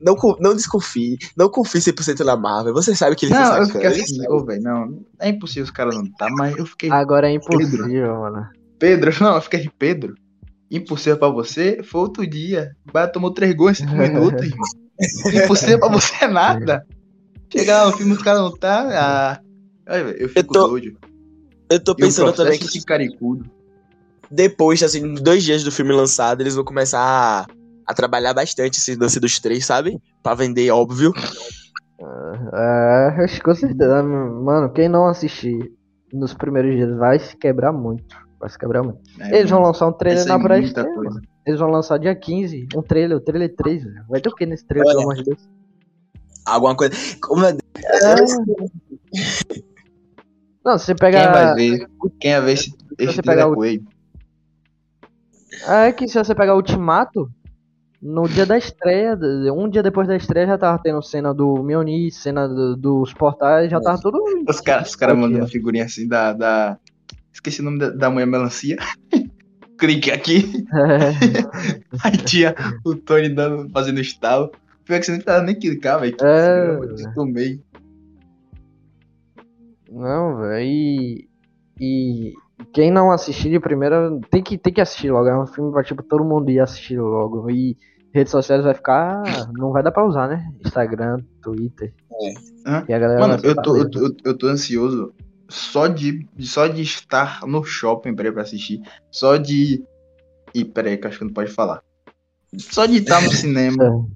não, 0.00 0.14
não, 0.16 0.36
não 0.40 0.56
desconfie. 0.56 1.18
Não 1.36 1.48
confie 1.48 1.78
100% 1.78 2.24
na 2.24 2.36
Marvel. 2.36 2.74
Você 2.74 2.96
sabe 2.96 3.14
que 3.14 3.26
eles 3.26 3.36
Não, 3.38 3.44
são 3.46 3.56
eu 3.58 3.66
sacanas. 3.66 3.96
fiquei 3.96 4.02
assim, 4.02 4.28
ô, 4.28 4.44
velho, 4.44 4.62
não. 4.62 5.04
É 5.20 5.28
impossível 5.28 5.62
os 5.62 5.70
caras 5.70 5.94
não 5.94 6.10
tá, 6.18 6.28
mas 6.30 6.56
eu 6.56 6.66
fiquei. 6.66 6.90
Agora 6.90 7.30
é 7.30 7.34
impossível, 7.34 8.16
mano. 8.20 8.48
Pedro, 8.78 9.12
não, 9.22 9.36
eu 9.36 9.40
fiquei 9.40 9.70
Pedro. 9.78 10.14
Impossível 10.68 11.16
pra 11.18 11.28
você 11.28 11.80
foi 11.84 12.00
outro 12.00 12.26
dia. 12.26 12.72
O 12.88 12.92
Bahia 12.92 13.06
tomou 13.06 13.32
três 13.32 13.54
gols 13.54 13.78
em 13.80 13.84
cinco 13.86 13.94
minutos, 13.96 14.42
irmão. 14.46 14.68
Impossível 15.44 15.78
pra 15.78 15.88
você 15.88 16.24
é 16.24 16.28
nada. 16.28 16.84
Chegar 17.52 17.84
lá 17.84 17.90
no 17.90 17.96
filme, 17.96 18.12
os 18.14 18.22
caras 18.22 18.40
não 18.40 18.56
tá. 18.56 18.88
Ah, 18.90 19.40
Ai, 19.92 20.02
velho, 20.04 20.16
eu 20.22 20.28
fico 20.30 20.52
tô 20.54 20.68
doido. 20.68 20.96
Eu 21.70 21.78
tô 21.78 21.92
E 21.92 21.94
o 21.94 21.96
pensando 21.96 22.32
também 22.32 22.58
que 22.58 22.66
de 22.66 22.82
caricudo. 22.84 23.44
depois, 24.30 24.82
assim, 24.82 25.14
dois 25.14 25.44
dias 25.44 25.62
do 25.62 25.70
filme 25.70 25.92
lançado, 25.92 26.40
eles 26.40 26.54
vão 26.54 26.64
começar 26.64 26.98
a, 27.00 27.46
a 27.86 27.94
trabalhar 27.94 28.32
bastante 28.32 28.78
esse 28.78 28.96
lance 28.96 29.20
dos 29.20 29.38
três, 29.38 29.66
sabe? 29.66 30.00
Pra 30.22 30.34
vender, 30.34 30.70
óbvio. 30.70 31.12
É, 32.00 33.24
acho 33.24 33.36
que 33.36 33.42
com 33.42 33.54
certeza. 33.54 34.02
Mano, 34.02 34.72
quem 34.72 34.88
não 34.88 35.06
assistir 35.06 35.70
nos 36.12 36.32
primeiros 36.34 36.74
dias 36.74 36.96
vai 36.96 37.18
se 37.18 37.36
quebrar 37.36 37.72
muito. 37.72 38.16
Vai 38.40 38.48
se 38.48 38.58
quebrar 38.58 38.82
muito. 38.82 39.00
É, 39.20 39.38
Eles 39.38 39.50
vão 39.50 39.60
lançar 39.60 39.86
um 39.88 39.92
trailer 39.92 40.24
é 40.24 40.26
na 40.26 40.38
mano. 40.38 41.20
Eles 41.46 41.60
vão 41.60 41.70
lançar 41.70 41.98
dia 41.98 42.14
15. 42.14 42.68
Um 42.74 42.82
trailer, 42.82 43.18
o 43.18 43.20
trailer 43.20 43.54
3, 43.54 43.84
velho. 43.84 44.04
Vai 44.08 44.20
ter 44.20 44.30
o 44.30 44.34
que 44.34 44.46
nesse 44.46 44.66
trailer, 44.66 44.88
Olha. 44.88 44.96
pelo 44.96 45.10
amor 45.10 45.22
de 45.22 45.30
Deus? 45.30 45.48
Alguma 46.44 46.74
coisa. 46.74 46.94
Como 47.20 47.44
é... 47.44 47.56
Não, 50.64 50.78
se 50.78 50.86
você 50.86 50.94
Quem 50.94 50.98
pegar. 51.10 51.32
vai 51.32 51.54
ver? 51.54 51.86
Quem 52.20 52.32
vai 52.32 52.40
ver 52.42 52.52
esse, 52.52 52.74
esse 52.98 53.14
você 53.14 53.22
pegar 53.22 53.48
o- 53.48 53.64
ele? 53.64 53.84
É 55.68 55.92
que 55.92 56.08
se 56.08 56.18
você 56.18 56.34
pegar 56.34 56.54
Ultimato, 56.56 57.30
no 58.00 58.28
dia 58.28 58.46
da 58.46 58.56
estreia, 58.56 59.16
um 59.54 59.68
dia 59.68 59.82
depois 59.82 60.08
da 60.08 60.16
estreia 60.16 60.46
já 60.46 60.58
tava 60.58 60.80
tendo 60.82 61.02
cena 61.02 61.32
do 61.34 61.62
Mioni, 61.62 62.10
cena 62.10 62.48
do- 62.48 62.76
dos 62.76 63.12
portais, 63.12 63.70
já 63.70 63.80
tava 63.80 64.00
tudo. 64.00 64.18
Os 64.48 64.60
caras 64.60 64.88
os 64.90 64.96
cara 64.96 65.14
mandando 65.14 65.44
ó. 65.44 65.48
figurinha 65.48 65.84
assim 65.84 66.08
da, 66.08 66.32
da. 66.32 66.78
Esqueci 67.32 67.60
o 67.60 67.64
nome 67.64 67.78
da, 67.78 67.90
da 67.90 68.10
mulher 68.10 68.26
melancia. 68.26 68.76
Clique 69.78 70.10
aqui. 70.10 70.64
Aí 72.04 72.16
tinha 72.18 72.54
o 72.84 72.94
Tony 72.94 73.28
dando, 73.28 73.68
fazendo 73.70 74.00
estalo. 74.00 74.50
Pior 74.84 74.98
que 74.98 75.06
você 75.06 75.12
nem 75.12 75.20
tava 75.20 75.42
nem 75.44 75.58
clicar, 75.58 76.00
velho. 76.00 76.16
Que 76.16 76.24
É, 76.24 76.68
eu 76.76 76.94
destomei. 76.94 77.60
Não, 79.92 80.38
velho. 80.38 80.64
E, 80.64 81.28
e 81.78 82.32
quem 82.72 82.90
não 82.90 83.10
assistir 83.10 83.50
de 83.50 83.60
primeira 83.60 84.10
tem 84.30 84.42
que, 84.42 84.56
tem 84.56 84.72
que 84.72 84.80
assistir 84.80 85.10
logo. 85.10 85.28
É 85.28 85.38
um 85.42 85.46
filme 85.46 85.70
pra 85.70 85.84
tipo, 85.84 86.02
todo 86.02 86.24
mundo 86.24 86.50
ir 86.50 86.60
assistir 86.60 86.98
logo. 86.98 87.50
E 87.50 87.76
redes 88.14 88.30
sociais 88.30 88.64
vai 88.64 88.74
ficar. 88.74 89.22
Não 89.52 89.70
vai 89.72 89.82
dar 89.82 89.92
pra 89.92 90.06
usar, 90.06 90.28
né? 90.28 90.50
Instagram, 90.64 91.18
Twitter. 91.42 91.92
E 92.82 92.86
galera 92.86 93.20
Mano, 93.20 93.38
eu 93.42 93.54
tô, 93.62 93.76
eu, 93.76 93.90
tô, 93.90 94.16
eu- 94.24 94.38
tô 94.38 94.46
ansioso 94.46 95.12
só 95.48 95.86
de, 95.86 96.26
só 96.38 96.66
de 96.66 96.80
estar 96.82 97.40
no 97.46 97.62
shopping, 97.64 98.14
peraí, 98.14 98.32
pra 98.32 98.42
assistir. 98.42 98.80
Só 99.10 99.36
de. 99.36 99.84
Ih, 100.54 100.64
peraí, 100.64 100.96
que 100.96 101.06
eu 101.06 101.08
acho 101.10 101.18
que 101.18 101.24
não 101.24 101.32
pode 101.32 101.50
falar. 101.50 101.82
Só 102.56 102.86
de 102.86 102.96
estar 102.98 103.20
no 103.22 103.30
cinema. 103.32 104.06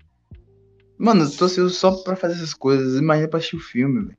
Mano, 0.99 1.25
eu 1.25 1.31
tô 1.31 1.45
ansioso 1.47 1.75
só 1.75 1.91
pra 2.03 2.17
fazer 2.17 2.35
essas 2.35 2.55
coisas. 2.55 2.99
Imagina 2.99 3.29
pra 3.29 3.39
assistir 3.39 3.57
o 3.57 3.61
filme, 3.61 4.05
velho. 4.07 4.19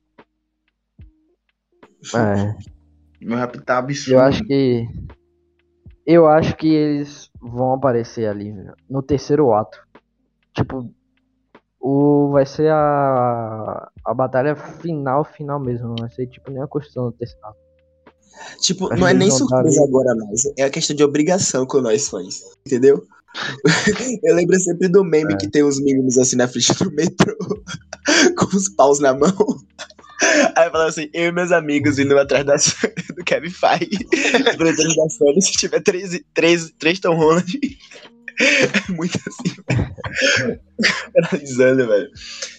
É. 2.16 2.56
Meu 3.22 3.38
rap 3.38 3.60
tá 3.62 3.80
absurdo. 3.80 4.14
Eu 4.14 4.20
acho 4.22 4.44
que. 4.44 4.88
Eu 6.06 6.28
acho 6.28 6.56
que 6.56 6.68
eles 6.68 7.30
vão 7.42 7.74
aparecer 7.74 8.28
ali, 8.30 8.54
no 8.90 9.02
terceiro 9.02 9.52
ato. 9.54 9.78
Tipo, 10.56 10.90
o 11.80 12.30
vai 12.32 12.46
ser 12.46 12.72
a 12.72 13.90
a 14.06 14.14
batalha 14.14 14.56
final, 14.56 15.26
final 15.26 15.60
mesmo. 15.60 15.90
Não 15.90 15.96
vai 16.00 16.10
ser 16.10 16.28
tipo 16.28 16.50
nem 16.52 16.62
a 16.64 16.68
construção 16.68 17.06
do 17.08 17.12
terceiro 17.12 17.46
ato. 17.46 17.58
Tipo, 18.62 18.92
Acho 18.94 19.02
não 19.02 19.08
é 19.08 19.14
nem 19.14 19.32
surpresa 19.32 19.82
ali. 19.82 19.90
agora 19.90 20.16
mais. 20.16 20.44
É 20.58 20.64
a 20.64 20.70
questão 20.70 20.96
de 20.96 21.04
obrigação 21.04 21.66
com 21.66 21.82
nós 21.82 22.08
fãs. 22.08 22.42
Entendeu? 22.66 23.04
Eu 24.24 24.36
lembro 24.36 24.58
sempre 24.60 24.88
do 24.88 25.04
meme 25.04 25.34
É. 25.34 25.38
que 25.38 25.50
tem 25.50 25.64
uns 25.64 25.80
meninos 25.82 26.18
assim 26.18 26.36
na 26.38 26.48
frente 26.48 26.74
do 26.82 26.90
metrô, 26.92 27.36
com 28.38 28.56
os 28.56 28.70
paus 28.70 29.00
na 29.00 29.14
mão. 29.14 29.34
Aí 30.56 30.70
falando 30.72 30.90
assim, 30.90 31.10
eu 31.14 31.26
e 31.26 31.32
meus 31.32 31.52
amigos 31.52 32.00
indo 32.00 32.18
atrás 32.18 32.46
das, 32.46 32.76
do 33.16 33.24
Kevin 33.24 33.50
Feige, 33.50 34.06
pretendo 34.58 34.96
da 34.96 35.10
Sony, 35.10 35.42
se 35.42 35.52
tiver 35.54 35.82
três, 35.82 36.20
três, 36.34 36.72
três 36.80 37.00
Tom 37.00 37.16
Holland. 37.16 37.60
É 38.40 38.92
muito 38.94 39.18
assim. 39.28 39.56
Analisando, 41.18 41.88
velho. 41.88 42.10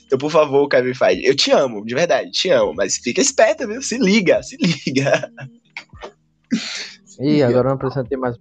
Então, 0.07 0.19
por 0.19 0.31
favor, 0.31 0.69
Kevin 0.69 0.95
Feige, 0.95 1.25
eu 1.25 1.37
te 1.37 1.51
amo, 1.51 1.85
de 1.85 1.95
verdade, 1.95 2.31
te 2.31 2.49
amo, 2.51 2.75
mas 2.75 2.97
fica 2.97 3.21
esperto, 3.21 3.67
viu? 3.67 3.83
Se 3.83 3.99
liga, 3.99 4.43
se 4.43 4.57
liga. 4.57 5.31
Ih, 7.21 7.43
agora 7.43 7.67
eu 7.67 7.71
não 7.71 7.73
apresentei 7.73 8.17
mais. 8.17 8.37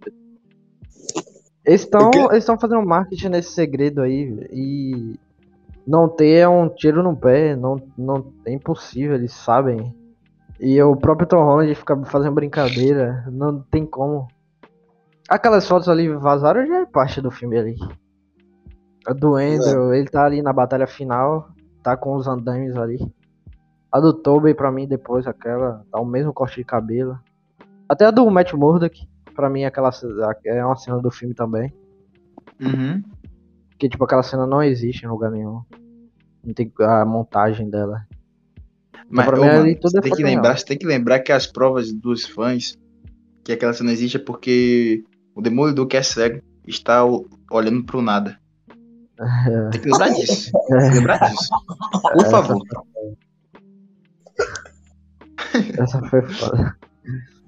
Eles 1.66 1.82
estão 1.82 2.60
fazendo 2.60 2.86
marketing 2.86 3.30
nesse 3.30 3.52
segredo 3.52 4.02
aí 4.02 4.32
e 4.52 5.16
não 5.88 6.10
ter 6.10 6.40
é 6.40 6.48
um 6.48 6.68
tiro 6.68 7.02
no 7.02 7.16
pé, 7.16 7.56
não, 7.56 7.78
não 7.98 8.34
é 8.46 8.52
impossível, 8.52 9.16
eles 9.16 9.32
sabem. 9.32 9.96
E 10.60 10.82
o 10.82 10.96
próprio 10.98 11.28
Tom 11.28 11.44
Holland 11.44 11.74
fica 11.76 11.96
fazendo 12.06 12.36
brincadeira, 12.36 13.24
não 13.32 13.62
tem 13.62 13.86
como. 13.86 14.28
Aquelas 15.30 15.66
fotos 15.66 15.88
ali 15.88 16.10
vazaram 16.10 16.66
já 16.68 16.82
é 16.82 16.86
parte 16.86 17.22
do 17.22 17.32
filme 17.32 17.58
ali. 17.58 17.76
A 19.06 19.14
do 19.14 19.36
Andrew, 19.36 19.94
ele 19.94 20.10
tá 20.10 20.26
ali 20.26 20.42
na 20.42 20.52
batalha 20.52 20.88
final, 20.88 21.50
tá 21.82 21.96
com 21.96 22.16
os 22.16 22.28
andames 22.28 22.76
ali. 22.76 23.00
A 23.90 24.02
do 24.02 24.14
Tobey 24.14 24.54
pra 24.54 24.72
mim 24.72 24.86
depois 24.88 25.26
aquela, 25.26 25.86
tá 25.90 26.02
o 26.02 26.06
mesmo 26.06 26.34
corte 26.34 26.58
de 26.58 26.66
cabelo. 26.66 27.18
Até 27.88 28.06
a 28.06 28.12
do 28.12 28.30
Matt 28.30 28.52
Murdock, 28.52 29.08
pra 29.34 29.50
mim 29.50 29.64
aquela 29.64 29.92
é 30.46 30.66
uma 30.66 30.76
cena 30.76 31.00
do 31.00 31.10
filme 31.10 31.34
também. 31.34 31.74
Uhum. 32.60 33.02
Que 33.78 33.90
tipo 33.90 34.04
aquela 34.04 34.24
cena 34.24 34.46
não 34.48 34.62
existe 34.64 35.06
em 35.06 35.10
lugar 35.10 35.32
nenhum. 35.32 35.62
Não 36.44 36.54
tem 36.54 36.72
a 36.80 37.06
montagem 37.06 37.70
dela. 37.70 38.06
Mas, 39.10 39.26
pra 39.26 39.40
ô, 39.40 39.46
mano, 39.46 39.62
ali 39.62 39.76
tudo 39.76 39.92
você 39.92 40.00
é 40.00 40.02
tem 40.02 40.12
que 40.12 40.24
lembrar, 40.24 40.58
você 40.58 40.66
tem 40.66 40.78
que 40.78 40.86
lembrar 40.86 41.20
que 41.20 41.32
as 41.32 41.48
provas 41.48 41.94
dos 41.94 42.26
fãs 42.26 42.78
que 43.44 43.52
aquela 43.54 43.74
cena 43.74 43.92
existe 43.92 44.18
é 44.18 44.20
porque 44.20 45.04
o 45.34 45.42
Demolidor 45.42 45.88
que 45.88 45.96
é 45.96 46.04
cego 46.04 46.42
está 46.66 47.04
olhando 47.50 47.86
pro 47.86 48.02
nada. 48.02 48.38
Tem 49.72 49.82
que 49.82 49.90
lembrar 49.90 50.10
disso. 50.10 50.52
Tem 50.52 50.90
que 50.90 50.96
lembrar 50.98 51.18
disso. 51.30 51.50
Por 52.14 52.26
É, 52.26 52.30
favor. 52.30 52.62
Essa 55.80 56.02
foi 56.10 56.22
foda. 56.34 56.78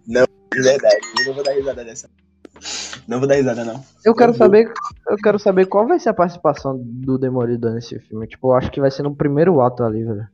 De 0.07 0.61
verdade, 0.61 0.97
eu 1.19 1.25
não 1.25 1.33
vou 1.33 1.43
dar 1.43 1.51
risada 1.51 1.83
dessa. 1.83 2.09
Não 3.07 3.19
vou 3.19 3.27
dar 3.27 3.35
risada, 3.35 3.63
não. 3.63 3.81
Eu 4.05 4.13
quero 4.13 4.33
saber. 4.33 4.71
Eu 5.07 5.17
quero 5.17 5.39
saber 5.39 5.65
qual 5.65 5.87
vai 5.87 5.99
ser 5.99 6.09
a 6.09 6.13
participação 6.13 6.77
do 6.77 7.17
Demolidor 7.17 7.73
nesse 7.73 7.99
filme. 7.99 8.27
Tipo, 8.27 8.49
eu 8.49 8.53
acho 8.55 8.71
que 8.71 8.81
vai 8.81 8.91
ser 8.91 9.03
no 9.03 9.15
primeiro 9.15 9.61
ato 9.61 9.83
ali, 9.83 10.03
velho. 10.03 10.27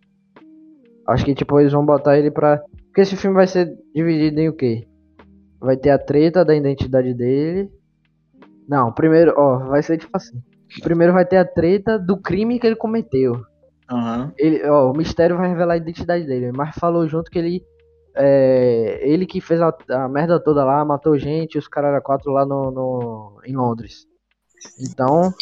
Acho 1.07 1.23
que 1.23 1.35
tipo, 1.35 1.59
eles 1.59 1.71
vão 1.71 1.85
botar 1.85 2.17
ele 2.17 2.31
pra. 2.31 2.61
Porque 2.87 3.01
esse 3.01 3.15
filme 3.15 3.35
vai 3.35 3.47
ser 3.47 3.77
dividido 3.93 4.39
em 4.39 4.49
o 4.49 4.53
quê? 4.53 4.87
vai 5.65 5.75
ter 5.75 5.89
a 5.89 5.97
treta 5.97 6.45
da 6.45 6.55
identidade 6.55 7.13
dele. 7.13 7.71
Não, 8.67 8.91
primeiro, 8.91 9.33
ó, 9.35 9.59
vai 9.59 9.81
ser 9.81 9.97
tipo 9.97 10.15
assim. 10.15 10.41
Primeiro 10.81 11.13
vai 11.13 11.25
ter 11.25 11.37
a 11.37 11.45
treta 11.45 11.97
do 11.97 12.17
crime 12.17 12.59
que 12.59 12.67
ele 12.67 12.75
cometeu. 12.75 13.43
Aham. 13.89 14.31
Ele, 14.37 14.63
ó, 14.67 14.91
o 14.91 14.97
mistério 14.97 15.37
vai 15.37 15.49
revelar 15.49 15.75
a 15.75 15.77
identidade 15.77 16.25
dele, 16.25 16.51
mas 16.51 16.75
falou 16.75 17.07
junto 17.07 17.29
que 17.29 17.39
ele 17.39 17.63
é, 18.15 18.99
ele 19.01 19.25
que 19.25 19.41
fez 19.41 19.61
a, 19.61 19.75
a 19.89 20.07
merda 20.07 20.39
toda 20.39 20.63
lá, 20.63 20.83
matou 20.85 21.17
gente, 21.17 21.57
os 21.57 21.67
caras 21.67 22.01
quatro 22.03 22.31
lá 22.31 22.45
no, 22.45 22.71
no 22.71 23.41
em 23.45 23.55
Londres. 23.55 24.07
Então, 24.79 25.33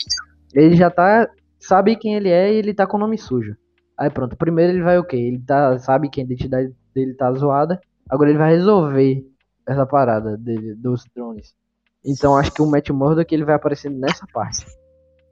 ele 0.53 0.75
já 0.75 0.89
tá 0.89 1.29
sabe 1.59 1.95
quem 1.95 2.15
ele 2.15 2.29
é 2.29 2.51
e 2.51 2.57
ele 2.57 2.73
tá 2.73 2.85
com 2.85 2.97
o 2.97 2.99
nome 2.99 3.17
sujo. 3.17 3.55
Aí 3.97 4.09
pronto, 4.09 4.35
primeiro 4.35 4.73
ele 4.73 4.81
vai 4.81 4.97
o 4.97 5.03
quê? 5.03 5.17
Ele 5.17 5.39
tá 5.39 5.77
sabe 5.77 6.09
que 6.09 6.19
a 6.19 6.23
identidade 6.23 6.73
dele 6.93 7.13
tá 7.13 7.31
zoada. 7.31 7.79
Agora 8.09 8.29
ele 8.29 8.39
vai 8.39 8.55
resolver 8.55 9.23
essa 9.67 9.85
parada 9.85 10.35
dele, 10.35 10.75
dos 10.75 11.05
drones. 11.15 11.55
Então 12.03 12.35
acho 12.35 12.51
que 12.51 12.61
o 12.61 12.65
Matt 12.65 12.89
Murdock 12.89 13.33
ele 13.33 13.45
vai 13.45 13.55
aparecer 13.55 13.89
nessa 13.89 14.25
parte. 14.33 14.65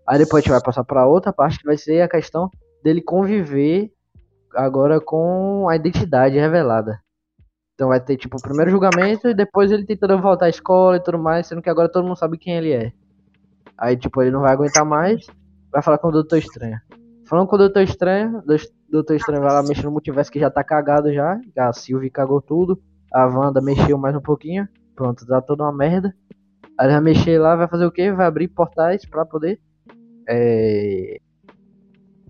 Aí 0.08 0.20
depois 0.20 0.42
a 0.42 0.44
gente 0.44 0.52
vai 0.52 0.62
passar 0.62 0.84
para 0.84 1.08
outra 1.08 1.34
parte 1.34 1.60
que 1.60 1.66
vai 1.66 1.78
ser 1.78 2.02
a 2.02 2.10
questão 2.10 2.50
dele 2.84 3.02
conviver 3.02 3.92
agora 4.56 5.00
com 5.02 5.68
a 5.70 5.76
identidade 5.76 6.38
revelada. 6.38 7.00
Então 7.82 7.90
vai 7.90 8.00
ter 8.00 8.16
tipo 8.16 8.38
o 8.38 8.40
primeiro 8.40 8.70
julgamento 8.70 9.28
e 9.28 9.34
depois 9.34 9.72
ele 9.72 9.84
tentando 9.84 10.22
voltar 10.22 10.46
à 10.46 10.50
escola 10.50 10.98
e 10.98 11.00
tudo 11.00 11.18
mais, 11.18 11.48
sendo 11.48 11.64
que 11.64 11.70
agora 11.70 11.90
todo 11.90 12.06
mundo 12.06 12.16
sabe 12.16 12.38
quem 12.38 12.56
ele 12.56 12.72
é. 12.72 12.94
Aí 13.76 13.98
tipo 13.98 14.22
ele 14.22 14.30
não 14.30 14.42
vai 14.42 14.54
aguentar 14.54 14.86
mais, 14.86 15.26
vai 15.72 15.82
falar 15.82 15.98
com 15.98 16.10
o 16.10 16.12
Doutor 16.12 16.38
Estranho. 16.38 16.80
Falando 17.28 17.48
com 17.48 17.56
o 17.56 17.58
Doutor 17.58 17.82
Estranho, 17.82 18.38
o 18.38 18.92
Doutor 18.92 19.16
Estranho 19.16 19.42
vai 19.42 19.52
lá 19.52 19.64
mexer 19.64 19.86
no 19.86 19.92
multiverso 19.92 20.32
que 20.32 20.40
já 20.40 20.52
tá 20.52 20.64
cagado 20.64 21.12
já. 21.12 21.40
A 21.58 21.74
Sylvie 21.74 22.12
cagou 22.12 22.40
tudo. 22.40 22.80
A 23.12 23.26
Wanda 23.26 23.60
mexeu 23.60 23.98
mais 23.98 24.16
um 24.16 24.22
pouquinho. 24.22 24.70
Pronto, 24.96 25.26
tá 25.26 25.42
toda 25.42 25.64
uma 25.64 25.74
merda. 25.74 26.14
Aí 26.78 26.86
ele 26.86 26.94
vai 26.94 27.02
mexer 27.02 27.40
lá, 27.40 27.56
vai 27.56 27.68
fazer 27.68 27.88
o 27.88 27.92
quê? 27.92 28.12
Vai 28.12 28.28
abrir 28.28 28.48
portais 28.50 29.10
pra 29.10 29.26
poder. 29.26 29.60
É... 30.30 31.18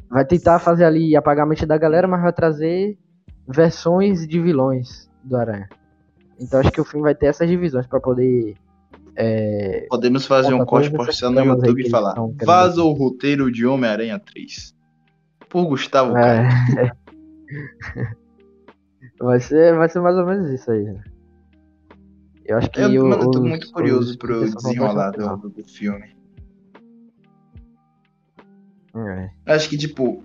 Vai 0.10 0.24
tentar 0.24 0.60
fazer 0.60 0.86
ali 0.86 1.14
apagar 1.14 1.46
a 1.46 1.50
mente 1.50 1.66
da 1.66 1.78
galera, 1.78 2.08
mas 2.08 2.22
vai 2.22 2.32
trazer 2.32 2.98
versões 3.46 4.26
de 4.26 4.40
vilões 4.40 5.11
do 5.24 5.38
Aranha. 5.38 5.70
Então 6.40 6.60
acho 6.60 6.72
que 6.72 6.82
o 6.82 6.86
filme 6.86 7.04
vai 7.04 7.16
ter 7.16 7.28
essas 7.28 7.48
divisões 7.48 7.86
pra 7.88 8.00
poder. 8.00 8.56
É... 9.16 9.86
Podemos 9.90 10.26
fazer 10.26 10.54
um 10.54 10.66
corte 10.66 10.90
postar 10.92 11.30
no 11.30 11.44
YouTube 11.44 11.82
e 11.86 11.90
falar. 11.90 12.16
Vaza 12.44 12.82
o 12.84 12.92
roteiro 12.94 13.52
de 13.52 13.66
Homem-Aranha 13.66 14.18
3. 14.20 14.74
Por 15.50 15.66
Gustavo 15.66 16.16
é... 16.18 16.48
vai, 19.20 19.40
ser, 19.40 19.76
vai 19.76 19.90
ser 19.90 20.00
mais 20.00 20.16
ou 20.18 20.26
menos 20.26 20.50
isso 20.50 20.72
aí. 20.72 20.84
Né? 20.84 21.04
Eu 22.46 22.58
acho 22.58 22.70
que. 22.72 22.80
Eu, 22.82 23.08
mano, 23.08 23.24
eu 23.24 23.32
tô 23.32 23.40
os- 23.40 23.48
muito 23.48 23.72
curioso 23.72 24.12
os- 24.12 24.16
pro 24.16 24.50
desenrolar 24.56 25.12
do, 25.12 25.38
do- 25.38 25.50
do 25.50 25.64
filme. 25.64 26.16
É. 28.96 29.30
Acho 29.46 29.70
que, 29.70 29.78
tipo, 29.78 30.24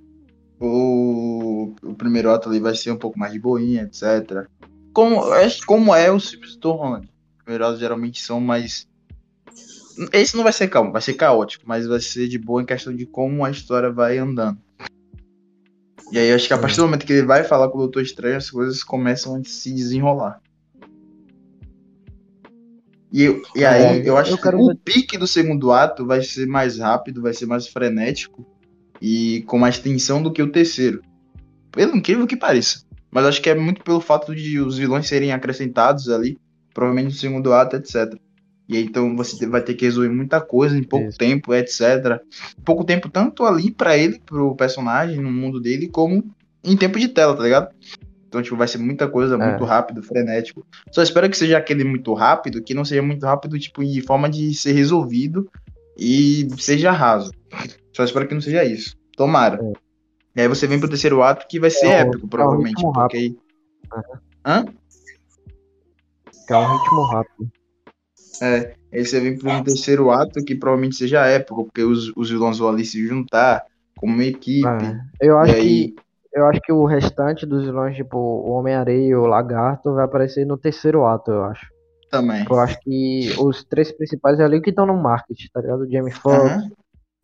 o, 0.59 1.75
o 1.83 1.95
primeiro 1.95 2.31
ato 2.31 2.49
ali 2.49 2.59
vai 2.59 2.75
ser 2.75 2.91
um 2.91 2.97
pouco 2.97 3.19
mais 3.19 3.33
de 3.33 3.39
boinha, 3.39 3.83
etc. 3.83 4.49
Como, 4.97 5.21
como 5.67 5.95
é 5.95 6.11
os 6.11 6.31
filmes 6.31 6.57
do 6.57 6.73
Holland. 6.73 7.07
Atos 7.47 7.79
geralmente 7.79 8.23
são 8.23 8.41
mais. 8.41 8.89
Esse 10.11 10.35
não 10.35 10.43
vai 10.43 10.55
ser 10.55 10.69
calmo, 10.69 10.91
vai 10.91 11.03
ser 11.03 11.13
caótico, 11.13 11.65
mas 11.67 11.87
vai 11.87 12.01
ser 12.01 12.29
de 12.29 12.39
boa 12.39 12.63
em 12.63 12.65
questão 12.65 12.97
de 12.97 13.05
como 13.05 13.45
a 13.45 13.51
história 13.51 13.93
vai 13.93 14.17
andando. 14.17 14.59
E 16.11 16.19
aí, 16.19 16.33
acho 16.33 16.47
que 16.47 16.55
a 16.55 16.59
partir 16.59 16.77
do 16.77 16.85
momento 16.85 17.05
que 17.05 17.13
ele 17.13 17.27
vai 17.27 17.45
falar 17.45 17.69
com 17.69 17.77
o 17.77 17.81
Doutor 17.83 18.03
Estranho, 18.03 18.39
as 18.39 18.49
coisas 18.49 18.83
começam 18.83 19.35
a 19.37 19.45
se 19.45 19.71
desenrolar. 19.71 20.41
E, 23.13 23.23
eu- 23.23 23.43
e 23.55 23.67
aí, 23.67 24.01
É, 24.01 24.09
eu 24.09 24.17
acho 24.17 24.33
eu 24.33 24.39
que 24.39 24.49
o 24.49 24.67
ver- 24.69 24.79
pique 24.83 25.19
do 25.19 25.27
segundo 25.27 25.73
ato 25.73 26.07
vai 26.07 26.23
ser 26.23 26.47
mais 26.47 26.79
rápido, 26.79 27.21
vai 27.21 27.35
ser 27.35 27.45
mais 27.45 27.69
frenético 27.69 28.47
e 28.99 29.43
com 29.47 29.59
mais 29.59 29.79
tensão 29.79 30.23
do 30.23 30.33
que 30.33 30.43
o 30.43 30.51
terceiro. 30.51 31.03
Pelo 31.71 31.95
incrível 31.95 32.27
que 32.27 32.35
pareça. 32.37 32.86
Mas 33.17 33.25
acho 33.25 33.41
que 33.41 33.49
é 33.49 33.55
muito 33.55 33.83
pelo 33.83 33.99
fato 33.99 34.35
de 34.37 34.61
os 34.61 34.77
vilões 34.77 35.09
serem 35.09 35.33
acrescentados 35.33 36.11
ali, 36.11 36.37
provavelmente 36.75 37.15
no 37.15 37.19
segundo 37.19 37.51
ato, 37.51 37.75
etc. 37.75 38.15
E 38.69 38.77
aí, 38.77 38.83
então 38.83 39.17
você 39.17 39.47
vai 39.47 39.63
ter 39.63 39.73
que 39.73 39.87
resolver 39.87 40.11
muita 40.11 40.39
coisa 40.39 40.77
em 40.77 40.83
pouco 40.83 41.09
Isso. 41.09 41.17
tempo, 41.17 41.55
etc. 41.55 42.21
Pouco 42.63 42.85
tempo 42.85 43.09
tanto 43.09 43.47
ali 43.47 43.71
pra 43.71 43.97
ele, 43.97 44.21
pro 44.21 44.55
personagem, 44.55 45.19
no 45.19 45.33
mundo 45.33 45.59
dele, 45.59 45.89
como 45.89 46.31
em 46.63 46.77
tempo 46.77 46.99
de 46.99 47.09
tela, 47.09 47.35
tá 47.35 47.43
ligado? 47.43 47.75
Então, 48.29 48.43
tipo, 48.43 48.55
vai 48.55 48.69
ser 48.69 48.77
muita 48.77 49.09
coisa, 49.09 49.37
É. 49.37 49.49
muito 49.49 49.65
rápido, 49.65 50.03
frenético. 50.03 50.67
Só 50.93 51.03
espero 51.03 51.31
que 51.31 51.39
seja 51.39 51.57
aquele 51.57 51.85
muito 51.85 52.13
rápido, 52.13 52.63
que 52.63 52.75
não 52.75 52.85
seja 52.85 53.01
muito 53.01 53.25
rápido, 53.25 53.59
tipo, 53.59 53.83
em 53.83 54.03
forma 54.03 54.29
de 54.29 54.53
ser 54.53 54.73
resolvido 54.73 55.49
e 55.97 56.47
seja 56.59 56.91
raso. 56.91 57.33
Só 57.95 58.05
espero 58.05 58.29
que 58.29 58.35
não 58.35 58.43
seja 58.43 58.63
isso. 58.63 58.95
Tomara. 59.17 59.59
É. 59.65 59.86
E 60.37 60.41
aí 60.43 60.49
você 60.49 60.67
vem 60.67 60.79
pro 60.79 60.89
terceiro 60.89 61.23
ato 61.23 61.47
que 61.49 61.59
vai 61.59 61.71
ser 61.71 61.87
É, 61.87 62.01
épico, 62.01 62.23
é 62.23 62.27
um 62.27 62.29
provavelmente. 62.29 62.77
ritmo 62.77 62.93
porque 62.93 63.17
aí. 63.17 63.37
Hã? 64.45 64.65
É 66.49 66.57
um 66.57 66.77
ritmo 66.77 67.03
rápido. 67.05 67.51
É. 68.43 68.75
Aí 68.93 69.05
você 69.05 69.19
vem 69.21 69.39
pro 69.39 69.65
terceiro 69.65 70.11
ato 70.11 70.45
que 70.45 70.55
provavelmente 70.55 70.97
seja 70.97 71.27
épico, 71.27 71.65
porque 71.65 71.83
os, 71.83 72.13
os 72.17 72.31
vilões 72.31 72.59
vão 72.59 72.69
ali 72.69 72.85
se 72.85 73.05
juntar 73.07 73.65
como 73.97 74.13
uma 74.13 74.25
equipe. 74.25 74.67
É. 74.67 75.01
Eu 75.21 75.39
acho 75.39 75.55
aí- 75.55 75.93
que. 75.93 76.07
Eu 76.35 76.45
acho 76.47 76.61
que 76.61 76.71
o 76.71 76.85
restante 76.85 77.47
dos 77.47 77.65
vilões, 77.65 77.97
tipo, 77.97 78.19
o 78.19 78.51
Homem-Areia 78.51 79.07
e 79.09 79.15
o 79.15 79.25
Lagarto, 79.27 79.95
vai 79.95 80.05
aparecer 80.05 80.45
no 80.47 80.59
terceiro 80.59 81.07
ato, 81.07 81.31
eu 81.31 81.45
acho. 81.45 81.67
Também. 82.11 82.45
Eu 82.49 82.61
acho 82.61 82.79
que 82.81 83.31
os 83.39 83.65
três 83.65 83.91
principais 83.91 84.39
é 84.39 84.45
ali 84.45 84.61
que 84.61 84.69
estão 84.69 84.85
no 84.85 84.95
marketing, 85.03 85.49
tá 85.51 85.63
ligado? 85.63 85.81
O 85.85 85.91
Jamie 85.91 86.13
Foxx, 86.13 86.51
Aham. 86.51 86.71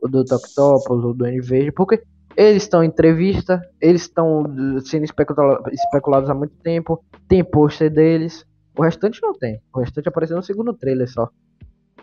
o 0.01 0.09
do 0.09 0.21
Octopus, 0.21 1.05
o 1.05 1.13
do 1.13 1.27
N 1.27 1.43
Verde, 1.43 1.71
porque 1.73 2.03
eles 2.37 2.63
estão 2.63 2.83
em 2.83 2.89
entrevista, 2.89 3.61
eles 3.81 4.03
estão 4.03 4.43
uh, 4.43 4.81
sendo 4.81 5.05
especula- 5.05 5.63
especulados 5.73 6.31
há 6.31 6.35
muito 6.35 6.55
tempo, 6.57 7.05
tem 7.29 7.45
pôster 7.45 7.91
deles, 7.91 8.47
o 8.77 8.83
restante 8.83 9.21
não 9.23 9.33
tem, 9.33 9.61
o 9.75 9.81
restante 9.81 10.09
apareceu 10.09 10.37
no 10.37 10.43
segundo 10.43 10.73
trailer 10.73 11.11
só. 11.11 11.29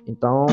Então, 0.07 0.45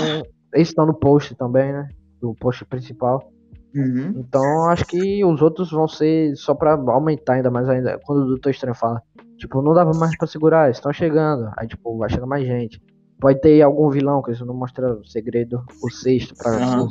eles 0.53 0.69
estão 0.69 0.87
no 0.87 0.95
post 0.95 1.35
também, 1.35 1.73
né? 1.73 1.89
Do 2.21 2.35
post 2.35 2.65
principal. 2.65 3.31
Uhum. 3.75 4.15
Então, 4.17 4.71
acho 4.71 4.87
que 4.87 5.25
os 5.25 5.43
outros 5.43 5.71
vão 5.71 5.87
ser 5.87 6.35
só 6.37 6.55
pra 6.55 6.73
aumentar 6.73 7.35
ainda 7.35 7.51
mais 7.51 7.69
ainda. 7.69 7.99
Quando 8.05 8.23
o 8.23 8.27
Doutor 8.29 8.51
Estranho 8.51 8.75
fala, 8.75 9.03
tipo, 9.37 9.61
não 9.61 9.75
dava 9.75 9.93
mais 9.99 10.17
pra 10.17 10.27
segurar, 10.27 10.71
estão 10.71 10.93
chegando. 10.93 11.51
Aí, 11.57 11.67
tipo, 11.69 11.97
vai 11.99 12.09
chegar 12.09 12.27
mais 12.27 12.47
gente. 12.47 12.81
Pode 13.21 13.41
ter 13.41 13.61
algum 13.63 13.91
vilão, 13.91 14.23
que 14.23 14.31
eles 14.31 14.41
não 14.41 14.55
mostram 14.55 15.01
o 15.01 15.07
segredo, 15.07 15.63
o 15.83 15.91
sexto, 15.91 16.35
pra 16.35 16.51
Aham. 16.51 16.89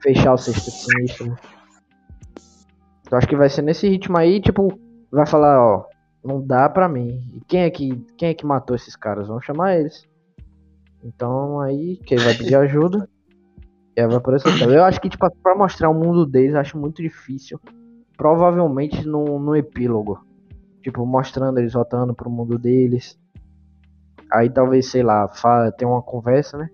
fechar 0.00 0.34
o 0.34 0.38
sexto 0.38 0.70
sinistro. 0.70 1.36
Então, 3.10 3.18
acho 3.18 3.26
que 3.26 3.34
vai 3.34 3.50
ser 3.50 3.62
nesse 3.62 3.88
ritmo 3.88 4.16
aí, 4.16 4.40
tipo, 4.40 4.78
vai 5.10 5.26
falar, 5.26 5.60
ó, 5.60 5.84
não 6.24 6.40
dá 6.40 6.68
pra 6.68 6.88
mim. 6.88 7.28
E 7.34 7.40
quem 7.40 7.62
é 7.62 7.68
que, 7.68 7.96
quem 8.16 8.28
é 8.28 8.34
que 8.34 8.46
matou 8.46 8.76
esses 8.76 8.94
caras? 8.94 9.26
Vamos 9.26 9.44
chamar 9.44 9.76
eles. 9.80 10.06
Então, 11.02 11.58
aí, 11.58 11.96
quem 12.06 12.16
vai 12.18 12.34
pedir 12.34 12.54
ajuda. 12.54 13.08
E 13.96 14.00
aí 14.00 14.06
vai 14.06 14.14
aparecer. 14.14 14.56
tela. 14.56 14.72
Eu 14.72 14.84
acho 14.84 15.00
que, 15.00 15.08
tipo, 15.08 15.28
pra 15.42 15.56
mostrar 15.56 15.90
o 15.90 15.94
mundo 15.94 16.24
deles, 16.24 16.54
acho 16.54 16.78
muito 16.78 17.02
difícil. 17.02 17.58
Provavelmente 18.16 19.04
no, 19.04 19.40
no 19.40 19.56
epílogo. 19.56 20.24
Tipo, 20.80 21.04
mostrando 21.04 21.58
eles 21.58 21.72
voltando 21.72 22.14
pro 22.14 22.30
mundo 22.30 22.56
deles. 22.60 23.18
Aí 24.30 24.48
talvez, 24.48 24.88
sei 24.88 25.02
lá, 25.02 25.26
fala, 25.26 25.72
tem 25.72 25.88
uma 25.88 26.00
conversa, 26.00 26.56
né? 26.56 26.70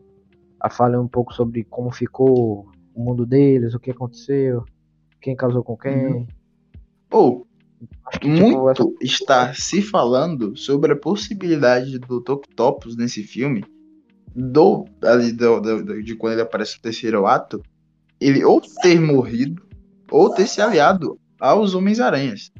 A 0.60 0.68
fala 0.68 1.00
um 1.00 1.08
pouco 1.08 1.32
sobre 1.32 1.64
como 1.64 1.90
ficou 1.90 2.68
o 2.94 3.02
mundo 3.02 3.24
deles, 3.24 3.72
o 3.72 3.80
que 3.80 3.90
aconteceu, 3.90 4.66
quem 5.26 5.34
casou 5.36 5.62
com 5.64 5.76
quem. 5.76 6.06
Uhum. 6.06 6.26
Ou, 7.10 7.46
Acho 8.06 8.20
que, 8.20 8.32
tipo, 8.32 8.46
muito 8.46 8.70
essa- 8.70 9.04
está 9.04 9.52
se 9.54 9.82
falando 9.82 10.56
sobre 10.56 10.92
a 10.92 10.96
possibilidade 10.96 11.98
do 11.98 12.18
Octopus 12.18 12.96
nesse 12.96 13.22
filme, 13.24 13.64
do, 14.34 14.86
ali, 15.02 15.32
do, 15.32 15.60
do- 15.60 15.84
do- 15.84 16.02
de 16.02 16.14
quando 16.14 16.34
ele 16.34 16.42
aparece 16.42 16.76
no 16.76 16.82
terceiro 16.82 17.26
ato, 17.26 17.60
ele 18.20 18.44
ou 18.44 18.60
ter 18.82 19.00
morrido, 19.00 19.60
ou 20.10 20.32
ter 20.32 20.46
se 20.46 20.60
aliado 20.62 21.18
aos 21.40 21.74
Homens-Aranhas. 21.74 22.52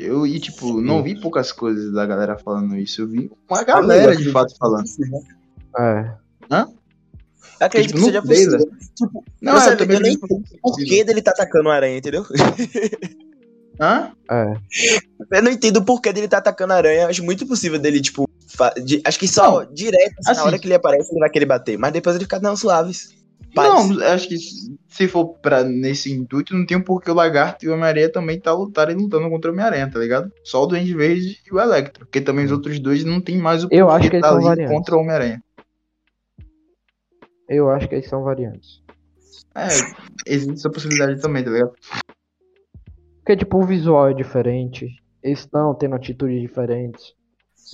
Eu, 0.00 0.26
e 0.26 0.40
tipo, 0.40 0.80
não 0.80 1.02
vi 1.02 1.20
poucas 1.20 1.52
coisas 1.52 1.92
da 1.92 2.04
galera 2.06 2.36
falando 2.38 2.76
isso, 2.76 3.02
eu 3.02 3.06
vi 3.08 3.30
uma 3.48 3.62
galera 3.62 4.16
de 4.16 4.30
fato 4.32 4.56
falando. 4.56 4.84
É. 5.78 6.16
Eu 7.64 7.66
acredito 7.66 7.94
Tipo, 7.94 7.98
que 8.00 8.06
seja 8.06 8.22
possível. 8.22 8.58
Tipo, 8.96 9.24
Não, 9.40 9.52
eu, 9.52 9.58
é, 9.58 9.60
sabe, 9.62 9.76
também 9.76 9.96
eu 9.96 10.02
nem 10.02 10.12
entendo 10.14 10.42
por 10.62 10.76
que 10.76 11.04
dele 11.04 11.22
tá 11.22 11.30
atacando 11.32 11.68
o 11.68 11.72
aranha, 11.72 11.96
entendeu? 11.98 12.24
Hã? 13.80 14.12
É. 14.30 15.36
Eu 15.36 15.42
não 15.42 15.50
entendo 15.50 15.78
o 15.78 15.84
porquê 15.84 16.12
dele 16.12 16.28
tá 16.28 16.38
atacando 16.38 16.72
a 16.72 16.76
aranha. 16.76 17.08
Acho 17.08 17.24
muito 17.24 17.46
possível 17.46 17.78
dele, 17.78 18.00
tipo. 18.00 18.28
de- 18.84 19.02
acho 19.04 19.18
que 19.18 19.26
só 19.26 19.64
direto, 19.64 20.14
assim, 20.20 20.30
assim- 20.30 20.40
na 20.40 20.46
hora 20.46 20.58
que 20.58 20.66
ele 20.68 20.74
aparece, 20.74 21.10
ele 21.10 21.18
vai 21.20 21.30
querer 21.30 21.46
bater. 21.46 21.76
Mas 21.76 21.92
depois 21.92 22.14
ele 22.14 22.24
fica, 22.24 22.38
não, 22.38 22.56
suaves. 22.56 23.08
Paz. 23.52 23.68
Não, 23.88 24.00
eu 24.00 24.08
acho 24.12 24.28
que 24.28 24.36
se 24.36 25.08
for 25.08 25.26
pra 25.40 25.62
nesse 25.64 26.12
intuito, 26.12 26.56
não 26.56 26.64
tem 26.66 26.76
um 26.76 26.80
porquê 26.82 27.10
o 27.10 27.14
Lagarto 27.14 27.64
e 27.64 27.68
o 27.68 27.72
Homem-Aranha 27.74 28.10
também 28.10 28.38
tá 28.40 28.52
lutarem 28.52 28.96
lutando 28.96 29.28
contra 29.28 29.50
o 29.50 29.54
Homem-Aranha, 29.54 29.88
tá 29.90 29.98
ligado? 29.98 30.30
Só 30.44 30.62
o 30.62 30.66
Duende 30.66 30.94
Verde 30.94 31.38
e 31.48 31.54
o 31.54 31.60
Electro. 31.60 32.04
Porque 32.06 32.20
também 32.20 32.44
os 32.44 32.52
outros 32.52 32.78
dois 32.80 33.04
não 33.04 33.20
tem 33.20 33.38
mais 33.38 33.62
o 33.64 33.68
Eu 33.70 33.86
porquê 33.86 34.00
acho 34.02 34.10
que 34.10 34.20
tá 34.20 34.32
ali 34.34 34.44
variantes. 34.44 34.74
contra 34.74 34.96
o 34.96 35.00
Homem-Aranha. 35.00 35.42
Eu 37.48 37.70
acho 37.70 37.88
que 37.88 37.94
eles 37.94 38.08
são 38.08 38.22
variantes. 38.22 38.82
É, 39.54 39.68
existe 40.26 40.52
essa 40.54 40.70
possibilidade 40.70 41.20
também, 41.20 41.44
tá 41.44 41.50
ligado? 41.50 41.72
Porque, 43.18 43.36
tipo, 43.36 43.58
o 43.58 43.66
visual 43.66 44.08
é 44.08 44.14
diferente. 44.14 44.88
Eles 45.22 45.40
estão 45.40 45.74
tendo 45.74 45.94
atitudes 45.94 46.40
diferentes. 46.40 47.14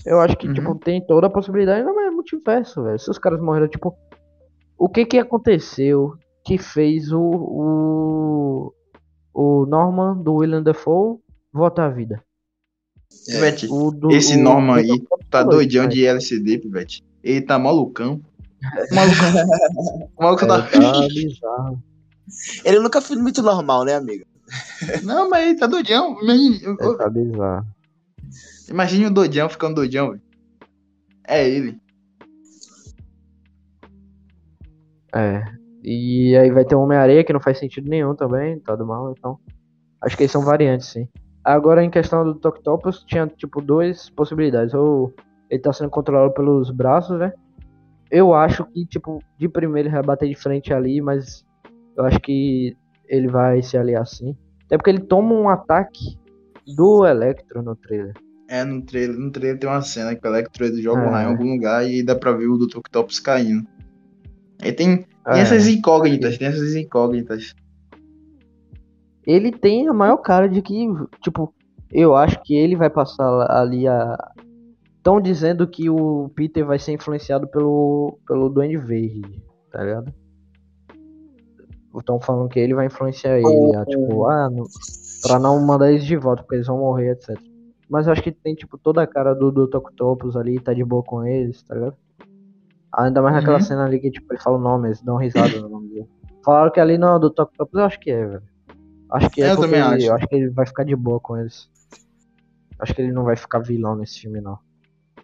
Eu 0.07 0.21
acho 0.21 0.37
que, 0.37 0.47
Uhum. 0.47 0.55
tipo, 0.55 0.75
tem 0.77 1.05
toda 1.05 1.27
a 1.27 1.31
possibilidade, 1.31 1.83
não 1.85 2.01
é 2.01 2.11
multiverso, 2.11 2.83
velho. 2.85 2.99
Se 2.99 3.11
os 3.11 3.19
caras 3.19 3.41
morreram, 3.41 3.69
tipo. 3.69 3.97
O 4.79 4.89
que 4.89 5.05
que 5.05 5.19
aconteceu 5.19 6.15
que 6.45 6.57
fez 6.59 7.13
o. 7.13 7.21
O, 7.21 8.75
o 9.35 9.67
Norman 9.67 10.17
do 10.23 10.35
William 10.35 10.63
Defoe 10.63 11.19
voltar 11.53 11.87
à 11.87 11.91
vida? 11.91 12.23
É. 13.29 13.35
Pivete, 13.35 13.67
do, 13.67 14.11
esse 14.13 14.37
o- 14.37 14.41
Norman 14.43 14.75
o- 14.75 14.77
aí 14.77 15.03
tá 15.29 15.43
doidão 15.43 15.87
de 15.89 16.07
LCD, 16.07 16.59
Pivete. 16.59 17.03
Ele 17.23 17.43
tá 17.43 17.59
malucão. 17.59 18.21
O 18.91 18.95
maluco, 18.95 20.13
o 20.17 20.23
maluco 20.23 20.45
É, 20.45 20.49
tá... 20.49 20.63
tá. 20.69 21.73
Ele 22.65 22.79
nunca 22.79 23.01
foi 23.01 23.17
muito 23.17 23.43
normal, 23.43 23.85
né, 23.85 23.95
amigo? 23.95 24.25
Não, 25.03 25.29
mas 25.29 25.49
ele 25.49 25.59
tá 25.59 25.67
doidão. 25.67 26.17
É, 26.81 26.97
tá 26.97 27.09
bizarro. 27.09 27.67
imagine 28.69 29.07
o 29.07 29.11
doidão 29.11 29.49
ficando 29.49 29.77
doidão, 29.77 30.11
velho. 30.11 30.23
É 31.27 31.49
ele. 31.49 31.81
É. 35.15 35.43
E 35.83 36.37
aí 36.37 36.51
vai 36.51 36.65
ter 36.65 36.75
o 36.75 36.81
Homem-Areia, 36.81 37.25
que 37.25 37.33
não 37.33 37.41
faz 37.41 37.59
sentido 37.59 37.89
nenhum 37.89 38.15
também, 38.15 38.59
tá 38.61 38.77
do 38.77 38.87
mal, 38.87 39.13
então. 39.17 39.39
Acho 40.01 40.17
que 40.17 40.25
eles 40.25 40.33
são 40.33 40.43
variantes, 40.43 40.89
sim. 40.89 41.09
Agora, 41.43 41.83
em 41.83 41.91
questão 41.91 42.25
do 42.25 42.35
Toctopus, 42.35 43.03
tinha, 43.05 43.27
tipo, 43.27 43.61
duas 43.61 44.11
possibilidades. 44.11 44.75
Ou 44.75 45.13
ele 45.49 45.61
tá 45.61 45.73
sendo 45.73 45.91
controlado 45.91 46.33
pelos 46.33 46.71
braços, 46.71 47.19
né? 47.19 47.33
Eu 48.11 48.35
acho 48.35 48.65
que, 48.67 48.85
tipo, 48.87 49.23
de 49.39 49.49
primeiro 49.49 49.89
ele 49.89 49.95
vai 49.95 50.03
bater 50.03 50.29
de 50.29 50.35
frente 50.35 50.73
ali, 50.73 51.01
mas 51.01 51.45
eu 51.97 52.05
acho 52.05 52.19
que 52.21 52.77
ele 53.09 53.29
vai 53.29 53.63
se 53.63 53.77
aliar 53.77 54.07
sim. 54.07 54.37
Até 54.67 54.77
porque 54.77 54.91
ele 54.91 55.01
toma 55.01 55.33
um 55.35 55.49
ataque 55.49 56.19
do 56.77 57.07
Electro 57.07 57.63
no 57.63 57.75
trailer. 57.77 58.15
É, 58.49 58.65
no 58.65 58.83
trailer, 58.83 59.17
no 59.17 59.31
trailer 59.31 59.59
tem 59.59 59.69
uma 59.71 59.83
cena 59.83 60.15
que 60.15 60.27
o 60.27 60.31
Electro 60.31 60.65
ele 60.65 60.83
joga 60.83 61.03
É. 61.03 61.09
raio 61.09 61.29
em 61.29 61.33
algum 61.33 61.53
lugar 61.55 61.89
e 61.89 62.03
dá 62.03 62.17
pra 62.17 62.33
ver 62.33 62.47
o 62.49 62.59
Dr. 62.59 62.79
Octopus 62.79 63.21
caindo. 63.21 63.65
Aí 64.61 64.73
tem, 64.73 64.99
tem 64.99 65.07
É. 65.27 65.41
essas 65.41 65.69
incógnitas, 65.69 66.37
tem 66.37 66.49
essas 66.49 66.75
incógnitas. 66.75 67.55
ele 69.27 69.53
tem 69.53 69.87
a 69.89 69.93
maior 69.93 70.17
cara 70.17 70.49
de 70.49 70.61
que, 70.63 70.87
tipo, 71.23 71.55
eu 71.93 72.17
acho 72.17 72.43
que 72.43 72.55
ele 72.57 72.75
vai 72.75 72.91
passar 72.91 73.47
ali 73.51 73.87
a. 73.87 74.17
Estão 75.01 75.19
dizendo 75.19 75.67
que 75.67 75.89
o 75.89 76.29
Peter 76.35 76.63
vai 76.63 76.79
ser 76.79 76.93
influenciado 76.93 77.49
pelo, 77.49 78.19
pelo 78.27 78.51
Duende 78.51 78.77
Verde, 78.77 79.43
tá 79.73 79.83
ligado? 79.83 80.13
Estão 81.99 82.21
falando 82.21 82.51
que 82.51 82.61
ele 82.61 82.75
vai 82.75 82.85
influenciar 82.87 83.39
ele, 83.39 83.75
a, 83.77 83.85
tipo, 83.87 84.27
ah, 84.29 84.51
não, 84.51 84.67
pra 85.23 85.39
não 85.39 85.59
mandar 85.65 85.91
eles 85.91 86.05
de 86.05 86.17
volta, 86.19 86.43
porque 86.43 86.57
eles 86.57 86.67
vão 86.67 86.79
morrer, 86.79 87.13
etc. 87.13 87.35
Mas 87.89 88.07
eu 88.07 88.13
acho 88.13 88.23
que 88.23 88.31
tem, 88.31 88.55
tipo, 88.55 88.77
toda 88.77 89.03
a 89.03 89.07
cara 89.07 89.35
do, 89.35 89.51
do 89.51 89.65
Octopus 89.65 90.37
ali, 90.37 90.61
tá 90.61 90.75
de 90.75 90.85
boa 90.85 91.03
com 91.03 91.25
eles, 91.27 91.63
tá 91.63 91.75
ligado? 91.75 91.97
Ainda 92.93 93.23
mais 93.23 93.35
naquela 93.37 93.57
Uhum. 93.57 93.63
cena 93.63 93.85
ali 93.87 93.99
que, 93.99 94.11
tipo, 94.11 94.31
ele 94.33 94.41
fala 94.43 94.59
o 94.59 94.61
nome, 94.61 94.89
eles 94.89 95.01
dão 95.03 95.17
risada 95.17 95.59
no 95.61 95.69
nome 95.69 95.89
dele. 95.89 96.09
Falaram 96.45 96.71
que 96.71 96.79
ali 96.79 96.99
não 96.99 97.17
é 97.17 97.19
do 97.19 97.29
Octopus, 97.29 97.69
eu 97.73 97.85
acho 97.85 97.99
que 98.01 98.11
é, 98.11 98.27
velho. 98.27 98.43
Acho 99.11 99.31
que 99.31 99.43
é 99.43 99.47
Eu 99.51 99.57
porque 99.57 99.71
também 99.73 99.81
acho. 99.81 100.07
eu 100.07 100.15
acho 100.15 100.29
que 100.29 100.35
ele 100.37 100.51
vai 100.51 100.67
ficar 100.67 100.85
de 100.85 100.95
boa 100.95 101.19
com 101.19 101.37
eles. 101.39 101.69
Acho 102.79 102.95
que 102.95 103.01
ele 103.03 103.13
não 103.13 103.25
vai 103.25 103.35
ficar 103.37 103.59
vilão 103.61 103.97
nesse 103.97 104.21
filme, 104.21 104.41
não. 104.41 104.59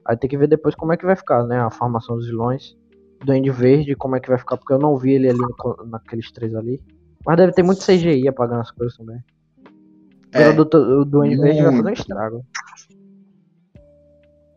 Aí 0.07 0.17
tem 0.17 0.31
que 0.31 0.39
ver 0.39 0.47
depois 0.47 0.75
como 0.75 0.93
é 0.93 0.97
que 0.97 1.05
vai 1.05 1.17
ficar, 1.17 1.45
né? 1.45 1.59
A 1.61 1.71
formação 1.71 2.17
dos 2.17 2.27
vilões. 2.27 2.77
Duende 3.25 3.51
Verde, 3.51 3.95
como 3.97 4.15
é 4.15 4.21
que 4.21 4.29
vai 4.29 4.39
ficar, 4.39 4.57
porque 4.57 4.73
eu 4.73 4.79
não 4.79 4.97
vi 4.97 5.13
ele 5.15 5.29
ali 5.31 5.39
no- 5.39 5.87
naqueles 5.87 6.31
três 6.31 6.55
ali. 6.55 6.81
Mas 7.25 7.37
deve 7.37 7.53
ter 7.53 7.63
muito 7.63 7.83
CGI 7.83 8.29
apagando 8.29 8.61
as 8.61 8.71
coisas 8.71 8.97
também. 8.97 9.19
É, 10.33 10.49
o, 10.51 10.65
do- 10.65 11.01
o 11.01 11.05
Duende 11.05 11.37
Verde 11.37 11.63
vai 11.63 11.73
fazer 11.77 11.89
um 11.89 11.93
estrago. 11.93 12.45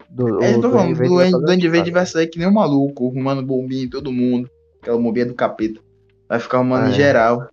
Do, 0.10 0.44
É, 0.44 0.56
o 0.58 0.62
tô 0.62 0.70
falando, 0.72 0.96
Verde 0.96 1.32
Duende 1.32 1.70
Duende 1.70 1.92
vai 1.92 2.06
sair 2.06 2.28
que 2.28 2.38
nem 2.38 2.48
um 2.48 2.54
maluco, 2.54 3.08
arrumando 3.08 3.42
bombinha 3.46 3.86
em 3.86 3.90
todo 3.90 4.12
mundo. 4.12 4.50
Aquela 4.82 4.98
bombinha 4.98 5.26
do 5.26 5.34
capeta. 5.36 5.80
Vai 6.28 6.40
ficar 6.40 6.58
arrumando 6.58 6.88
É. 6.88 6.90
em 6.90 6.94
geral. 6.94 7.48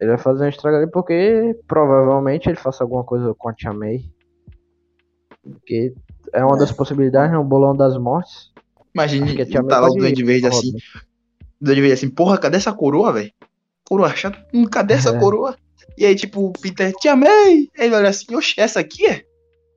Ele 0.00 0.10
vai 0.10 0.18
fazer 0.18 0.44
um 0.44 0.48
estrago 0.48 0.76
ali 0.76 0.90
porque 0.90 1.56
provavelmente 1.66 2.48
ele 2.48 2.56
faça 2.58 2.82
alguma 2.82 3.04
coisa 3.04 3.32
com 3.34 3.48
a 3.48 3.52
Tia 3.54 3.72
May. 3.72 4.04
Porque 5.42 5.92
é 6.32 6.44
uma 6.44 6.56
das 6.56 6.72
possibilidades, 6.72 7.32
né? 7.32 7.38
O 7.38 7.44
bolão 7.44 7.76
das 7.76 7.96
mortes. 7.98 8.50
Imagine, 8.94 9.24
Acho 9.24 9.36
que 9.36 9.42
a 9.42 9.46
Tia 9.46 9.62
May 9.62 9.68
tá 9.70 9.80
lá 9.80 9.88
o 9.88 9.94
Duende 9.94 10.22
Verde 10.24 10.46
assim. 10.46 10.70
O 10.70 11.64
Duende 11.64 11.80
Verde 11.80 11.94
assim, 11.94 12.10
porra, 12.10 12.38
cadê 12.38 12.56
essa 12.56 12.72
coroa, 12.72 13.12
velho? 13.12 13.32
Coroa 13.84 14.14
chata, 14.14 14.44
hum, 14.52 14.64
cadê 14.64 14.94
essa 14.94 15.10
É. 15.10 15.18
coroa? 15.18 15.56
E 15.96 16.06
aí, 16.06 16.14
tipo, 16.14 16.46
o 16.46 16.52
Peter, 16.52 16.92
te 16.92 17.08
amei! 17.08 17.70
Ele 17.76 17.94
olha 17.94 18.08
assim, 18.08 18.34
oxe, 18.34 18.54
essa 18.56 18.80
aqui 18.80 19.06
é? 19.06 19.24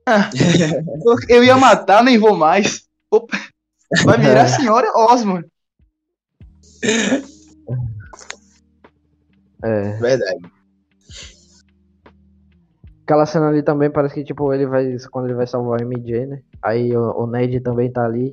Ah, 0.06 0.30
eu 1.28 1.42
ia 1.42 1.56
matar, 1.56 2.04
nem 2.04 2.16
vou 2.16 2.36
mais. 2.36 2.86
Opa, 3.10 3.38
vai 4.04 4.18
virar 4.18 4.42
a 4.42 4.48
senhora 4.48 4.90
Osmond. 4.94 5.44
É. 9.64 9.98
Verdade. 9.98 10.55
Aquela 13.06 13.24
cena 13.24 13.50
ali 13.50 13.62
também 13.62 13.88
parece 13.88 14.16
que, 14.16 14.24
tipo, 14.24 14.52
ele 14.52 14.66
vai. 14.66 14.96
Quando 15.12 15.26
ele 15.26 15.34
vai 15.34 15.46
salvar 15.46 15.80
o 15.80 15.84
MJ, 15.84 16.26
né? 16.26 16.42
Aí 16.60 16.90
o, 16.96 17.22
o 17.22 17.26
Ned 17.28 17.60
também 17.60 17.88
tá 17.88 18.04
ali. 18.04 18.32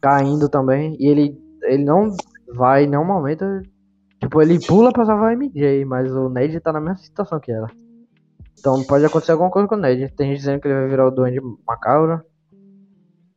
Caindo 0.00 0.48
também. 0.48 0.96
E 0.98 1.08
ele. 1.08 1.38
Ele 1.64 1.84
não 1.84 2.08
vai 2.54 2.84
em 2.84 2.86
nenhum 2.86 3.04
momento. 3.04 3.44
Tipo, 4.18 4.40
ele 4.40 4.58
pula 4.66 4.90
pra 4.94 5.04
salvar 5.04 5.34
o 5.34 5.36
MJ, 5.36 5.84
mas 5.84 6.10
o 6.10 6.30
Ned 6.30 6.58
tá 6.58 6.72
na 6.72 6.80
mesma 6.80 6.96
situação 6.96 7.38
que 7.38 7.52
ela. 7.52 7.68
Então 8.58 8.82
pode 8.84 9.04
acontecer 9.04 9.32
alguma 9.32 9.50
coisa 9.50 9.68
com 9.68 9.74
o 9.74 9.78
Ned. 9.78 10.10
Tem 10.16 10.28
gente 10.28 10.38
dizendo 10.38 10.58
que 10.58 10.68
ele 10.68 10.74
vai 10.74 10.88
virar 10.88 11.06
o 11.06 11.10
Duende 11.10 11.40
Macabro. 11.66 12.22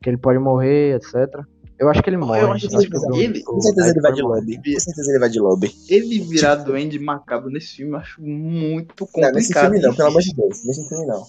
Que 0.02 0.08
ele 0.08 0.16
pode 0.16 0.38
morrer, 0.38 0.96
etc. 0.96 1.44
Eu 1.82 1.88
acho 1.90 2.02
que 2.02 2.10
ele 2.10 2.16
morre. 2.16 2.40
acho 2.40 2.68
que 2.68 2.76
o 2.76 3.00
Duende- 3.00 3.24
ele- 3.24 3.40
o 3.40 3.44
Com 3.44 3.60
certeza 3.60 3.90
ele 3.90 4.00
vai 4.00 4.12
de 4.12 4.22
lobby. 4.22 4.56
Com 4.56 4.80
certeza 4.80 5.10
ele 5.10 5.18
vai 5.18 5.28
de 5.28 5.40
lobby. 5.40 5.74
Ele 5.88 6.20
virar 6.20 6.54
Duende 6.56 6.98
Macabro 6.98 7.50
nesse 7.50 7.76
filme 7.76 7.92
eu 7.92 7.96
acho 7.98 8.22
muito 8.22 8.94
complicado. 9.06 9.32
Não, 9.32 9.38
nesse 9.38 9.52
filme 9.52 9.78
não, 9.80 9.94
pelo 9.94 10.08
amor 10.08 10.22
de. 10.22 10.34
Deus. 10.34 10.64
Nesse 10.64 10.88
filme 10.88 11.06
não. 11.06 11.26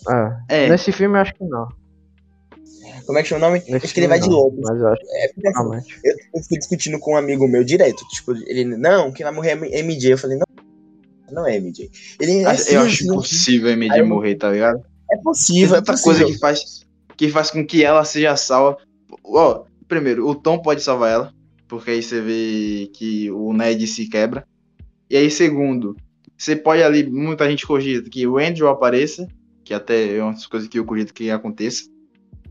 É. 0.47 0.66
É, 0.66 0.70
Nesse 0.70 0.91
filme 0.91 1.18
eu 1.18 1.22
acho 1.22 1.34
que 1.34 1.43
não. 1.43 1.68
Como 3.06 3.18
é 3.18 3.24
que 3.24 3.28
chama 3.30 3.47
o 3.47 3.49
nome? 3.49 3.64
Nesse 3.68 3.86
Acho 3.86 3.93
que 3.93 3.99
ele 3.99 4.08
vai 4.08 4.20
de 4.20 4.30
não, 4.30 4.36
lobby. 4.38 4.62
Mas 4.62 4.80
eu 4.80 4.88
acho 4.88 5.01
que 5.01 5.08
É 5.18 5.28
porque 5.34 5.47
assim, 5.47 5.58
realmente. 5.60 5.99
eu, 6.04 6.16
eu 6.36 6.43
fui 6.43 6.58
discutindo 6.58 6.99
com 6.99 7.14
um 7.14 7.18
amigo 7.18 7.47
meu 7.47 7.64
direto. 7.64 8.06
Tipo, 8.10 8.34
ele, 8.45 8.64
não, 8.64 9.12
quem 9.12 9.24
vai 9.26 9.34
morrer 9.34 9.51
é 9.72 9.80
MJ. 9.80 10.12
Eu 10.14 10.18
falei, 10.18 10.38
não, 10.38 10.45
não 11.32 11.47
é 11.47 11.58
MJ. 11.58 11.89
Ele 12.22 12.32
é 12.45 12.76
eu 12.76 12.82
acho 12.82 13.04
impossível 13.04 13.70
a 13.70 13.74
MJ 13.74 13.99
eu- 13.99 14.08
morrer, 14.08 14.36
tá 14.36 14.51
ligado? 14.51 14.82
É 15.12 15.18
possível, 15.18 15.76
é 15.76 15.80
outra 15.80 15.93
possível. 15.95 16.18
coisa 16.20 16.34
que 16.34 16.39
faz, 16.39 16.86
que 17.18 17.30
faz 17.30 17.51
com 17.51 17.66
que 17.66 17.84
ela 17.84 18.06
seja 18.06 18.36
salva. 18.38 18.78
Ó, 19.26 19.64
primeiro, 19.94 20.28
o 20.28 20.36
Tom 20.36 20.60
pode 20.60 20.82
salvar 20.82 21.12
ela, 21.12 21.34
porque 21.68 21.91
aí 21.91 22.02
você 22.04 22.22
vê 22.22 22.89
que 22.94 23.30
o 23.32 23.54
Ned 23.54 23.86
se 23.88 24.08
quebra. 24.10 24.46
E 25.10 25.16
aí, 25.16 25.30
segundo, 25.30 25.96
você 26.38 26.56
pode 26.56 26.82
ali, 26.82 27.10
muita 27.10 27.50
gente 27.50 27.66
cogita 27.68 28.10
que 28.10 28.26
o 28.26 28.38
Andrew 28.38 28.68
apareça, 28.68 29.28
que 29.64 29.74
até 29.74 30.18
é 30.18 30.24
uma 30.24 30.34
das 30.34 30.46
coisas 30.48 30.68
que 30.68 30.80
eu 30.80 30.86
cogito 30.86 31.14
que 31.14 31.30
aconteça. 31.30 31.84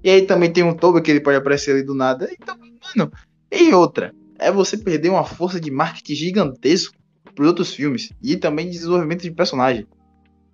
E 0.05 0.11
aí 0.11 0.23
também 0.23 0.53
tem 0.53 0.65
um 0.65 0.75
Toby 0.75 1.03
que 1.03 1.11
ele 1.11 1.21
pode 1.21 1.37
aparecer 1.37 1.73
ali 1.73 1.83
do 1.83 1.95
nada. 1.95 2.29
Então, 2.33 2.57
mano, 2.97 3.11
e 3.51 3.73
outra, 3.75 4.15
é 4.39 4.51
você 4.51 4.77
perder 4.77 5.11
uma 5.11 5.25
força 5.25 5.61
de 5.61 5.71
marketing 5.71 6.15
gigantesco 6.15 6.95
pros 7.35 7.49
outros 7.49 7.75
filmes 7.75 8.11
e 8.23 8.37
também 8.37 8.67
de 8.67 8.73
desenvolvimento 8.73 9.23
de 9.23 9.31
personagem. 9.31 9.87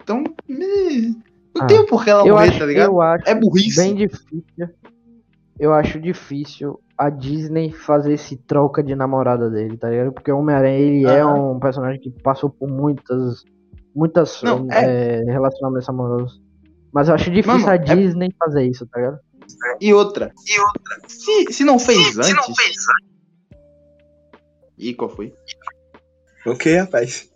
Então, 0.03 0.25
eh, 0.49 1.13
não 1.55 1.63
Ah, 1.63 1.67
tem 1.67 1.85
por 1.87 2.05
que 2.05 2.11
ela 2.11 2.25
morrer, 2.25 2.49
acho, 2.49 2.59
tá 2.59 2.67
ligado? 2.67 2.87
eu 2.87 3.01
acho 3.01 3.29
É 3.29 3.35
burrice. 3.35 3.77
bem 3.77 3.95
difícil. 3.95 4.45
Eu 5.59 5.73
acho 5.73 6.01
difícil 6.01 6.81
a 6.97 7.11
Disney 7.11 7.73
fazer 7.73 8.15
esse 8.15 8.37
troca 8.37 8.83
de 8.83 8.95
namorada 8.95 9.51
dele, 9.51 9.77
tá 9.77 9.91
ligado? 9.91 10.13
Porque 10.13 10.31
o 10.31 10.39
Homem-Aranha, 10.39 10.79
ele 10.79 11.07
é 11.07 11.25
um 11.25 11.59
personagem 11.59 12.01
que 12.01 12.11
passou 12.11 12.51
por 12.51 12.69
muitas 12.69 13.45
muitas 13.95 14.41
Não, 14.43 14.69
é, 14.71 15.25
relacionamentos 15.25 15.89
amorosos. 15.89 16.41
Mas 16.93 17.09
eu 17.09 17.15
acho 17.15 17.31
difícil 17.31 17.61
Mano, 17.61 17.71
a 17.71 17.75
é- 17.75 17.79
Disney 17.79 18.29
fazer 18.39 18.65
isso, 18.65 18.87
tá 18.87 19.01
ligado? 19.01 19.19
E 19.81 19.93
outra. 19.93 20.33
E 20.47 20.61
outra. 20.61 21.09
Se, 21.09 21.53
se 21.53 21.65
não 21.65 21.79
fez 21.79 22.17
antes. 22.19 22.57
Ih, 24.79 24.95
qual 24.95 25.11
foi? 25.11 25.35
O 26.47 26.55
que, 26.55 26.77
rapaz? 26.77 27.29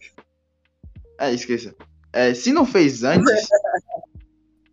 É, 1.18 1.32
esqueça. 1.32 1.74
É, 2.12 2.34
se 2.34 2.52
não 2.52 2.64
fez 2.64 3.02
antes. 3.02 3.48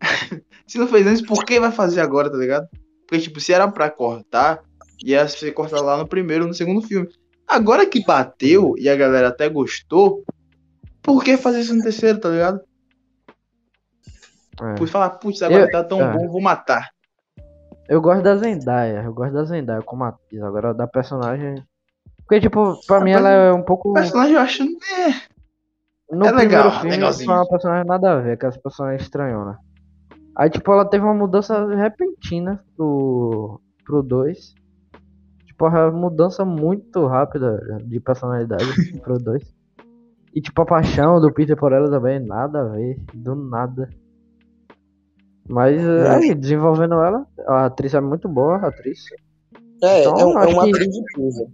se 0.66 0.78
não 0.78 0.86
fez 0.86 1.06
antes, 1.06 1.22
por 1.22 1.44
que 1.44 1.58
vai 1.58 1.72
fazer 1.72 2.00
agora, 2.00 2.30
tá 2.30 2.36
ligado? 2.36 2.68
Porque, 3.10 3.24
tipo, 3.24 3.40
se 3.40 3.52
era 3.52 3.66
pra 3.66 3.90
cortar, 3.90 4.60
ia 5.04 5.26
ser 5.26 5.50
cortado 5.50 5.82
lá 5.82 5.96
no 5.96 6.06
primeiro, 6.06 6.46
no 6.46 6.54
segundo 6.54 6.80
filme. 6.80 7.08
Agora 7.46 7.84
que 7.84 8.04
bateu 8.04 8.76
e 8.78 8.88
a 8.88 8.94
galera 8.94 9.26
até 9.28 9.48
gostou, 9.48 10.22
por 11.02 11.24
que 11.24 11.36
fazer 11.36 11.58
isso 11.62 11.74
no 11.74 11.82
terceiro, 11.82 12.20
tá 12.20 12.28
ligado? 12.28 12.60
É. 14.62 14.74
Por 14.74 14.86
falar, 14.86 15.10
putz, 15.10 15.42
agora 15.42 15.64
Eu- 15.64 15.70
tá 15.72 15.82
tão 15.82 16.00
é. 16.00 16.12
bom, 16.12 16.28
vou 16.28 16.40
matar. 16.40 16.90
Eu 17.88 18.00
gosto 18.00 18.22
da 18.22 18.36
Zendaya, 18.36 19.02
eu 19.04 19.12
gosto 19.12 19.32
da 19.32 19.42
Zendaya 19.42 19.82
como 19.82 20.04
atriz, 20.04 20.40
agora 20.40 20.72
da 20.72 20.86
personagem. 20.86 21.56
Porque, 22.18 22.40
tipo, 22.40 22.78
pra 22.86 22.98
Ah, 22.98 23.00
mim 23.00 23.10
ela 23.10 23.28
é 23.28 23.52
um 23.52 23.62
pouco. 23.64 23.92
Personagem 23.92 24.34
eu 24.36 24.40
acho. 24.40 24.62
No 26.12 26.26
é 26.26 26.30
legal, 26.30 26.70
filme 26.74 26.90
legalzinho. 26.90 27.26
foi 27.26 27.34
uma 27.34 27.48
personagem 27.48 27.86
nada 27.88 28.12
a 28.12 28.20
ver, 28.20 28.32
aquelas 28.34 28.56
personagens 28.56 29.02
estranhonas. 29.02 29.56
Aí, 30.40 30.48
tipo, 30.48 30.72
ela 30.72 30.86
teve 30.86 31.04
uma 31.04 31.12
mudança 31.12 31.66
repentina 31.74 32.64
pro, 32.74 33.60
pro 33.84 34.02
2. 34.02 34.54
Tipo, 35.44 35.66
uma 35.66 35.90
mudança 35.90 36.46
muito 36.46 37.06
rápida 37.06 37.60
de 37.84 38.00
personalidade 38.00 38.64
pro 39.04 39.18
2. 39.18 39.42
E, 40.34 40.40
tipo, 40.40 40.62
a 40.62 40.64
paixão 40.64 41.20
do 41.20 41.30
Peter 41.30 41.54
por 41.58 41.72
ela 41.72 41.90
também, 41.90 42.18
nada 42.20 42.60
a 42.62 42.64
ver, 42.68 42.98
do 43.12 43.34
nada. 43.34 43.90
Mas, 45.46 45.78
É. 45.82 46.08
aí, 46.16 46.34
desenvolvendo 46.34 46.94
ela, 46.94 47.26
a 47.46 47.66
atriz 47.66 47.92
é 47.92 48.00
muito 48.00 48.26
boa, 48.26 48.56
a 48.56 48.68
atriz. 48.68 49.04
É, 49.82 50.00
Então, 50.00 50.16
é, 50.16 50.20
é 50.20 50.24
acho 50.46 50.54
uma 50.54 50.62
que- 50.64 50.70
atriz 50.70 50.88
de 50.90 51.02
peso. 51.14 51.46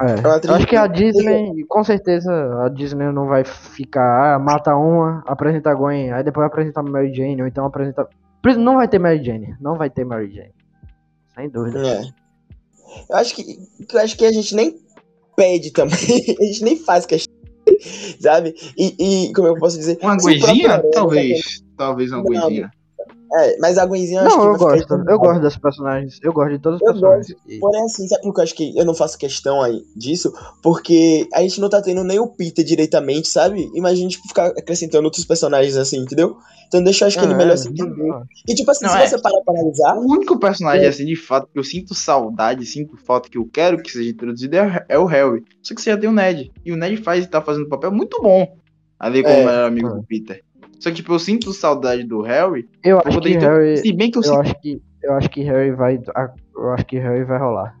É, 0.00 0.14
eu 0.48 0.54
acho 0.54 0.66
que 0.66 0.76
a 0.76 0.86
Disney, 0.86 1.64
com 1.68 1.84
certeza, 1.84 2.32
a 2.64 2.68
Disney 2.70 3.12
não 3.12 3.26
vai 3.26 3.44
ficar, 3.44 4.34
ah, 4.34 4.38
mata 4.38 4.74
uma, 4.74 5.22
apresenta 5.26 5.70
a 5.70 5.74
Gwen, 5.74 6.10
aí 6.12 6.24
depois 6.24 6.46
apresenta 6.46 6.80
a 6.80 6.82
Mary 6.82 7.14
Jane, 7.14 7.42
ou 7.42 7.46
então 7.46 7.66
apresenta. 7.66 8.08
Por 8.42 8.50
isso, 8.50 8.58
Não 8.60 8.76
vai 8.76 8.88
ter 8.88 8.98
Mary 8.98 9.22
Jane, 9.22 9.54
não 9.60 9.76
vai 9.76 9.90
ter 9.90 10.04
Mary 10.04 10.32
Jane. 10.32 10.54
Sem 11.34 11.50
dúvida. 11.50 11.86
É. 11.86 12.00
Eu 13.10 13.16
acho 13.16 13.34
que, 13.36 13.58
eu 13.92 14.00
acho 14.00 14.16
que 14.16 14.24
a 14.24 14.32
gente 14.32 14.54
nem 14.56 14.80
pede 15.36 15.70
também. 15.70 15.94
a 16.40 16.44
gente 16.44 16.64
nem 16.64 16.76
faz 16.76 17.04
questão. 17.04 17.32
Sabe? 18.20 18.54
E, 18.76 19.28
e 19.28 19.32
como 19.34 19.48
eu 19.48 19.56
posso 19.56 19.76
dizer? 19.78 19.98
Uma 20.02 20.16
próprio? 20.16 20.44
Aranha- 20.44 20.90
Talvez. 20.92 21.62
Talvez 21.76 22.10
uma 22.12 22.22
Gwenzinha. 22.22 22.70
É, 23.32 23.56
mas 23.58 23.78
a 23.78 23.86
Gwenzinha 23.86 24.22
eu 24.22 24.26
acho 24.26 24.36
Não, 24.36 24.42
que 24.42 24.50
eu 24.50 24.58
gosto, 24.68 24.94
eu 25.08 25.18
gosto 25.18 25.40
das 25.40 25.56
personagens, 25.56 26.18
eu 26.20 26.32
gosto 26.32 26.50
de 26.50 26.58
todos 26.58 26.80
os 26.80 26.86
Eu 26.86 26.92
personagens. 26.92 27.36
E- 27.46 27.58
Porém, 27.60 27.84
assim, 27.84 28.08
sabe 28.08 28.22
por 28.22 28.34
que 28.34 28.40
eu 28.40 28.44
acho 28.44 28.54
que 28.56 28.76
eu 28.78 28.84
não 28.84 28.94
faço 28.94 29.16
questão 29.16 29.62
aí 29.62 29.84
disso? 29.94 30.32
Porque 30.62 31.28
a 31.32 31.40
gente 31.42 31.60
não 31.60 31.68
tá 31.68 31.80
tendo 31.80 32.02
nem 32.02 32.18
o 32.18 32.26
Peter 32.26 32.64
diretamente, 32.64 33.28
sabe? 33.28 33.70
Imagina, 33.74 34.08
tipo, 34.08 34.26
ficar 34.26 34.46
acrescentando 34.48 35.04
outros 35.04 35.24
personagens 35.24 35.76
assim, 35.76 35.98
entendeu? 35.98 36.36
Então 36.66 36.82
deixa 36.82 37.04
eu 37.04 37.08
acho 37.08 37.18
que 37.18 37.24
ele 37.24 37.34
Ah, 37.34 37.36
melhor 37.36 37.54
é, 37.54 37.56
se 37.56 37.68
entender. 37.68 38.12
E 38.48 38.54
tipo 38.54 38.70
assim, 38.70 38.84
Não, 38.84 38.92
se 38.92 38.98
é. 38.98 39.06
você 39.06 39.20
parar 39.20 39.40
pra 39.44 39.54
analisar, 39.54 39.96
O 39.96 40.12
único 40.12 40.38
personagem, 40.38 40.84
É. 40.84 40.88
assim, 40.88 41.04
de 41.04 41.16
fato, 41.16 41.48
que 41.52 41.58
eu 41.58 41.64
sinto 41.64 41.94
saudade, 41.94 42.64
sinto 42.66 42.96
falta, 42.96 43.28
que 43.28 43.38
eu 43.38 43.48
quero 43.52 43.82
que 43.82 43.90
seja 43.90 44.10
introduzido 44.10 44.56
é 44.56 44.62
o- 44.66 44.82
é 44.88 44.98
o 44.98 45.04
Harry. 45.04 45.44
Só 45.62 45.74
que 45.74 45.80
você 45.82 45.90
já 45.90 45.96
tem 45.96 46.08
o 46.08 46.12
Ned. 46.12 46.50
E 46.64 46.72
o 46.72 46.76
Ned 46.76 46.96
faz 46.98 47.24
e 47.24 47.28
tá 47.28 47.40
fazendo 47.40 47.66
um 47.66 47.68
papel 47.68 47.90
muito 47.92 48.20
bom. 48.22 48.56
Ali 48.98 49.22
como 49.22 49.34
É. 49.34 49.44
melhor 49.46 49.66
amigo 49.66 49.88
É. 49.88 49.92
do 49.94 50.02
Peter. 50.04 50.42
Só 50.80 50.88
que, 50.90 50.96
tipo, 50.96 51.12
eu 51.12 51.18
sinto 51.18 51.52
saudade 51.52 52.02
do 52.02 52.22
Harry. 52.22 52.68
Eu 52.82 52.98
acho 53.04 53.20
que 53.20 53.30
intro- 53.30 53.48
Harry. 53.48 53.76
Se 53.76 53.92
bem 53.92 54.10
que 54.10 54.18
eu, 54.18 54.22
Eu 54.22 54.28
sinto. 54.28 54.40
acho 54.40 54.60
que. 54.60 54.82
Eu 55.02 55.12
acho 55.14 55.30
que 55.30 55.42
Harry 55.42 55.70
vai. 55.72 56.00
Eu 56.56 56.70
acho 56.72 56.84
que 56.86 56.98
Harry 56.98 57.22
vai 57.24 57.38
rolar. 57.38 57.78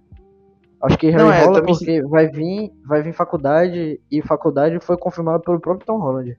Acho 0.82 0.96
que 0.96 1.10
Harry 1.10 1.22
Não, 1.24 1.32
é, 1.32 1.44
rola 1.44 1.60
também 1.60 1.74
porque 1.74 2.02
vai 2.04 2.28
vir, 2.28 2.70
vai 2.86 3.02
vir 3.02 3.12
faculdade 3.12 4.00
e 4.10 4.22
faculdade 4.22 4.78
foi 4.80 4.96
confirmado 4.96 5.42
pelo 5.42 5.60
próprio 5.60 5.86
Tom 5.86 5.98
Holland. 5.98 6.36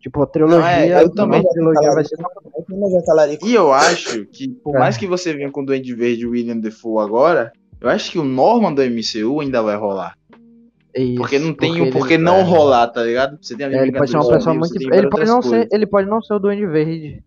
Tipo, 0.00 0.22
a 0.22 0.26
trilogia, 0.26 0.58
Não, 0.60 0.66
é, 0.68 1.02
eu 1.04 1.10
também. 1.10 1.40
a 1.40 1.44
trilogia 1.44 1.90
vai 1.92 2.04
ser. 2.04 2.16
E 3.42 3.54
eu 3.54 3.72
acho 3.72 4.24
que, 4.26 4.48
por 4.48 4.74
É. 4.76 4.78
mais 4.78 4.96
que 4.96 5.06
você 5.06 5.32
venha 5.32 5.50
com 5.50 5.62
o 5.62 5.66
Duende 5.66 5.94
Verde 5.94 6.22
e 6.22 6.26
o 6.26 6.30
William 6.30 6.58
Defoe 6.58 7.02
agora, 7.04 7.52
eu 7.80 7.88
acho 7.88 8.10
que 8.12 8.18
o 8.18 8.24
Norman 8.24 8.72
do 8.74 8.82
MCU 8.82 9.40
ainda 9.40 9.62
vai 9.62 9.76
rolar. 9.76 10.14
Isso, 11.02 11.16
Porque 11.16 11.38
não 11.38 11.54
tem 11.54 11.72
o 11.72 11.84
ele- 11.86 11.90
porquê 11.92 12.16
não 12.18 12.36
é. 12.36 12.42
rolar, 12.42 12.88
tá 12.88 13.02
ligado? 13.02 13.38
Você 13.40 13.56
tem 13.56 13.66
a 13.66 13.70
É, 13.72 13.82
ele 13.82 13.92
pode 13.92 14.10
ser 14.10 14.16
uma 14.18 14.28
pessoa 14.28 14.54
muito. 14.54 14.74
Ele 14.76 15.08
pode, 15.08 15.26
não 15.26 15.42
ser, 15.42 15.68
ele 15.72 15.86
pode 15.86 16.08
não 16.08 16.22
ser 16.22 16.34
o 16.34 16.38
Duende 16.38 16.66
Verde, 16.66 17.22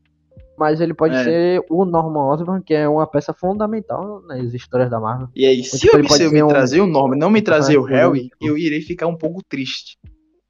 mas 0.58 0.80
ele 0.82 0.94
pode 0.94 1.16
É. 1.16 1.24
ser 1.24 1.66
o 1.70 1.84
Norman 1.86 2.28
Osborn, 2.34 2.64
que 2.64 2.74
é 2.74 2.88
uma 2.88 3.06
peça 3.08 3.34
fundamental 3.34 4.22
nas 4.28 4.54
histórias 4.54 4.90
da 4.90 5.00
Marvel. 5.00 5.28
E 5.36 5.46
aí, 5.46 5.64
se 5.64 5.80
tipo, 5.80 5.98
o 6.00 6.10
ser 6.10 6.32
me 6.32 6.42
um- 6.44 6.48
trazer 6.48 6.80
o 6.82 6.88
Norman, 6.88 7.18
não 7.18 7.30
me 7.30 7.42
trazer 7.42 7.78
o 7.78 7.84
Harry, 7.84 8.30
eu 8.42 8.58
irei 8.58 8.82
ficar 8.82 9.08
um 9.08 9.16
pouco 9.18 9.42
triste. 9.48 9.98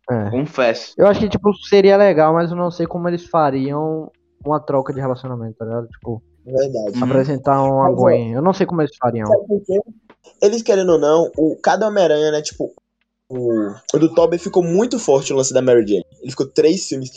É. 0.09 0.29
Confesso. 0.29 0.93
Eu 0.97 1.05
acho 1.07 1.19
que, 1.19 1.27
tipo, 1.29 1.53
seria 1.67 1.97
legal, 1.97 2.33
mas 2.33 2.49
eu 2.51 2.55
não 2.55 2.71
sei 2.71 2.85
como 2.87 3.07
eles 3.09 3.25
fariam 3.25 4.09
uma 4.45 4.59
troca 4.59 4.93
de 4.93 4.99
relacionamento, 5.01 5.57
tá 5.57 5.65
ligado? 5.65 5.87
Tipo, 5.89 6.21
Verdade. 6.45 6.97
Uhum. 6.97 7.03
apresentar 7.03 7.61
uma 7.61 7.89
Mas, 7.89 7.93
ó, 7.93 7.95
Gwen. 7.95 8.31
Eu 8.33 8.41
não 8.41 8.53
sei 8.53 8.65
como 8.65 8.81
eles 8.81 8.95
fariam. 8.97 9.27
Sabe 9.27 9.45
por 9.47 9.61
quê? 9.65 9.81
Eles 10.41 10.61
querendo 10.61 10.93
ou 10.93 10.97
não, 10.99 11.29
o, 11.37 11.57
cada 11.61 11.87
Homem-Aranha, 11.87 12.31
né, 12.31 12.41
tipo, 12.41 12.71
o, 13.29 13.71
o 13.93 13.99
do 13.99 14.13
Tobey 14.13 14.39
ficou 14.39 14.63
muito 14.63 14.97
forte 14.99 15.31
no 15.31 15.37
lance 15.37 15.53
da 15.53 15.61
Mary 15.61 15.85
Jane. 15.85 16.05
Ele 16.21 16.31
ficou 16.31 16.47
três 16.47 16.87
filmes 16.87 17.11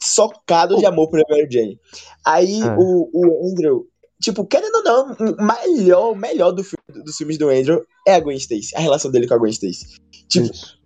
socado 0.00 0.76
de 0.76 0.86
amor 0.86 1.10
pela 1.10 1.24
Mary 1.28 1.48
Jane. 1.50 1.80
Aí 2.24 2.62
É. 2.62 2.74
o, 2.78 3.10
o 3.12 3.50
Andrew, 3.50 3.86
tipo, 4.20 4.44
querendo 4.46 4.76
ou 4.76 4.82
não, 4.84 5.12
o 5.12 5.42
melhor, 5.42 6.14
melhor 6.16 6.52
do 6.52 6.62
filme, 6.64 7.04
dos 7.04 7.16
filmes 7.16 7.38
do 7.38 7.48
Andrew 7.48 7.82
é 8.06 8.14
a 8.14 8.20
Gwen 8.20 8.36
Stacy, 8.36 8.74
a 8.74 8.80
relação 8.80 9.10
dele 9.10 9.26
com 9.26 9.34
a 9.34 9.38
Gwen 9.38 9.50
Stacy. 9.52 9.86
Tipo, 10.28 10.46
Isso. 10.52 10.78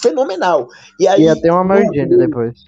fenomenal. 0.00 0.68
E 1.00 1.06
aí, 1.06 1.22
Ia 1.22 1.40
ter 1.40 1.50
uma 1.50 1.64
Mary 1.64 1.86
Jane 1.94 2.16
depois. 2.16 2.64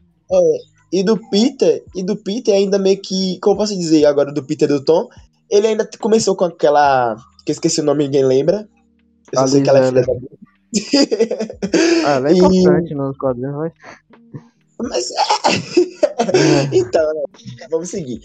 e 0.93 1.03
do 1.03 1.19
Peter, 1.31 1.85
e 1.95 2.03
do 2.03 2.17
Peter 2.17 2.55
ainda 2.55 2.79
meio 2.79 3.01
que, 3.01 3.39
como 3.41 3.55
eu 3.55 3.59
posso 3.59 3.77
dizer 3.77 4.05
agora 4.07 4.33
do 4.33 4.45
Peter 4.45 4.71
e 4.71 4.73
do 4.75 4.85
Tom, 4.85 5.09
ele 5.51 5.67
ainda 5.67 5.89
começou 6.01 6.35
com 6.37 6.45
aquela, 6.45 7.17
que 7.45 7.51
eu 7.51 7.55
esqueci 7.55 7.81
o 7.81 7.85
nome, 7.85 8.05
ninguém 8.05 8.25
lembra. 8.25 8.69
Eu 9.33 9.41
só 9.41 9.47
sei 9.49 9.63
que 9.63 9.69
ela 9.69 9.81
é 9.81 9.89
filha 9.89 10.03
da 10.03 10.13
Ah, 12.07 12.17
ela 12.17 12.29
é 12.31 12.33
E- 12.33 12.39
importante 12.39 12.95
nos 12.95 13.17
quadrinhos, 13.17 13.55
mas. 13.57 13.73
Mas 14.81 15.07
é. 15.13 16.77
então, 16.77 17.15
né? 17.15 17.23
Vamos 17.71 17.89
seguir. 17.89 18.21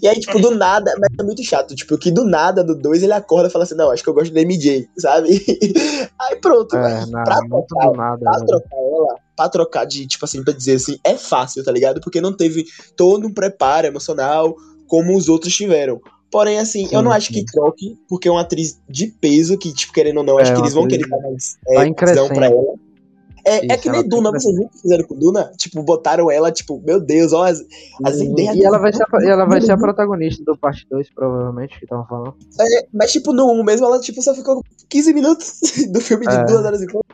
e 0.00 0.06
aí, 0.08 0.18
tipo, 0.20 0.38
do 0.40 0.52
nada, 0.52 0.94
mas 0.98 1.10
é 1.18 1.22
muito 1.22 1.42
chato. 1.42 1.74
Tipo, 1.74 1.98
que 1.98 2.10
do 2.10 2.24
nada, 2.24 2.62
do 2.62 2.74
2, 2.76 3.02
ele 3.02 3.12
acorda 3.12 3.48
e 3.48 3.50
fala 3.52 3.64
assim: 3.64 3.74
Não, 3.74 3.90
acho 3.90 4.02
que 4.02 4.08
eu 4.08 4.14
gosto 4.14 4.32
da 4.32 4.40
MJ, 4.40 4.88
sabe? 4.98 5.28
aí 6.20 6.36
pronto, 6.36 6.76
É, 6.76 6.80
mas 6.80 7.10
não, 7.10 7.24
pra 7.24 7.40
muito 7.42 7.66
trocar, 7.66 7.86
do 7.90 7.96
nada. 7.96 8.18
pra 8.22 8.32
velho. 8.34 8.46
trocar 8.46 8.76
ela, 8.76 9.14
pra 9.36 9.48
trocar 9.48 9.84
de, 9.84 10.06
tipo 10.06 10.24
assim, 10.24 10.42
pra 10.44 10.54
dizer 10.54 10.76
assim, 10.76 10.98
é 11.04 11.16
fácil, 11.16 11.64
tá 11.64 11.72
ligado? 11.72 12.00
Porque 12.00 12.20
não 12.20 12.32
teve 12.32 12.64
todo 12.96 13.26
um 13.26 13.34
preparo 13.34 13.86
emocional 13.88 14.54
como 14.86 15.16
os 15.16 15.28
outros 15.28 15.54
tiveram. 15.54 16.00
Porém, 16.30 16.58
assim, 16.58 16.84
eu 16.84 16.98
Sim, 16.98 17.04
não 17.04 17.12
acho 17.12 17.32
que 17.32 17.44
troque, 17.44 17.98
porque 18.08 18.28
é 18.28 18.30
uma 18.30 18.42
atriz 18.42 18.78
de 18.88 19.06
peso, 19.06 19.56
que, 19.56 19.72
tipo, 19.72 19.92
querendo 19.92 20.18
ou 20.18 20.24
não, 20.24 20.38
É, 20.38 20.42
acho 20.42 20.54
que 20.54 20.60
eles 20.60 20.74
vão 20.74 20.86
querer 20.86 21.08
dar 21.08 21.18
mais 21.20 21.56
tá 21.64 21.82
é, 21.82 22.06
visão 22.06 22.28
pra 22.28 22.46
ela. 22.46 22.74
É, 23.44 23.50
é 23.50 23.66
Isso, 23.66 23.78
que 23.78 23.88
ela 23.88 23.98
nem 23.98 24.08
tá 24.08 24.16
Duna, 24.16 24.30
vocês 24.30 24.54
viram 24.54 24.68
que 24.68 24.82
fizeram 24.82 25.04
com 25.04 25.14
Duna? 25.18 25.50
Tipo, 25.56 25.82
botaram 25.82 26.30
ela, 26.30 26.52
tipo, 26.52 26.82
meu 26.84 27.00
Deus, 27.00 27.32
ó, 27.32 27.44
as, 27.44 27.64
as 28.04 28.20
ideias 28.20 28.54
E 28.56 28.62
ela 28.62 28.78
vai, 28.78 28.92
ser 28.92 29.04
a, 29.04 29.24
ela 29.24 29.46
vai 29.46 29.60
ser 29.62 29.72
a 29.72 29.78
protagonista 29.78 30.44
do 30.44 30.54
parte 30.58 30.86
2, 30.90 31.08
provavelmente, 31.14 31.78
que 31.78 31.84
estavam 31.86 32.06
falando. 32.06 32.34
É, 32.60 32.86
mas, 32.92 33.10
tipo, 33.10 33.32
no 33.32 33.50
1 33.52 33.64
mesmo, 33.64 33.86
ela, 33.86 33.98
tipo, 34.00 34.20
só 34.20 34.34
ficou 34.34 34.62
15 34.90 35.14
minutos 35.14 35.60
do 35.90 36.00
filme 36.02 36.26
de 36.26 36.34
É. 36.34 36.44
duas 36.44 36.62
horas 36.62 36.82
e 36.82 36.86
pouco, 36.88 37.06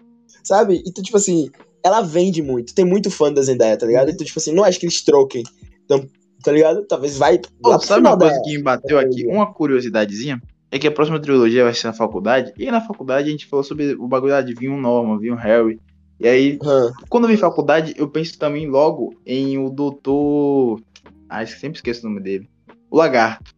sabe? 0.42 0.82
Então, 0.84 1.04
tipo 1.04 1.16
assim, 1.16 1.50
ela 1.84 2.00
vende 2.00 2.42
muito, 2.42 2.74
tem 2.74 2.84
muito 2.84 3.12
fã 3.12 3.32
da 3.32 3.42
Zendaya, 3.42 3.76
tá 3.76 3.86
ligado? 3.86 4.10
Então, 4.10 4.26
tipo 4.26 4.40
assim, 4.40 4.52
não 4.52 4.64
acho 4.64 4.80
que 4.80 4.86
eles 4.86 5.02
troquem. 5.02 5.44
Então, 5.84 6.04
tá 6.44 6.52
ligado? 6.52 6.84
Talvez 6.84 7.16
vai 7.16 7.40
Pô, 7.62 7.78
sabe 7.80 8.06
uma 8.06 8.18
coisa 8.18 8.34
da... 8.34 8.42
que 8.42 8.56
me 8.56 8.62
bateu 8.62 8.98
aqui? 8.98 9.26
Uma 9.26 9.52
curiosidadezinha. 9.52 10.40
É 10.70 10.78
que 10.78 10.86
a 10.86 10.92
próxima 10.92 11.20
trilogia 11.20 11.64
vai 11.64 11.72
ser 11.72 11.86
na 11.86 11.92
faculdade. 11.92 12.52
E 12.58 12.70
na 12.70 12.80
faculdade 12.80 13.28
a 13.28 13.30
gente 13.30 13.46
falou 13.46 13.64
sobre 13.64 13.94
o 13.94 14.06
bagulho 14.06 14.32
lá 14.32 14.42
de 14.42 14.54
vir 14.54 14.68
um 14.68 14.80
Norman, 14.80 15.18
vir 15.18 15.32
um 15.32 15.36
Harry. 15.36 15.80
E 16.20 16.28
aí, 16.28 16.58
Hã. 16.62 16.92
quando 17.08 17.24
eu 17.24 17.28
vi 17.28 17.36
faculdade, 17.36 17.94
eu 17.96 18.08
penso 18.08 18.38
também 18.38 18.68
logo 18.68 19.14
em 19.24 19.56
o 19.58 19.70
doutor. 19.70 20.80
Ah, 21.28 21.44
sempre 21.46 21.78
esqueço 21.78 22.06
o 22.06 22.10
nome 22.10 22.20
dele. 22.20 22.48
O 22.90 22.96
Lagarto. 22.96 23.52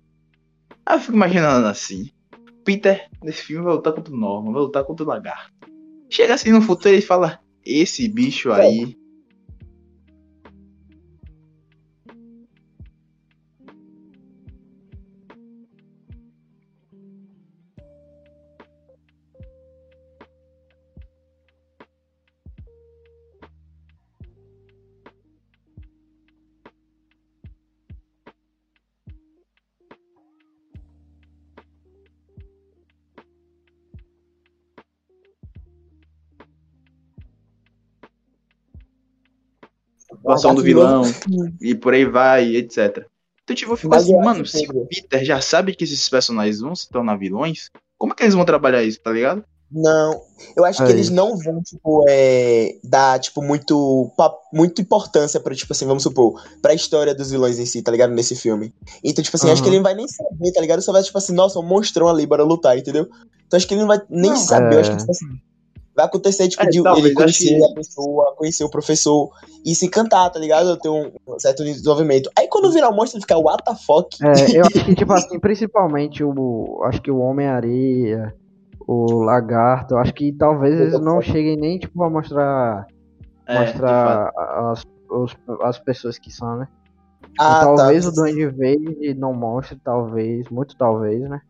Aí 0.84 0.96
eu 0.96 1.00
fico 1.00 1.16
imaginando 1.16 1.66
assim. 1.66 2.10
Peter, 2.64 3.08
nesse 3.22 3.42
filme, 3.42 3.64
vai 3.64 3.74
lutar 3.74 3.92
contra 3.92 4.12
o 4.12 4.16
Norman, 4.16 4.52
vai 4.52 4.62
lutar 4.62 4.84
contra 4.84 5.04
o 5.04 5.08
Lagarto. 5.08 5.52
Chega 6.08 6.34
assim 6.34 6.50
no 6.50 6.62
futuro 6.62 6.94
e 6.94 7.00
fala: 7.00 7.40
Esse 7.64 8.08
bicho 8.08 8.52
aí. 8.52 8.96
Atuação 40.26 40.54
do 40.54 40.62
vilão 40.62 41.02
e 41.60 41.74
por 41.74 41.94
aí 41.94 42.04
vai, 42.04 42.56
etc. 42.56 43.06
Então, 43.44 43.54
tipo, 43.54 43.72
eu 43.72 43.76
fico 43.76 43.90
Mas 43.90 44.02
assim, 44.02 44.12
eu 44.12 44.20
mano, 44.20 44.42
que 44.42 44.50
se 44.50 44.66
o 44.68 44.86
Peter 44.86 45.24
já 45.24 45.40
sabe 45.40 45.74
que 45.74 45.84
esses 45.84 46.08
personagens 46.08 46.60
vão 46.60 46.74
se 46.74 46.88
tornar 46.88 47.16
vilões, 47.16 47.70
Como 47.96 48.12
é 48.12 48.16
que 48.16 48.24
eles 48.24 48.34
vão 48.34 48.44
trabalhar 48.44 48.82
isso, 48.82 49.00
tá 49.00 49.10
ligado? 49.10 49.44
Não, 49.70 50.20
eu 50.56 50.64
acho 50.64 50.78
que 50.78 50.90
Aí. 50.90 50.92
eles 50.92 51.10
não 51.10 51.36
vão, 51.36 51.60
tipo, 51.60 52.04
é, 52.08 52.76
dar, 52.84 53.18
tipo, 53.18 53.42
muito, 53.42 54.12
muito 54.52 54.80
importância 54.80 55.40
pra, 55.40 55.54
tipo 55.54 55.72
assim, 55.72 55.86
vamos 55.86 56.04
supor, 56.04 56.40
pra 56.62 56.74
história 56.74 57.14
dos 57.14 57.30
vilões 57.30 57.58
em 57.58 57.66
si, 57.66 57.82
tá 57.82 57.90
ligado? 57.90 58.12
Nesse 58.12 58.36
filme. 58.36 58.72
Então, 59.02 59.24
tipo 59.24 59.36
assim, 59.36 59.50
acho 59.50 59.62
que 59.62 59.68
ele 59.68 59.76
não 59.76 59.82
vai 59.82 59.94
nem 59.94 60.06
saber, 60.06 60.52
tá 60.52 60.60
ligado? 60.60 60.82
Só 60.82 60.92
vai, 60.92 61.02
tipo 61.02 61.18
assim, 61.18 61.32
nossa, 61.34 61.58
um 61.58 61.62
monstrão 61.62 62.06
ali, 62.08 62.26
bora 62.26 62.44
lutar, 62.44 62.78
entendeu? 62.78 63.08
Então 63.46 63.56
acho 63.56 63.66
que 63.66 63.74
ele 63.74 63.80
não 63.80 63.88
vai 63.88 64.00
nem 64.08 64.30
Não, 64.30 64.36
saber, 64.36 64.76
eu 64.76 64.80
acho 64.80 64.90
é. 64.90 64.94
que, 64.94 65.00
tipo 65.00 65.10
assim, 65.10 65.40
vai 65.96 66.04
acontecer, 66.04 66.46
tipo, 66.48 66.62
É, 66.62 66.66
de 66.66 66.82
talvez, 66.82 67.06
ele 67.06 67.14
conhecer 67.14 67.56
que- 67.56 67.64
a 67.64 67.74
pessoa, 67.74 68.34
conhecer 68.36 68.64
o 68.64 68.70
professor 68.70 69.30
e 69.64 69.74
se 69.74 69.86
encantar, 69.86 70.30
tá 70.30 70.38
ligado? 70.38 70.76
Ter 70.78 70.88
um 70.90 71.10
um 71.26 71.38
certo 71.40 71.64
desenvolvimento. 71.64 72.30
Aí 72.38 72.46
quando 72.48 72.70
virar 72.70 72.88
o 72.90 72.94
monstro, 72.94 73.16
ele 73.18 73.22
fica, 73.22 73.36
what 73.38 73.64
the 73.64 73.74
fuck? 73.74 74.08
É, 74.22 74.58
eu 74.60 74.64
acho 74.66 74.84
que, 74.84 74.94
tipo 74.94 75.12
assim, 75.12 75.40
principalmente 75.40 76.22
o. 76.22 76.80
Acho 76.84 77.00
que 77.02 77.10
o 77.10 77.18
Homem-Areia, 77.18 78.34
o 78.86 79.22
Lagarto, 79.22 79.94
eu 79.94 79.98
acho 79.98 80.12
que 80.14 80.32
talvez 80.32 80.78
eles 80.78 81.00
não 81.00 81.20
cheguem 81.20 81.56
nem, 81.56 81.78
tipo, 81.78 82.02
a 82.04 82.10
mostrar. 82.10 82.86
É, 83.48 83.58
mostrar 83.60 84.30
as, 84.72 84.82
os- 85.10 85.36
as 85.62 85.78
pessoas 85.78 86.18
que 86.18 86.30
são, 86.32 86.56
né? 86.58 86.68
Ah, 87.38 87.60
talvez 87.60 88.04
tá. 88.04 88.10
o 88.10 88.12
Duende 88.14 88.46
Verde 88.48 89.14
não 89.14 89.32
mostre, 89.34 89.78
talvez, 89.84 90.48
muito 90.48 90.76
talvez, 90.76 91.20
né? 91.28 91.40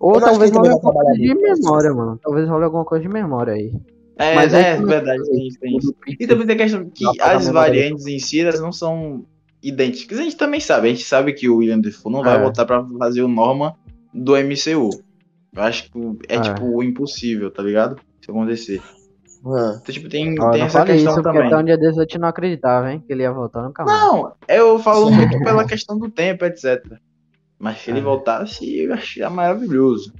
Ou 0.00 0.14
Eu 0.16 0.20
talvez 0.20 0.50
role 0.50 0.68
vai 0.68 0.72
alguma 0.74 0.92
coisa 0.92 1.12
de 1.14 1.34
memória, 1.34 1.94
mano. 1.94 2.20
Talvez 2.22 2.48
role 2.48 2.64
alguma 2.64 2.84
coisa 2.84 3.02
de 3.02 3.08
memória 3.12 3.52
aí. 3.54 3.72
É, 4.16 4.34
Mas 4.34 4.52
é, 4.52 4.72
aí- 4.72 4.84
verdade, 4.84 5.22
tem, 5.30 5.48
tem 5.60 5.76
isso. 5.76 5.94
E 6.18 6.26
também 6.26 6.46
tem 6.46 6.56
a 6.56 6.58
questão 6.58 6.90
que 6.90 7.04
as 7.20 7.48
variantes 7.48 8.06
em 8.06 8.18
si, 8.18 8.40
elas 8.40 8.60
não 8.60 8.72
são 8.72 9.24
idênticas. 9.62 10.18
A 10.18 10.22
gente 10.22 10.36
também 10.36 10.60
sabe, 10.60 10.88
a 10.88 10.90
gente 10.90 11.04
sabe 11.04 11.32
que 11.32 11.48
o 11.48 11.56
William 11.58 11.78
Defoe 11.80 12.12
não 12.12 12.22
vai 12.22 12.36
É. 12.36 12.42
voltar 12.42 12.64
pra 12.64 12.84
fazer 12.98 13.22
o 13.22 13.28
Norman 13.28 13.74
do 14.12 14.36
MCU. 14.36 14.90
Eu 15.54 15.62
acho 15.62 15.90
que 15.90 15.98
é, 16.28 16.36
É. 16.36 16.40
tipo 16.40 16.82
impossível, 16.82 17.50
tá 17.50 17.62
ligado? 17.62 17.96
Isso 18.20 18.30
acontecer. 18.30 18.82
Ah. 19.46 19.78
Então, 19.80 19.94
tipo, 19.94 20.08
tem, 20.08 20.34
Ó, 20.40 20.50
tem 20.50 20.62
essa 20.62 20.84
questão 20.84 21.12
isso 21.12 21.22
porque 21.22 21.38
também. 21.38 21.46
até 21.46 21.56
um 21.56 21.64
dia 21.64 21.78
desses 21.78 21.96
eu 21.98 22.06
te 22.06 22.18
não 22.18 22.26
acreditava, 22.28 22.92
hein? 22.92 23.02
Que 23.06 23.12
ele 23.12 23.22
ia 23.22 23.32
voltar 23.32 23.62
nunca 23.62 23.84
mais. 23.84 24.00
Não, 24.00 24.32
eu 24.48 24.78
falo 24.80 25.10
muito 25.12 25.38
pela 25.44 25.64
questão 25.64 25.96
do 25.96 26.10
tempo, 26.10 26.44
etc. 26.44 26.82
Mas 27.58 27.80
se 27.80 27.90
ele 27.90 27.98
É. 27.98 28.02
voltasse, 28.02 28.76
eu 28.78 28.92
achei 28.94 29.26
maravilhoso. 29.28 30.12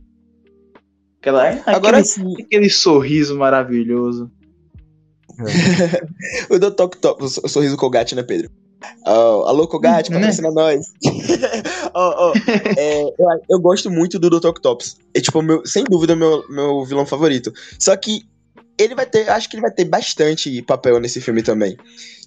Aquela, 1.21 1.49
Agora 1.67 1.99
aquele, 1.99 2.05
sim, 2.05 2.35
aquele 2.43 2.71
sorriso 2.71 3.37
maravilhoso. 3.37 4.31
o 6.51 6.59
Dr. 6.59 6.83
Octopus, 6.83 7.25
o 7.27 7.29
so- 7.35 7.41
o 7.45 7.49
sorriso 7.49 7.77
Colgate, 7.77 8.15
né, 8.15 8.23
Pedro? 8.23 8.51
Oh, 9.07 9.45
alô, 9.47 9.67
Colgate, 9.67 10.11
Né? 10.11 10.19
patrocina 10.19 10.51
nós. 10.53 10.87
Ó, 11.95 12.31
ó, 12.31 12.33
é, 12.77 13.03
eu, 13.03 13.15
eu 13.51 13.61
gosto 13.61 13.91
muito 13.91 14.19
do 14.19 14.31
Dr. 14.31 14.49
Octopus. 14.49 14.97
É, 15.15 15.21
tipo, 15.21 15.43
meu, 15.43 15.65
sem 15.67 15.85
dúvida, 15.85 16.15
meu, 16.17 16.45
meu 16.49 16.85
vilão 16.85 17.05
favorito. 17.07 17.53
Só 17.79 17.97
que 17.97 18.23
ele 18.79 18.95
vai 18.95 19.07
ter, 19.07 19.29
acho 19.29 19.49
que 19.49 19.57
ele 19.57 19.63
vai 19.63 19.73
ter 19.73 19.85
bastante 19.85 20.63
papel 20.63 21.01
nesse 21.01 21.21
filme 21.21 21.43
também. 21.43 21.77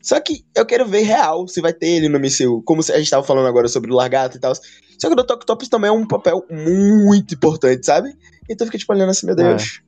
Só 0.02 0.20
que 0.20 0.44
eu 0.56 0.66
quero 0.66 0.86
ver 0.86 1.02
real 1.02 1.48
se 1.48 1.62
vai 1.62 1.74
ter 1.74 1.88
ele 1.88 2.10
no 2.10 2.20
MCU. 2.20 2.62
Como 2.64 2.82
a 2.82 2.98
gente 2.98 3.10
tava 3.10 3.24
falando 3.26 3.48
agora 3.48 3.68
sobre 3.68 3.92
o 3.92 3.96
Largato 3.96 4.38
e 4.38 4.40
tal. 4.40 4.54
Só 4.56 5.08
que 5.08 5.14
o 5.14 5.16
Dr. 5.16 5.34
Octopus 5.34 5.70
também 5.70 5.90
é 5.90 5.92
um 5.94 6.08
papel 6.08 6.46
muito 6.50 7.34
importante, 7.36 7.86
sabe? 7.86 8.14
Então 8.50 8.66
fica 8.68 8.78
tipo 8.78 8.94
olhando 8.94 9.10
assim, 9.10 9.26
meu 9.26 9.36
Deus. 9.36 9.82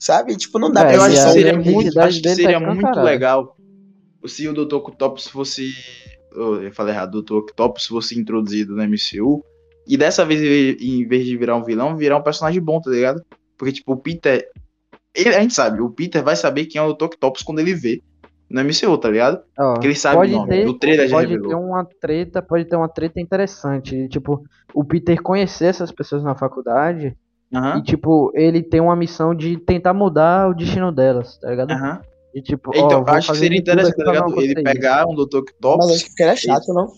Sabe? 0.00 0.36
Tipo, 0.36 0.58
não 0.58 0.70
dá 0.70 0.82
É, 0.82 0.84
pra 0.84 0.94
eu 0.94 1.02
acho 1.02 1.14
que 1.16 1.32
seria 1.32 1.52
muito, 1.58 2.00
acho 2.00 2.22
que 2.22 2.28
seria 2.34 2.60
muito 2.60 3.00
legal 3.00 3.56
se 4.26 4.46
o 4.48 4.52
Dr. 4.52 4.74
Octopus 4.76 5.26
fosse. 5.28 5.72
oh, 6.34 6.56
Eu 6.56 6.72
falei 6.72 6.94
errado, 6.94 7.16
o 7.16 7.22
Dr. 7.22 7.34
Octopus 7.34 7.86
fosse 7.86 8.18
introduzido 8.18 8.74
no 8.76 8.82
MCU. 8.82 9.42
E 9.86 9.96
dessa 9.96 10.24
vez, 10.24 10.40
em 10.80 11.06
vez 11.08 11.24
de 11.24 11.36
virar 11.36 11.56
um 11.56 11.64
vilão, 11.64 11.96
virar 11.96 12.18
um 12.18 12.22
personagem 12.22 12.60
bom, 12.60 12.80
tá 12.80 12.90
ligado? 12.90 13.22
Porque, 13.56 13.72
tipo, 13.72 13.92
o 13.92 13.96
Peter. 13.96 14.46
ele- 15.14 15.34
a 15.34 15.40
gente 15.40 15.54
sabe, 15.54 15.80
o 15.80 15.90
Peter 15.90 16.22
vai 16.22 16.36
saber 16.36 16.66
quem 16.66 16.78
é 16.78 16.82
o 16.84 16.92
Dr. 16.92 17.04
Octopus 17.06 17.42
quando 17.42 17.58
ele 17.60 17.74
vê 17.74 18.00
no 18.50 18.60
MCU, 18.60 18.98
tá 18.98 19.08
ligado? 19.10 19.42
Ó, 19.58 19.72
Porque 19.74 19.86
ele 19.88 19.94
sabe 19.94 20.16
pode 20.16 20.32
o 20.34 20.36
nome. 20.38 20.48
ter, 20.50 20.66
No 20.66 20.78
trailer 20.78 21.08
já 21.08 21.16
pode 21.16 21.30
revelou. 21.30 21.48
ter 21.48 21.54
uma 21.54 21.84
treta, 22.00 22.42
pode 22.42 22.64
ter 22.64 22.76
uma 22.76 22.88
treta 22.88 23.20
interessante. 23.20 24.08
Tipo, 24.08 24.42
o 24.74 24.84
Peter 24.84 25.20
conhecer 25.22 25.66
essas 25.66 25.92
pessoas 25.92 26.22
na 26.22 26.34
faculdade 26.34 27.16
Aham, 27.54 27.78
e, 27.78 27.82
tipo, 27.82 28.30
ele 28.34 28.62
tem 28.62 28.80
uma 28.80 28.96
missão 28.96 29.34
de 29.34 29.56
tentar 29.58 29.94
mudar 29.94 30.48
o 30.50 30.54
destino 30.54 30.92
delas, 30.92 31.38
tá 31.38 31.50
ligado? 31.50 31.70
aham. 31.72 32.00
E, 32.34 32.42
tipo, 32.42 32.70
ó, 32.70 32.76
Então, 32.86 33.04
vou 33.04 33.14
acho 33.14 33.32
que 33.32 33.38
seria 33.38 33.58
interessante, 33.58 33.96
tá 33.96 34.12
ligado? 34.12 34.40
Ele 34.42 34.54
pegar 34.62 35.06
um 35.06 35.14
Dr. 35.14 35.38
Mas 35.38 35.42
Octopus. 35.42 35.92
acho 35.92 36.14
que 36.14 36.22
era 36.22 36.36
chato, 36.36 36.72
não? 36.74 36.92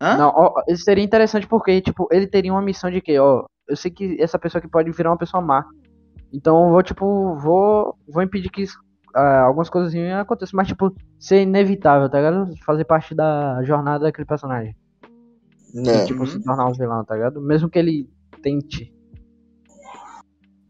Hã? 0.00 0.16
Não, 0.18 0.28
ó, 0.34 0.62
isso 0.68 0.84
seria 0.84 1.04
interessante 1.04 1.46
porque, 1.46 1.80
tipo, 1.80 2.08
ele 2.10 2.26
teria 2.26 2.52
uma 2.52 2.62
missão 2.62 2.90
de 2.90 3.00
que, 3.00 3.18
ó, 3.18 3.44
eu 3.68 3.76
sei 3.76 3.90
que 3.90 4.16
essa 4.20 4.38
pessoa 4.38 4.58
aqui 4.60 4.68
pode 4.70 4.90
virar 4.90 5.10
uma 5.10 5.18
pessoa 5.18 5.40
má. 5.42 5.64
Então 6.32 6.64
eu 6.66 6.70
vou, 6.70 6.82
tipo, 6.82 7.36
vou, 7.36 7.94
vou 8.08 8.22
impedir 8.22 8.50
que 8.50 8.62
isso, 8.62 8.78
ah, 9.14 9.40
algumas 9.42 9.68
coisas 9.70 9.92
ruins 9.92 10.12
aconteçam, 10.14 10.56
mas, 10.56 10.68
tipo, 10.68 10.94
ser 11.18 11.42
inevitável, 11.42 12.08
tá 12.08 12.18
ligado? 12.18 12.54
Fazer 12.64 12.84
parte 12.84 13.14
da 13.14 13.62
jornada 13.64 14.04
daquele 14.04 14.26
personagem. 14.26 14.74
Não. 15.74 16.04
Tipo, 16.04 16.20
Uhum. 16.20 16.26
se 16.26 16.40
tornar 16.42 16.66
um 16.68 16.72
vilão, 16.72 17.04
tá 17.04 17.14
ligado? 17.14 17.40
Mesmo 17.40 17.68
que 17.70 17.78
ele 17.78 18.08
tente. 18.42 18.92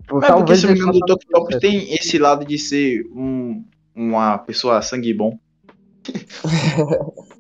Tipo, 0.03 0.16
Mas 0.20 0.30
porque 0.34 0.57
se 0.57 0.66
o. 0.66 0.88
Octopus 0.88 1.24
processo. 1.26 1.61
tem 1.61 1.93
esse 1.95 2.18
lado 2.18 2.45
de 2.45 2.59
ser 2.59 3.05
um, 3.14 3.64
uma 3.95 4.38
pessoa 4.38 4.80
sangue 4.82 5.12
bom. 5.14 5.38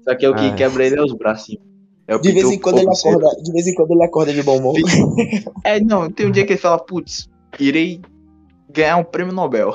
Só 0.04 0.14
que 0.14 0.24
é 0.24 0.30
o 0.30 0.34
que 0.34 0.46
É. 0.46 0.54
quebra 0.54 0.84
ele 0.86 0.96
é 0.96 1.02
os 1.02 1.12
bracinhos. 1.14 1.62
É 2.06 2.16
o 2.16 2.20
De 2.20 2.32
vez 2.32 2.50
em 2.50 2.58
quando 2.58 2.78
ele 2.78 2.88
acorda, 2.90 3.28
de 3.42 3.52
vez 3.52 3.66
em 3.66 3.74
quando 3.74 3.92
ele 3.92 4.02
acorda 4.04 4.32
de 4.32 4.42
bom 4.42 4.58
humor. 4.58 4.74
É, 5.64 5.78
não, 5.80 6.10
tem 6.10 6.26
um 6.26 6.30
dia 6.30 6.44
que 6.44 6.52
ele 6.54 6.60
fala, 6.60 6.78
putz, 6.78 7.28
irei 7.60 8.00
ganhar 8.72 8.96
um 8.96 9.04
prêmio 9.04 9.32
Nobel. 9.32 9.72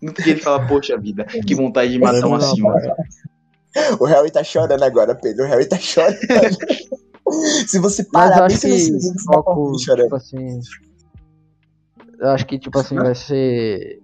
No 0.00 0.12
dia 0.12 0.32
ele 0.32 0.40
fala, 0.40 0.66
poxa 0.66 0.96
vida, 0.96 1.24
que 1.24 1.54
vontade 1.54 1.92
de 1.92 1.98
matar 1.98 2.26
um 2.26 2.34
assim, 2.34 2.60
mano. 2.60 2.94
O 4.00 4.04
Harry 4.04 4.30
tá 4.30 4.42
chorando 4.42 4.82
agora, 4.82 5.14
Pedro. 5.14 5.44
O 5.44 5.48
Harry 5.48 5.66
tá 5.66 5.76
chorando. 5.76 6.16
Se 7.66 7.78
você 7.78 8.04
parar, 8.04 8.42
no 8.42 8.48
que 8.48 8.56
você 8.56 8.90
tá 8.90 9.32
foco, 9.32 9.78
chorando. 9.78 10.04
tipo 10.04 10.16
assim. 10.16 10.60
Eu 12.18 12.28
acho 12.30 12.46
que, 12.46 12.58
tipo 12.58 12.78
assim, 12.78 12.96
vai 12.96 13.14
ser. 13.14 14.00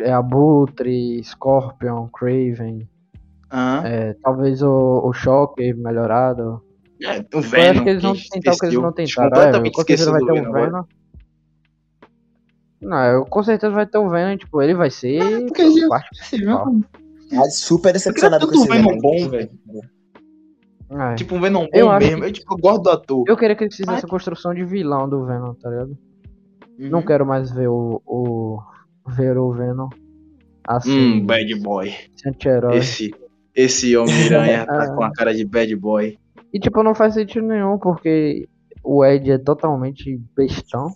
É 0.00 0.12
Abutre, 0.12 1.22
Scorpion, 1.22 2.08
Craven. 2.08 2.88
Aham. 3.52 3.86
É, 3.86 4.16
talvez 4.22 4.60
o, 4.60 5.02
o 5.04 5.12
Shocker 5.12 5.76
melhorado. 5.76 6.60
É, 7.00 7.18
o 7.18 7.24
eu 7.32 7.38
acho 7.38 7.50
Venom, 7.50 7.84
que 7.84 7.90
eles 7.90 8.02
vão 8.02 8.14
tentar 8.14 8.52
o 8.52 8.58
que 8.58 8.66
eles 8.66 8.78
não 8.78 8.92
tentaram. 8.92 9.40
É, 9.40 9.52
vai 9.52 9.84
ter 9.84 9.96
Venom. 9.96 10.52
Venom. 10.52 10.84
Não, 12.84 13.04
eu, 13.04 13.24
com 13.24 13.42
certeza 13.42 13.72
vai 13.72 13.86
ter 13.86 13.98
o 13.98 14.08
Venom, 14.08 14.36
tipo, 14.36 14.60
ele 14.62 14.74
vai 14.74 14.90
ser 14.90 15.46
porque 15.46 15.70
já- 15.80 15.88
parte 15.88 16.08
principal. 16.10 16.74
Ah, 17.32 17.50
super 17.50 17.92
decepcionado 17.92 18.46
com 18.46 18.54
esse 18.54 18.68
Venom 18.68 18.88
Venom. 18.90 19.00
bom, 19.00 19.28
velho. 19.30 19.50
É. 20.90 21.14
Tipo 21.14 21.34
um 21.36 21.40
Venom 21.40 21.66
Eu 21.72 21.86
bom 21.86 21.92
acho 21.92 22.06
mesmo. 22.06 22.24
Eu, 22.24 22.32
tipo, 22.32 22.54
eu 22.54 22.58
gosto 22.58 22.82
do 22.82 22.90
ator. 22.90 23.24
Eu 23.26 23.36
queria 23.36 23.56
que 23.56 23.64
eles 23.64 23.74
fizessem 23.74 23.94
Mas- 23.94 24.04
a 24.04 24.08
construção 24.08 24.54
de 24.54 24.64
vilão 24.64 25.08
do 25.08 25.24
Venom, 25.24 25.54
tá 25.54 25.68
ligado? 25.70 25.98
Uhum. 26.78 26.88
Não 26.90 27.02
quero 27.02 27.24
mais 27.26 27.50
ver 27.50 27.68
o, 27.68 28.00
o. 28.06 28.58
ver 29.08 29.36
o 29.38 29.52
Venom 29.52 29.88
assim, 30.66 31.20
Hum, 31.20 31.26
bad 31.26 31.54
boy. 31.60 31.92
anti-herói. 32.26 32.76
Esse, 32.76 33.14
esse 33.54 33.96
Homem-Aranha 33.96 34.66
tá 34.66 34.94
com 34.94 35.02
a 35.04 35.12
cara 35.12 35.34
de 35.34 35.44
bad 35.44 35.74
boy. 35.76 36.18
E 36.52 36.58
tipo, 36.60 36.82
não 36.82 36.94
faz 36.94 37.14
sentido 37.14 37.46
nenhum, 37.46 37.78
porque 37.78 38.48
o 38.82 39.04
Ed 39.04 39.30
é 39.30 39.38
totalmente 39.38 40.20
bestão. 40.36 40.90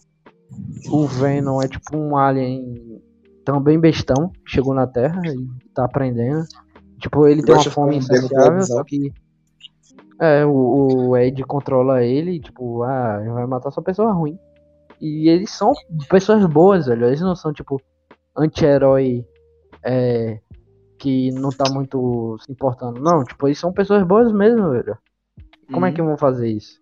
O 0.90 1.06
Venom 1.06 1.60
é 1.60 1.68
tipo 1.68 1.96
um 1.96 2.16
alien 2.16 3.02
também 3.44 3.78
bestão, 3.78 4.30
chegou 4.46 4.74
na 4.74 4.86
Terra 4.86 5.22
e 5.24 5.46
tá 5.72 5.84
aprendendo. 5.84 6.44
Tipo, 6.98 7.26
ele 7.26 7.42
tem 7.42 7.54
uma 7.54 7.64
fome 7.64 7.96
insaciável, 7.96 8.62
só 8.62 8.84
que. 8.84 9.12
É, 10.20 10.44
o, 10.44 11.10
o 11.10 11.16
Ed 11.16 11.44
controla 11.44 12.02
ele, 12.02 12.32
e, 12.32 12.40
tipo, 12.40 12.82
ah, 12.82 13.22
vai 13.32 13.46
matar 13.46 13.70
só 13.70 13.80
pessoa 13.80 14.12
ruim. 14.12 14.36
E 15.00 15.28
eles 15.28 15.50
são 15.50 15.72
pessoas 16.10 16.44
boas, 16.46 16.86
velho. 16.86 17.06
Eles 17.06 17.20
não 17.20 17.36
são, 17.36 17.52
tipo, 17.52 17.80
anti-herói 18.36 19.24
é, 19.84 20.40
que 20.98 21.30
não 21.30 21.50
tá 21.50 21.70
muito 21.70 22.36
se 22.40 22.50
importando. 22.50 23.00
Não, 23.00 23.22
tipo, 23.24 23.46
eles 23.46 23.58
são 23.58 23.72
pessoas 23.72 24.02
boas 24.04 24.32
mesmo, 24.32 24.70
velho. 24.70 24.98
Como 25.72 25.86
é 25.86 25.92
que 25.92 26.02
vão 26.02 26.16
fazer 26.16 26.48
isso? 26.48 26.80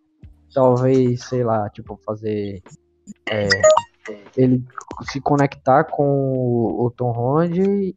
Talvez, 0.54 1.24
sei 1.24 1.44
lá, 1.44 1.68
tipo, 1.68 2.00
fazer. 2.04 2.62
É, 3.28 3.48
ele 4.36 4.62
se 5.10 5.20
conectar 5.20 5.84
com 5.84 6.04
o, 6.04 6.90
Tom 6.90 7.10
Holland 7.12 7.60
e 7.60 7.94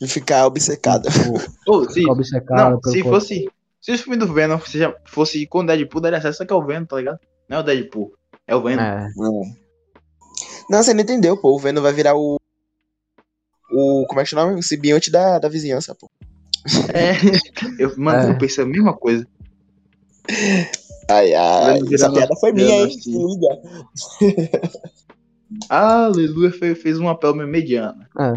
E 0.00 0.06
ficar 0.08 0.46
obcecado. 0.46 1.08
tipo, 1.10 1.34
Oh, 1.66 1.84
se, 1.84 2.00
ficar 2.00 2.12
obcecado 2.12 2.80
não, 2.84 2.92
se 2.92 3.02
fosse. 3.02 3.48
Se 3.80 3.92
o 3.92 3.98
filme 3.98 4.16
do 4.16 4.32
Venom 4.32 4.58
seja, 4.60 4.94
fosse 5.06 5.46
com 5.46 5.60
o 5.60 5.66
Deadpool, 5.66 6.00
daria 6.00 6.32
só 6.32 6.44
que 6.44 6.52
é 6.52 6.56
o 6.56 6.64
Venom, 6.64 6.84
tá 6.86 6.96
ligado? 6.96 7.20
Não 7.48 7.58
é 7.58 7.60
o 7.60 7.62
Deadpool, 7.62 8.12
é 8.46 8.56
o 8.56 8.62
Venom. 8.62 8.82
É, 8.82 9.08
Não, 10.68 10.82
você 10.82 10.92
não 10.92 11.00
entendeu, 11.02 11.36
pô. 11.36 11.54
O 11.54 11.58
Venom 11.58 11.80
vai 11.82 11.92
virar 11.92 12.14
o. 12.16 12.36
O. 13.72 14.04
Como 14.08 14.20
é 14.20 14.24
que 14.24 14.30
chama? 14.30 14.52
O 14.54 14.62
simbionte 14.62 15.10
da, 15.10 15.38
da 15.38 15.48
vizinhança, 15.48 15.94
pô. 15.94 16.10
É. 16.92 17.12
Eu, 17.78 17.94
mano, 17.96 18.28
É. 18.28 18.30
eu 18.32 18.38
pensei 18.38 18.64
a 18.64 18.66
mesma 18.66 18.92
coisa. 18.92 19.26
Ai, 21.10 21.34
ai. 21.34 21.80
Essa 21.92 22.10
piada 22.10 22.34
foi 22.36 22.52
minha, 22.52 22.84
hein? 22.84 22.90
Se 22.90 23.10
liga. 23.10 23.60
Aleluia 25.70 26.50
fez, 26.50 26.82
fez 26.82 26.98
um 26.98 27.04
papel 27.04 27.34
meio 27.34 27.48
mediano. 27.48 28.04
É. 28.18 28.32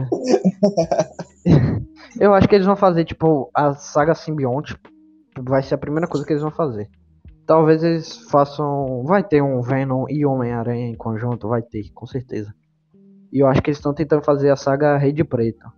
Eu 2.20 2.34
acho 2.34 2.48
que 2.48 2.56
eles 2.56 2.68
vão 2.68 2.76
fazer, 2.76 3.06
tipo, 3.06 3.50
a 3.54 3.74
saga 3.74 4.14
simbionte. 4.14 4.76
Vai 5.40 5.64
ser 5.64 5.76
a 5.76 5.80
primeira 5.80 6.08
coisa 6.08 6.26
que 6.26 6.34
eles 6.34 6.42
vão 6.42 6.52
fazer. 6.52 6.90
Talvez 7.46 7.84
eles 7.84 8.18
façam. 8.30 9.04
Vai 9.06 9.24
ter 9.24 9.42
um 9.42 9.62
Venom 9.62 10.06
e 10.10 10.26
Homem-Aranha 10.26 10.88
em 10.88 10.96
conjunto? 10.96 11.48
Vai 11.48 11.62
ter, 11.62 11.90
com 11.94 12.06
certeza. 12.06 12.54
E 13.32 13.40
eu 13.40 13.48
acho 13.48 13.62
que 13.62 13.70
eles 13.70 13.78
estão 13.78 13.94
tentando 13.94 14.24
fazer 14.24 14.50
a 14.50 14.56
saga 14.56 14.98
Rede 14.98 15.24
Preta. 15.24 15.72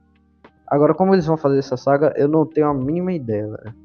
Agora, 0.67 0.93
como 0.93 1.13
eles 1.13 1.25
vão 1.25 1.37
fazer 1.37 1.59
essa 1.59 1.77
saga, 1.77 2.13
eu 2.15 2.27
não 2.27 2.45
tenho 2.45 2.67
a 2.67 2.73
mínima 2.73 3.13
ideia, 3.13 3.47
velho. 3.47 3.75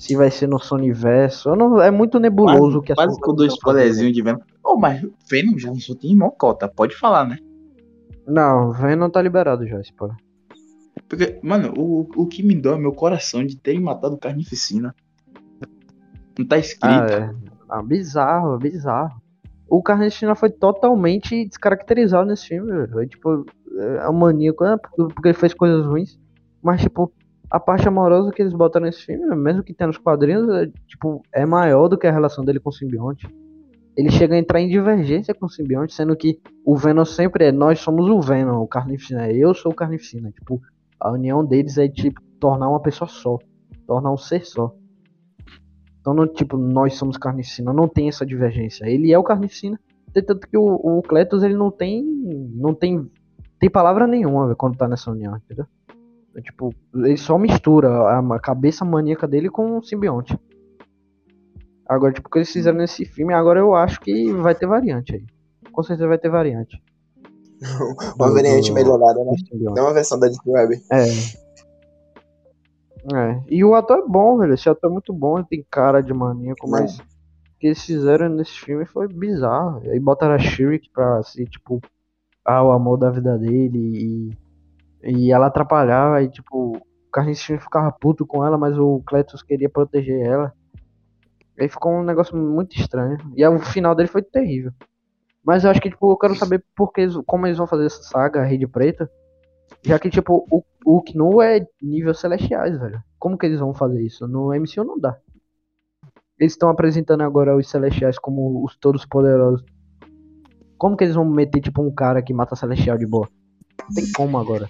Se 0.00 0.16
vai 0.16 0.30
ser 0.30 0.46
no 0.46 0.58
Sonyverso. 0.58 1.50
Eu 1.50 1.56
não, 1.56 1.78
é 1.78 1.90
muito 1.90 2.18
nebuloso 2.18 2.78
o 2.78 2.82
que 2.82 2.94
Quase 2.94 3.20
que 3.20 3.28
eu 3.28 3.34
dou 3.34 3.44
spoilerzinho 3.44 4.10
de 4.10 4.22
Venom. 4.22 4.40
Oh, 4.64 4.74
mas 4.74 5.06
Venom 5.30 5.58
já 5.58 5.68
não 5.68 5.78
só 5.78 5.94
tem 5.94 6.12
irmão 6.12 6.30
cota, 6.30 6.66
pode 6.66 6.96
falar, 6.96 7.28
né? 7.28 7.36
Não, 8.26 8.72
Venom 8.72 9.10
tá 9.10 9.20
liberado 9.20 9.66
já, 9.66 9.78
spoiler. 9.82 10.16
Porque, 11.06 11.38
mano, 11.42 11.74
o, 11.76 12.08
o 12.16 12.26
que 12.26 12.42
me 12.42 12.54
dói 12.54 12.76
é 12.76 12.78
meu 12.78 12.94
coração 12.94 13.44
de 13.44 13.58
terem 13.58 13.82
matado 13.82 14.16
Carnificina. 14.16 14.94
Não 16.38 16.46
tá 16.46 16.56
escrito. 16.56 16.86
Ah, 16.88 17.06
é. 17.10 17.34
Ah, 17.68 17.82
bizarro, 17.82 18.56
bizarro. 18.56 19.20
O 19.68 19.82
Carnificina 19.82 20.34
foi 20.34 20.48
totalmente 20.48 21.44
descaracterizado 21.44 22.26
nesse 22.26 22.46
filme, 22.48 22.72
velho. 22.72 22.90
Foi, 22.90 23.06
tipo, 23.06 23.44
é 23.76 24.08
um 24.08 24.14
maníaco, 24.14 24.64
né? 24.64 24.78
porque 24.96 25.28
ele 25.28 25.34
fez 25.34 25.52
coisas 25.52 25.84
ruins. 25.84 26.18
Mas, 26.62 26.80
tipo, 26.80 27.12
a 27.50 27.58
parte 27.58 27.88
amorosa 27.88 28.30
que 28.30 28.40
eles 28.40 28.52
botaram 28.52 28.86
nesse 28.86 29.04
filme, 29.04 29.34
mesmo 29.34 29.62
que 29.62 29.74
tenha 29.74 29.88
nos 29.88 29.98
quadrinhos, 29.98 30.48
é, 30.50 30.70
tipo, 30.86 31.20
é 31.34 31.44
maior 31.44 31.88
do 31.88 31.98
que 31.98 32.06
a 32.06 32.12
relação 32.12 32.44
dele 32.44 32.60
com 32.60 32.70
o 32.70 32.72
simbionte. 32.72 33.28
Ele 33.96 34.10
chega 34.10 34.36
a 34.36 34.38
entrar 34.38 34.60
em 34.60 34.68
divergência 34.68 35.34
com 35.34 35.46
o 35.46 35.50
simbionte, 35.50 35.92
sendo 35.92 36.16
que 36.16 36.40
o 36.64 36.76
Venom 36.76 37.04
sempre 37.04 37.46
é 37.46 37.52
nós 37.52 37.80
somos 37.80 38.08
o 38.08 38.20
Venom, 38.20 38.62
o 38.62 38.68
Carnificina 38.68 39.30
eu 39.30 39.52
sou 39.52 39.72
o 39.72 39.74
Carnificina. 39.74 40.30
Tipo, 40.30 40.60
a 40.98 41.10
união 41.10 41.44
deles 41.44 41.76
é 41.76 41.88
tipo 41.88 42.22
tornar 42.38 42.68
uma 42.68 42.80
pessoa 42.80 43.08
só, 43.08 43.36
tornar 43.86 44.12
um 44.12 44.16
ser 44.16 44.46
só. 44.46 44.72
Então, 46.00 46.14
não, 46.14 46.26
tipo, 46.26 46.56
nós 46.56 46.94
somos 46.94 47.18
Carnificina, 47.18 47.72
não 47.72 47.88
tem 47.88 48.08
essa 48.08 48.24
divergência. 48.24 48.86
Ele 48.86 49.12
é 49.12 49.18
o 49.18 49.24
Carnificina, 49.24 49.78
tanto 50.14 50.48
que 50.48 50.56
o, 50.56 50.62
o 50.62 51.02
Cletus 51.02 51.42
ele 51.42 51.54
não 51.54 51.70
tem 51.70 52.02
não 52.54 52.72
tem 52.74 53.10
tem 53.58 53.68
palavra 53.68 54.06
nenhuma 54.06 54.54
quando 54.54 54.76
tá 54.76 54.88
nessa 54.88 55.10
união, 55.10 55.36
entendeu? 55.36 55.66
É, 56.34 56.40
tipo, 56.40 56.72
ele 56.94 57.16
só 57.16 57.36
mistura 57.38 57.88
a 58.18 58.40
cabeça 58.40 58.84
maníaca 58.84 59.26
dele 59.26 59.48
com 59.48 59.78
o 59.78 59.82
simbionte. 59.82 60.38
Agora, 61.86 62.12
tipo, 62.12 62.28
o 62.28 62.30
que 62.30 62.38
eles 62.38 62.52
fizeram 62.52 62.78
nesse 62.78 63.04
filme, 63.04 63.34
agora 63.34 63.58
eu 63.58 63.74
acho 63.74 64.00
que 64.00 64.32
vai 64.32 64.54
ter 64.54 64.66
variante 64.66 65.16
aí. 65.16 65.26
Com 65.72 65.82
certeza 65.82 66.08
vai 66.08 66.18
ter 66.18 66.30
variante. 66.30 66.80
uma 68.16 68.32
variante 68.32 68.72
melhorada, 68.72 69.24
né? 69.24 69.32
Não 69.52 69.84
uma 69.84 69.92
versão 69.92 70.18
da 70.18 70.28
Deep 70.28 70.48
Web. 70.48 70.80
É. 70.90 71.04
É. 73.14 73.42
E 73.48 73.64
o 73.64 73.74
ator 73.74 73.98
é 73.98 74.06
bom, 74.06 74.38
velho. 74.38 74.54
Esse 74.54 74.68
ator 74.68 74.90
é 74.90 74.92
muito 74.92 75.12
bom, 75.12 75.38
ele 75.38 75.46
tem 75.48 75.66
cara 75.70 76.00
de 76.00 76.12
maníaco, 76.12 76.66
é. 76.66 76.70
mas 76.70 76.98
o 76.98 77.02
que 77.58 77.68
eles 77.68 77.84
fizeram 77.84 78.28
nesse 78.28 78.52
filme 78.52 78.86
foi 78.86 79.08
bizarro. 79.08 79.80
Aí 79.90 79.98
botaram 79.98 80.34
a 80.34 80.38
Shirik 80.38 80.90
pra 80.92 81.22
ser, 81.22 81.46
tipo, 81.46 81.80
ah, 82.44 82.62
o 82.62 82.70
amor 82.70 82.98
da 82.98 83.10
vida 83.10 83.36
dele 83.38 83.78
e, 83.78 84.38
e 85.02 85.32
ela 85.32 85.46
atrapalhava, 85.46 86.22
e 86.22 86.28
tipo, 86.28 86.76
o 86.76 87.10
Carnificina 87.10 87.58
ficava 87.58 87.90
puto 87.92 88.26
com 88.26 88.44
ela, 88.44 88.56
mas 88.58 88.78
o 88.78 89.02
Cletus 89.06 89.42
queria 89.42 89.68
proteger 89.68 90.24
ela. 90.24 90.52
Aí 91.58 91.68
ficou 91.68 91.92
um 91.92 92.02
negócio 92.02 92.36
muito 92.36 92.74
estranho. 92.78 93.18
E 93.36 93.46
o 93.46 93.58
final 93.58 93.94
dele 93.94 94.08
foi 94.08 94.22
terrível. 94.22 94.72
Mas 95.44 95.64
eu 95.64 95.70
acho 95.70 95.80
que, 95.80 95.90
tipo, 95.90 96.10
eu 96.10 96.16
quero 96.16 96.34
saber 96.34 96.64
porque, 96.76 97.06
como 97.26 97.46
eles 97.46 97.58
vão 97.58 97.66
fazer 97.66 97.86
essa 97.86 98.02
saga, 98.02 98.40
a 98.40 98.44
Rede 98.44 98.66
Preta. 98.66 99.10
Já 99.82 99.98
que, 99.98 100.10
tipo, 100.10 100.46
o, 100.50 100.62
o 100.84 101.02
Knu 101.02 101.42
é 101.42 101.66
nível 101.82 102.14
celestiais, 102.14 102.78
velho. 102.78 103.02
Como 103.18 103.36
que 103.36 103.46
eles 103.46 103.60
vão 103.60 103.74
fazer 103.74 104.02
isso? 104.02 104.26
No 104.26 104.54
MCU 104.54 104.84
não 104.84 104.98
dá. 104.98 105.16
Eles 106.38 106.52
estão 106.52 106.70
apresentando 106.70 107.22
agora 107.22 107.56
os 107.56 107.68
celestiais 107.68 108.18
como 108.18 108.64
os 108.64 108.76
todos 108.76 109.04
poderosos. 109.04 109.64
Como 110.78 110.96
que 110.96 111.04
eles 111.04 111.14
vão 111.14 111.24
meter, 111.26 111.60
tipo, 111.60 111.82
um 111.82 111.92
cara 111.92 112.22
que 112.22 112.32
mata 112.32 112.56
celestial 112.56 112.96
de 112.96 113.06
boa? 113.06 113.28
Não 113.88 113.94
tem 113.94 114.12
como 114.12 114.38
agora. 114.38 114.68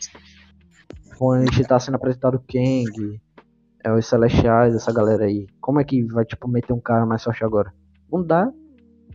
Gente 1.44 1.64
tá 1.64 1.78
sendo 1.78 1.96
apresentado 1.96 2.36
o 2.36 2.40
Kang, 2.40 3.20
é, 3.84 3.92
os 3.92 4.06
celestiais, 4.06 4.74
essa 4.74 4.92
galera 4.92 5.24
aí. 5.24 5.46
Como 5.61 5.80
é 5.80 5.84
que 5.84 6.02
vai, 6.04 6.24
tipo, 6.24 6.48
meter 6.48 6.72
um 6.72 6.80
cara 6.80 7.04
mais 7.04 7.22
forte 7.22 7.44
agora? 7.44 7.72
Não 8.11 8.24
dá. 8.24 8.50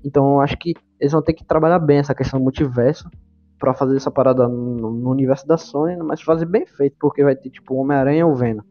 Então 0.03 0.35
eu 0.35 0.41
acho 0.41 0.55
que 0.57 0.75
eles 0.99 1.11
vão 1.11 1.21
ter 1.21 1.33
que 1.33 1.43
trabalhar 1.43 1.79
bem 1.79 1.97
essa 1.97 2.13
questão 2.13 2.39
do 2.39 2.43
multiverso 2.43 3.09
para 3.57 3.73
fazer 3.73 3.95
essa 3.95 4.11
parada 4.11 4.47
no, 4.47 4.91
no, 4.91 5.09
universo 5.09 5.47
da 5.47 5.57
Sony, 5.57 5.97
mas 5.97 6.21
fazer 6.21 6.45
bem 6.45 6.65
feito, 6.65 6.95
porque 6.99 7.23
vai 7.23 7.35
ter 7.35 7.49
tipo 7.49 7.73
Homem-Aranha 7.75 8.27
ou 8.27 8.35
Venom. 8.35 8.61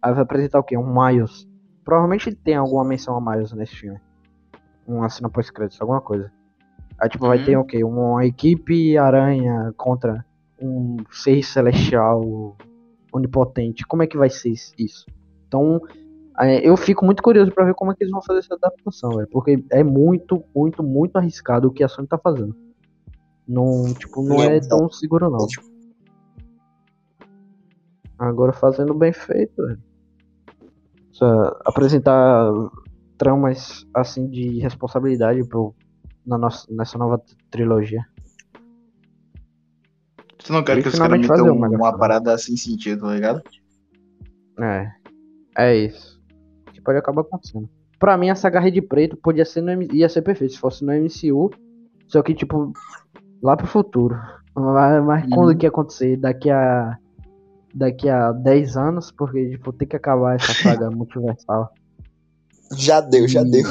Aí 0.00 0.12
vai 0.12 0.22
apresentar 0.22 0.60
o 0.60 0.62
quê? 0.62 0.76
Um 0.76 0.94
Miles. 0.94 1.48
Provavelmente 1.84 2.32
tem 2.34 2.54
alguma 2.54 2.84
menção 2.84 3.16
a 3.16 3.20
Miles 3.20 3.52
nesse 3.52 3.74
filme. 3.74 4.00
Uma 4.86 5.08
cena 5.08 5.28
pós-créditos, 5.28 5.80
alguma 5.80 6.00
coisa. 6.00 6.30
Aí 7.00 7.08
tipo, 7.08 7.24
uhum. 7.24 7.30
vai 7.30 7.44
ter 7.44 7.56
o 7.56 7.64
quê? 7.64 7.82
Uma 7.82 8.24
equipe 8.24 8.96
aranha 8.96 9.74
contra 9.76 10.24
um 10.60 10.96
ser 11.10 11.42
celestial 11.42 12.56
onipotente. 13.12 13.86
Como 13.86 14.02
é 14.02 14.06
que 14.06 14.16
vai 14.16 14.30
ser 14.30 14.52
isso? 14.78 15.06
Então, 15.46 15.80
é, 16.40 16.66
eu 16.66 16.76
fico 16.76 17.04
muito 17.04 17.22
curioso 17.22 17.52
para 17.52 17.64
ver 17.64 17.74
como 17.74 17.92
é 17.92 17.94
que 17.94 18.04
eles 18.04 18.12
vão 18.12 18.22
fazer 18.22 18.40
essa 18.40 18.54
adaptação, 18.54 19.10
porque 19.30 19.64
é 19.70 19.82
muito, 19.82 20.42
muito, 20.54 20.82
muito 20.82 21.16
arriscado 21.16 21.68
o 21.68 21.72
que 21.72 21.82
a 21.82 21.88
Sony 21.88 22.06
tá 22.06 22.18
fazendo. 22.18 22.54
Não, 23.48 23.94
tipo, 23.94 24.22
não 24.22 24.42
é 24.42 24.60
tão 24.60 24.90
seguro 24.90 25.30
não. 25.30 25.46
Agora 28.18 28.52
fazendo 28.52 28.92
bem 28.92 29.12
feito, 29.12 29.54
velho. 29.62 29.82
Apresentar 31.64 32.50
tramas 33.16 33.86
assim 33.94 34.28
de 34.28 34.58
responsabilidade 34.58 35.46
pro, 35.48 35.74
na 36.26 36.36
nossa, 36.36 36.66
nessa 36.70 36.98
nova 36.98 37.22
trilogia. 37.50 38.04
Você 40.46 40.52
não 40.52 40.62
quer 40.62 40.80
que 40.80 40.88
os 40.88 40.98
caras 40.98 41.18
metam 41.18 41.52
uma, 41.52 41.68
uma 41.68 41.98
parada 41.98 42.32
assim 42.32 42.56
sentido, 42.56 43.02
tá 43.02 43.14
ligado? 43.14 43.42
É. 44.60 44.92
É 45.58 45.76
isso 45.76 46.16
pode 46.86 46.98
acabar 46.98 47.22
acontecendo. 47.22 47.68
Pra 47.98 48.16
mim, 48.16 48.30
a 48.30 48.36
saga 48.36 48.60
Rede 48.60 48.80
Preto 48.80 49.16
podia 49.16 49.44
ser 49.44 49.60
no, 49.60 49.82
ia 49.92 50.08
ser 50.08 50.22
perfeito 50.22 50.54
se 50.54 50.60
fosse 50.60 50.84
no 50.84 50.92
MCU, 50.92 51.50
só 52.06 52.22
que, 52.22 52.32
tipo, 52.32 52.72
lá 53.42 53.56
pro 53.56 53.66
futuro. 53.66 54.16
Mas, 54.54 55.04
mas 55.04 55.24
uhum. 55.24 55.30
quando 55.30 55.58
que 55.58 55.66
ia 55.66 55.70
acontecer? 55.70 56.16
Daqui 56.16 56.48
a. 56.48 56.96
Daqui 57.74 58.08
a 58.08 58.32
10 58.32 58.76
anos, 58.76 59.10
porque, 59.10 59.50
tipo, 59.50 59.70
tem 59.70 59.86
que 59.86 59.96
acabar 59.96 60.36
essa 60.36 60.52
saga 60.62 60.90
multiversal. 60.90 61.70
Já 62.74 63.00
deu, 63.00 63.28
já 63.28 63.42
e... 63.42 63.50
deu. 63.50 63.66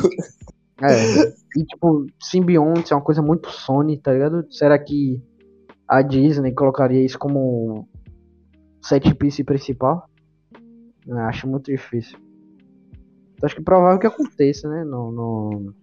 É, 0.81 1.33
e 1.57 1.63
tipo, 1.63 2.05
simbionte 2.21 2.91
é 2.91 2.95
uma 2.95 3.01
coisa 3.01 3.21
muito 3.21 3.49
Sony, 3.49 3.97
tá 3.97 4.11
ligado? 4.11 4.45
Será 4.51 4.77
que 4.77 5.23
a 5.87 6.01
Disney 6.01 6.53
colocaria 6.53 7.03
isso 7.03 7.17
como 7.19 7.87
set 8.81 9.13
piece 9.15 9.43
principal? 9.43 10.09
Eu 11.05 11.17
acho 11.19 11.47
muito 11.47 11.71
difícil. 11.71 12.17
Então, 13.33 13.45
acho 13.45 13.55
que 13.55 13.61
é 13.61 13.63
provável 13.63 13.99
que 13.99 14.07
aconteça, 14.07 14.67
né? 14.69 14.83
No, 14.83 15.11
no, 15.11 15.73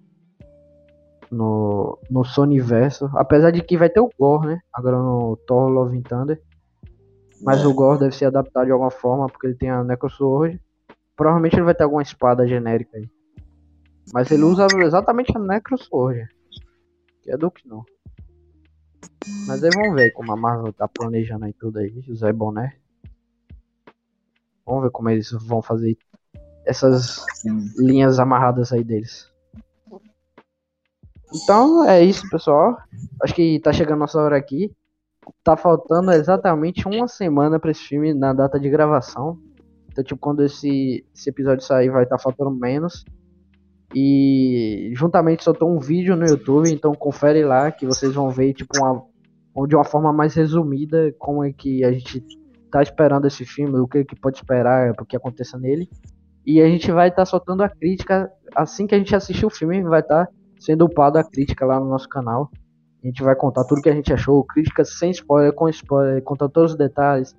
no, 1.31 1.99
no 2.11 2.25
Sony 2.25 2.61
Verso. 2.61 3.11
Apesar 3.15 3.51
de 3.51 3.63
que 3.63 3.77
vai 3.77 3.89
ter 3.89 4.01
o 4.01 4.11
Gore, 4.19 4.49
né? 4.49 4.61
Agora 4.73 4.99
no 4.99 5.37
Thor 5.47 5.69
Love 5.69 5.97
and 5.97 6.03
Thunder. 6.03 6.43
Mas 7.43 7.63
é. 7.63 7.67
o 7.67 7.75
Gore 7.75 8.01
deve 8.01 8.15
ser 8.15 8.27
adaptado 8.27 8.67
de 8.67 8.73
alguma 8.73 8.91
forma, 8.91 9.27
porque 9.27 9.47
ele 9.47 9.57
tem 9.57 9.71
a 9.71 9.85
Necrosword. 9.85 10.61
Provavelmente 11.17 11.55
ele 11.57 11.65
vai 11.65 11.75
ter 11.75 11.85
alguma 11.85 12.03
espada 12.03 12.47
genérica 12.47 12.97
aí. 12.97 13.09
Mas 14.13 14.31
ele 14.31 14.43
usa 14.43 14.67
exatamente 14.79 15.37
a 15.37 15.41
Necrosword. 15.41 16.27
Que 17.23 17.31
é 17.31 17.37
do 17.37 17.53
não. 17.65 17.85
Mas 19.47 19.63
aí 19.63 19.71
vamos 19.75 19.95
ver 19.95 20.11
como 20.13 20.33
a 20.33 20.37
Marvel 20.37 20.73
tá 20.73 20.89
planejando 20.89 21.45
aí 21.45 21.53
tudo 21.53 21.79
aí, 21.79 22.01
José 22.01 22.33
Boné. 22.33 22.77
Vamos 24.67 24.85
ver 24.85 24.91
como 24.91 25.11
eles 25.11 25.31
vão 25.31 25.61
fazer 25.63 25.97
essas 26.65 27.25
linhas 27.77 28.19
amarradas 28.19 28.73
aí 28.73 28.85
deles. 28.85 29.31
Então 31.35 31.85
é 31.85 32.03
isso, 32.03 32.29
pessoal. 32.29 32.77
Acho 33.23 33.35
que 33.35 33.61
tá 33.61 33.73
chegando 33.73 34.01
nossa 34.01 34.21
hora 34.21 34.37
aqui. 34.37 34.71
Tá 35.43 35.57
faltando 35.57 36.13
exatamente 36.13 36.87
uma 36.87 37.09
semana 37.09 37.59
para 37.59 37.71
esse 37.71 37.83
filme 37.83 38.13
na 38.13 38.33
data 38.33 38.59
de 38.59 38.69
gravação. 38.69 39.39
Então, 39.89 40.03
tipo, 40.03 40.21
quando 40.21 40.43
esse, 40.43 41.05
esse 41.15 41.31
episódio 41.31 41.65
sair, 41.65 41.91
vai 41.91 42.05
estar 42.05 42.17
tá 42.17 42.23
faltando 42.23 42.51
menos. 42.51 43.05
E 43.95 44.91
juntamente 44.95 45.45
soltou 45.45 45.71
um 45.71 45.79
vídeo 45.79 46.17
no 46.17 46.27
YouTube, 46.27 46.71
então 46.73 46.95
confere 46.95 47.45
lá 47.45 47.71
que 47.71 47.85
vocês 47.85 48.15
vão 48.15 48.31
ver, 48.31 48.55
tipo, 48.55 48.79
uma, 48.79 49.05
de 49.69 49.77
uma 49.77 49.85
forma 49.85 50.13
mais 50.13 50.35
resumida 50.35 51.15
como 51.19 51.45
é 51.45 51.53
que 51.53 51.85
a 51.85 51.93
gente 51.93 52.25
tá 52.71 52.83
esperando 52.83 53.27
esse 53.27 53.45
filme, 53.45 53.79
o 53.79 53.87
que, 53.87 54.05
que 54.05 54.17
pode 54.17 54.39
esperar, 54.39 54.93
o 54.99 55.05
que 55.05 55.17
aconteça 55.17 55.59
nele. 55.59 55.89
E 56.45 56.61
a 56.61 56.67
gente 56.67 56.91
vai 56.91 57.09
estar 57.09 57.23
tá 57.23 57.27
soltando 57.27 57.63
a 57.63 57.69
crítica 57.69 58.31
assim 58.57 58.87
que 58.87 58.95
a 58.95 58.99
gente 58.99 59.15
assistir 59.15 59.45
o 59.47 59.51
filme, 59.51 59.83
vai 59.83 60.01
estar 60.01 60.27
tá 60.27 60.33
sendo 60.59 60.85
upado 60.87 61.19
a 61.19 61.25
crítica 61.25 61.67
lá 61.67 61.79
no 61.79 61.89
nosso 61.89 62.09
canal. 62.09 62.51
A 63.03 63.07
gente 63.07 63.23
vai 63.23 63.35
contar 63.35 63.65
tudo 63.65 63.83
que 63.83 63.91
a 63.91 63.95
gente 63.95 64.13
achou, 64.13 64.45
críticas 64.45 64.99
sem 64.99 65.11
spoiler, 65.11 65.53
com 65.53 65.69
spoiler, 65.69 66.23
contar 66.23 66.49
todos 66.49 66.73
os 66.73 66.79
detalhes, 66.79 67.37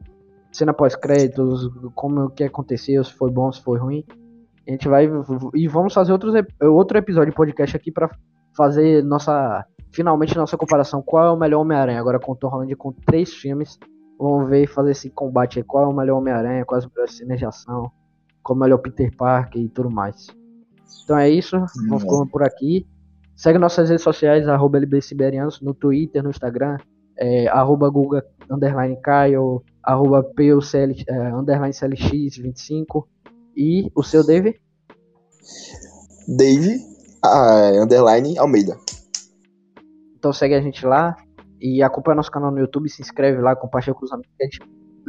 cena 0.51 0.73
pós-créditos, 0.73 1.69
como 1.95 2.29
que 2.29 2.43
aconteceu, 2.43 3.03
se 3.03 3.13
foi 3.13 3.31
bom, 3.31 3.51
se 3.51 3.61
foi 3.61 3.79
ruim. 3.79 4.05
A 4.67 4.71
gente 4.71 4.87
vai 4.87 5.09
e 5.55 5.67
vamos 5.67 5.93
fazer 5.93 6.11
outros, 6.11 6.33
outro 6.61 6.97
episódio 6.97 7.31
de 7.31 7.35
podcast 7.35 7.75
aqui 7.75 7.91
para 7.91 8.09
fazer 8.55 9.03
nossa 9.03 9.65
finalmente 9.93 10.35
nossa 10.35 10.57
comparação. 10.57 11.01
Qual 11.01 11.25
é 11.25 11.31
o 11.31 11.37
melhor 11.37 11.61
Homem-Aranha? 11.61 11.99
Agora 11.99 12.19
com 12.19 12.33
o 12.33 12.35
Tom 12.35 12.49
Holland 12.49 12.75
com 12.75 12.91
três 12.91 13.33
filmes. 13.33 13.79
Vamos 14.19 14.49
ver 14.49 14.67
fazer 14.67 14.91
esse 14.91 15.09
combate 15.09 15.59
aí. 15.59 15.63
Qual 15.63 15.85
é 15.85 15.87
o 15.87 15.93
melhor 15.93 16.17
Homem-Aranha? 16.17 16.65
Quais 16.65 16.83
as 16.83 16.91
melhores 16.91 17.17
cenas 17.17 17.39
de 17.39 17.45
ação? 17.45 17.91
Qual 18.41 18.55
é 18.55 18.57
o 18.57 18.61
melhor 18.61 18.77
Peter 18.79 19.15
Parker 19.15 19.61
e 19.61 19.69
tudo 19.69 19.89
mais. 19.89 20.27
Então 21.03 21.17
é 21.17 21.29
isso. 21.29 21.57
Vamos 21.87 22.03
ficando 22.03 22.27
por 22.27 22.43
aqui. 22.43 22.85
Segue 23.35 23.57
nossas 23.57 23.89
redes 23.89 24.03
sociais, 24.03 24.47
arroba 24.47 24.77
LBSiberianos, 24.77 25.59
no 25.61 25.73
Twitter, 25.73 26.21
no 26.21 26.29
Instagram, 26.29 26.77
é, 27.17 27.47
arroba 27.47 27.89
Guga, 27.89 28.23
underline 28.49 28.95
Caio, 29.01 29.63
arroba 29.81 30.23
PUCL, 30.23 31.03
é, 31.07 31.33
underline 31.33 31.73
CLX25. 31.73 33.05
E 33.55 33.91
o 33.95 34.03
seu, 34.03 34.25
Dave? 34.25 34.59
Dave, 36.27 36.77
uh, 37.25 37.83
underline 37.83 38.37
Almeida. 38.37 38.77
Então 40.23 40.31
segue 40.31 40.55
a 40.55 40.61
gente 40.61 40.85
lá 40.85 41.17
e 41.59 41.83
acompanha 41.83 42.15
nosso 42.15 42.31
canal 42.31 42.49
no 42.49 42.57
YouTube, 42.57 42.87
se 42.87 43.01
inscreve 43.01 43.41
lá, 43.41 43.57
compartilha 43.57 43.93
com 43.93 44.05
os 44.05 44.11
amigos. 44.13 44.31
A 44.39 44.43
gente 44.45 44.61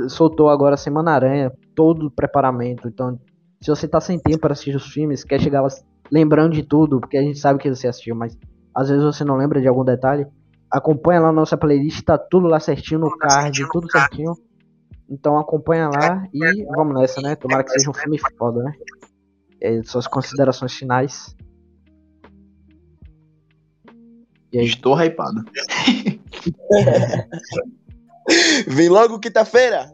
soltou 0.08 0.48
agora 0.48 0.74
a 0.74 0.76
Semana 0.76 1.12
Aranha, 1.12 1.52
todo 1.72 2.08
o 2.08 2.10
preparamento. 2.10 2.88
Então, 2.88 3.16
se 3.62 3.70
você 3.70 3.86
tá 3.86 4.00
sem 4.00 4.18
tempo 4.18 4.40
para 4.40 4.54
assistir 4.54 4.74
os 4.74 4.92
filmes, 4.92 5.22
quer 5.22 5.40
chegar 5.40 5.62
lá 5.62 5.68
lembrando 6.10 6.54
de 6.54 6.64
tudo, 6.64 6.98
porque 6.98 7.16
a 7.16 7.22
gente 7.22 7.38
sabe 7.38 7.60
que 7.60 7.72
você 7.72 7.86
assistiu, 7.86 8.16
mas 8.16 8.36
às 8.74 8.88
vezes 8.88 9.04
você 9.04 9.24
não 9.24 9.36
lembra 9.36 9.60
de 9.60 9.68
algum 9.68 9.84
detalhe, 9.84 10.26
acompanha 10.68 11.20
lá 11.20 11.30
nossa 11.30 11.56
playlist, 11.56 12.02
tá 12.02 12.18
tudo 12.18 12.48
lá 12.48 12.58
certinho 12.58 12.98
no 12.98 13.16
card, 13.16 13.68
tudo 13.70 13.88
certinho. 13.88 14.32
Então 15.08 15.38
acompanha 15.38 15.88
lá 15.88 16.26
e 16.34 16.64
vamos 16.74 16.92
nessa, 16.92 17.20
né? 17.20 17.36
Tomara 17.36 17.62
que 17.62 17.70
seja 17.70 17.88
um 17.88 17.94
filme 17.94 18.18
foda, 18.36 18.64
né? 18.64 18.72
É, 19.60 19.80
suas 19.84 20.08
considerações 20.08 20.74
finais. 20.74 21.36
E 24.55 24.61
aí? 24.61 24.66
Estou 24.66 24.96
hypado. 24.96 25.44
Vem 28.68 28.88
logo 28.88 29.18
quinta-feira! 29.18 29.92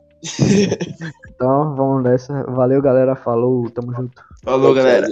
então 1.34 1.74
vamos 1.74 2.04
nessa. 2.04 2.44
Valeu, 2.44 2.82
galera. 2.82 3.16
Falou, 3.16 3.70
tamo 3.70 3.94
junto. 3.94 4.22
Falou, 4.44 4.74
galera. 4.74 5.08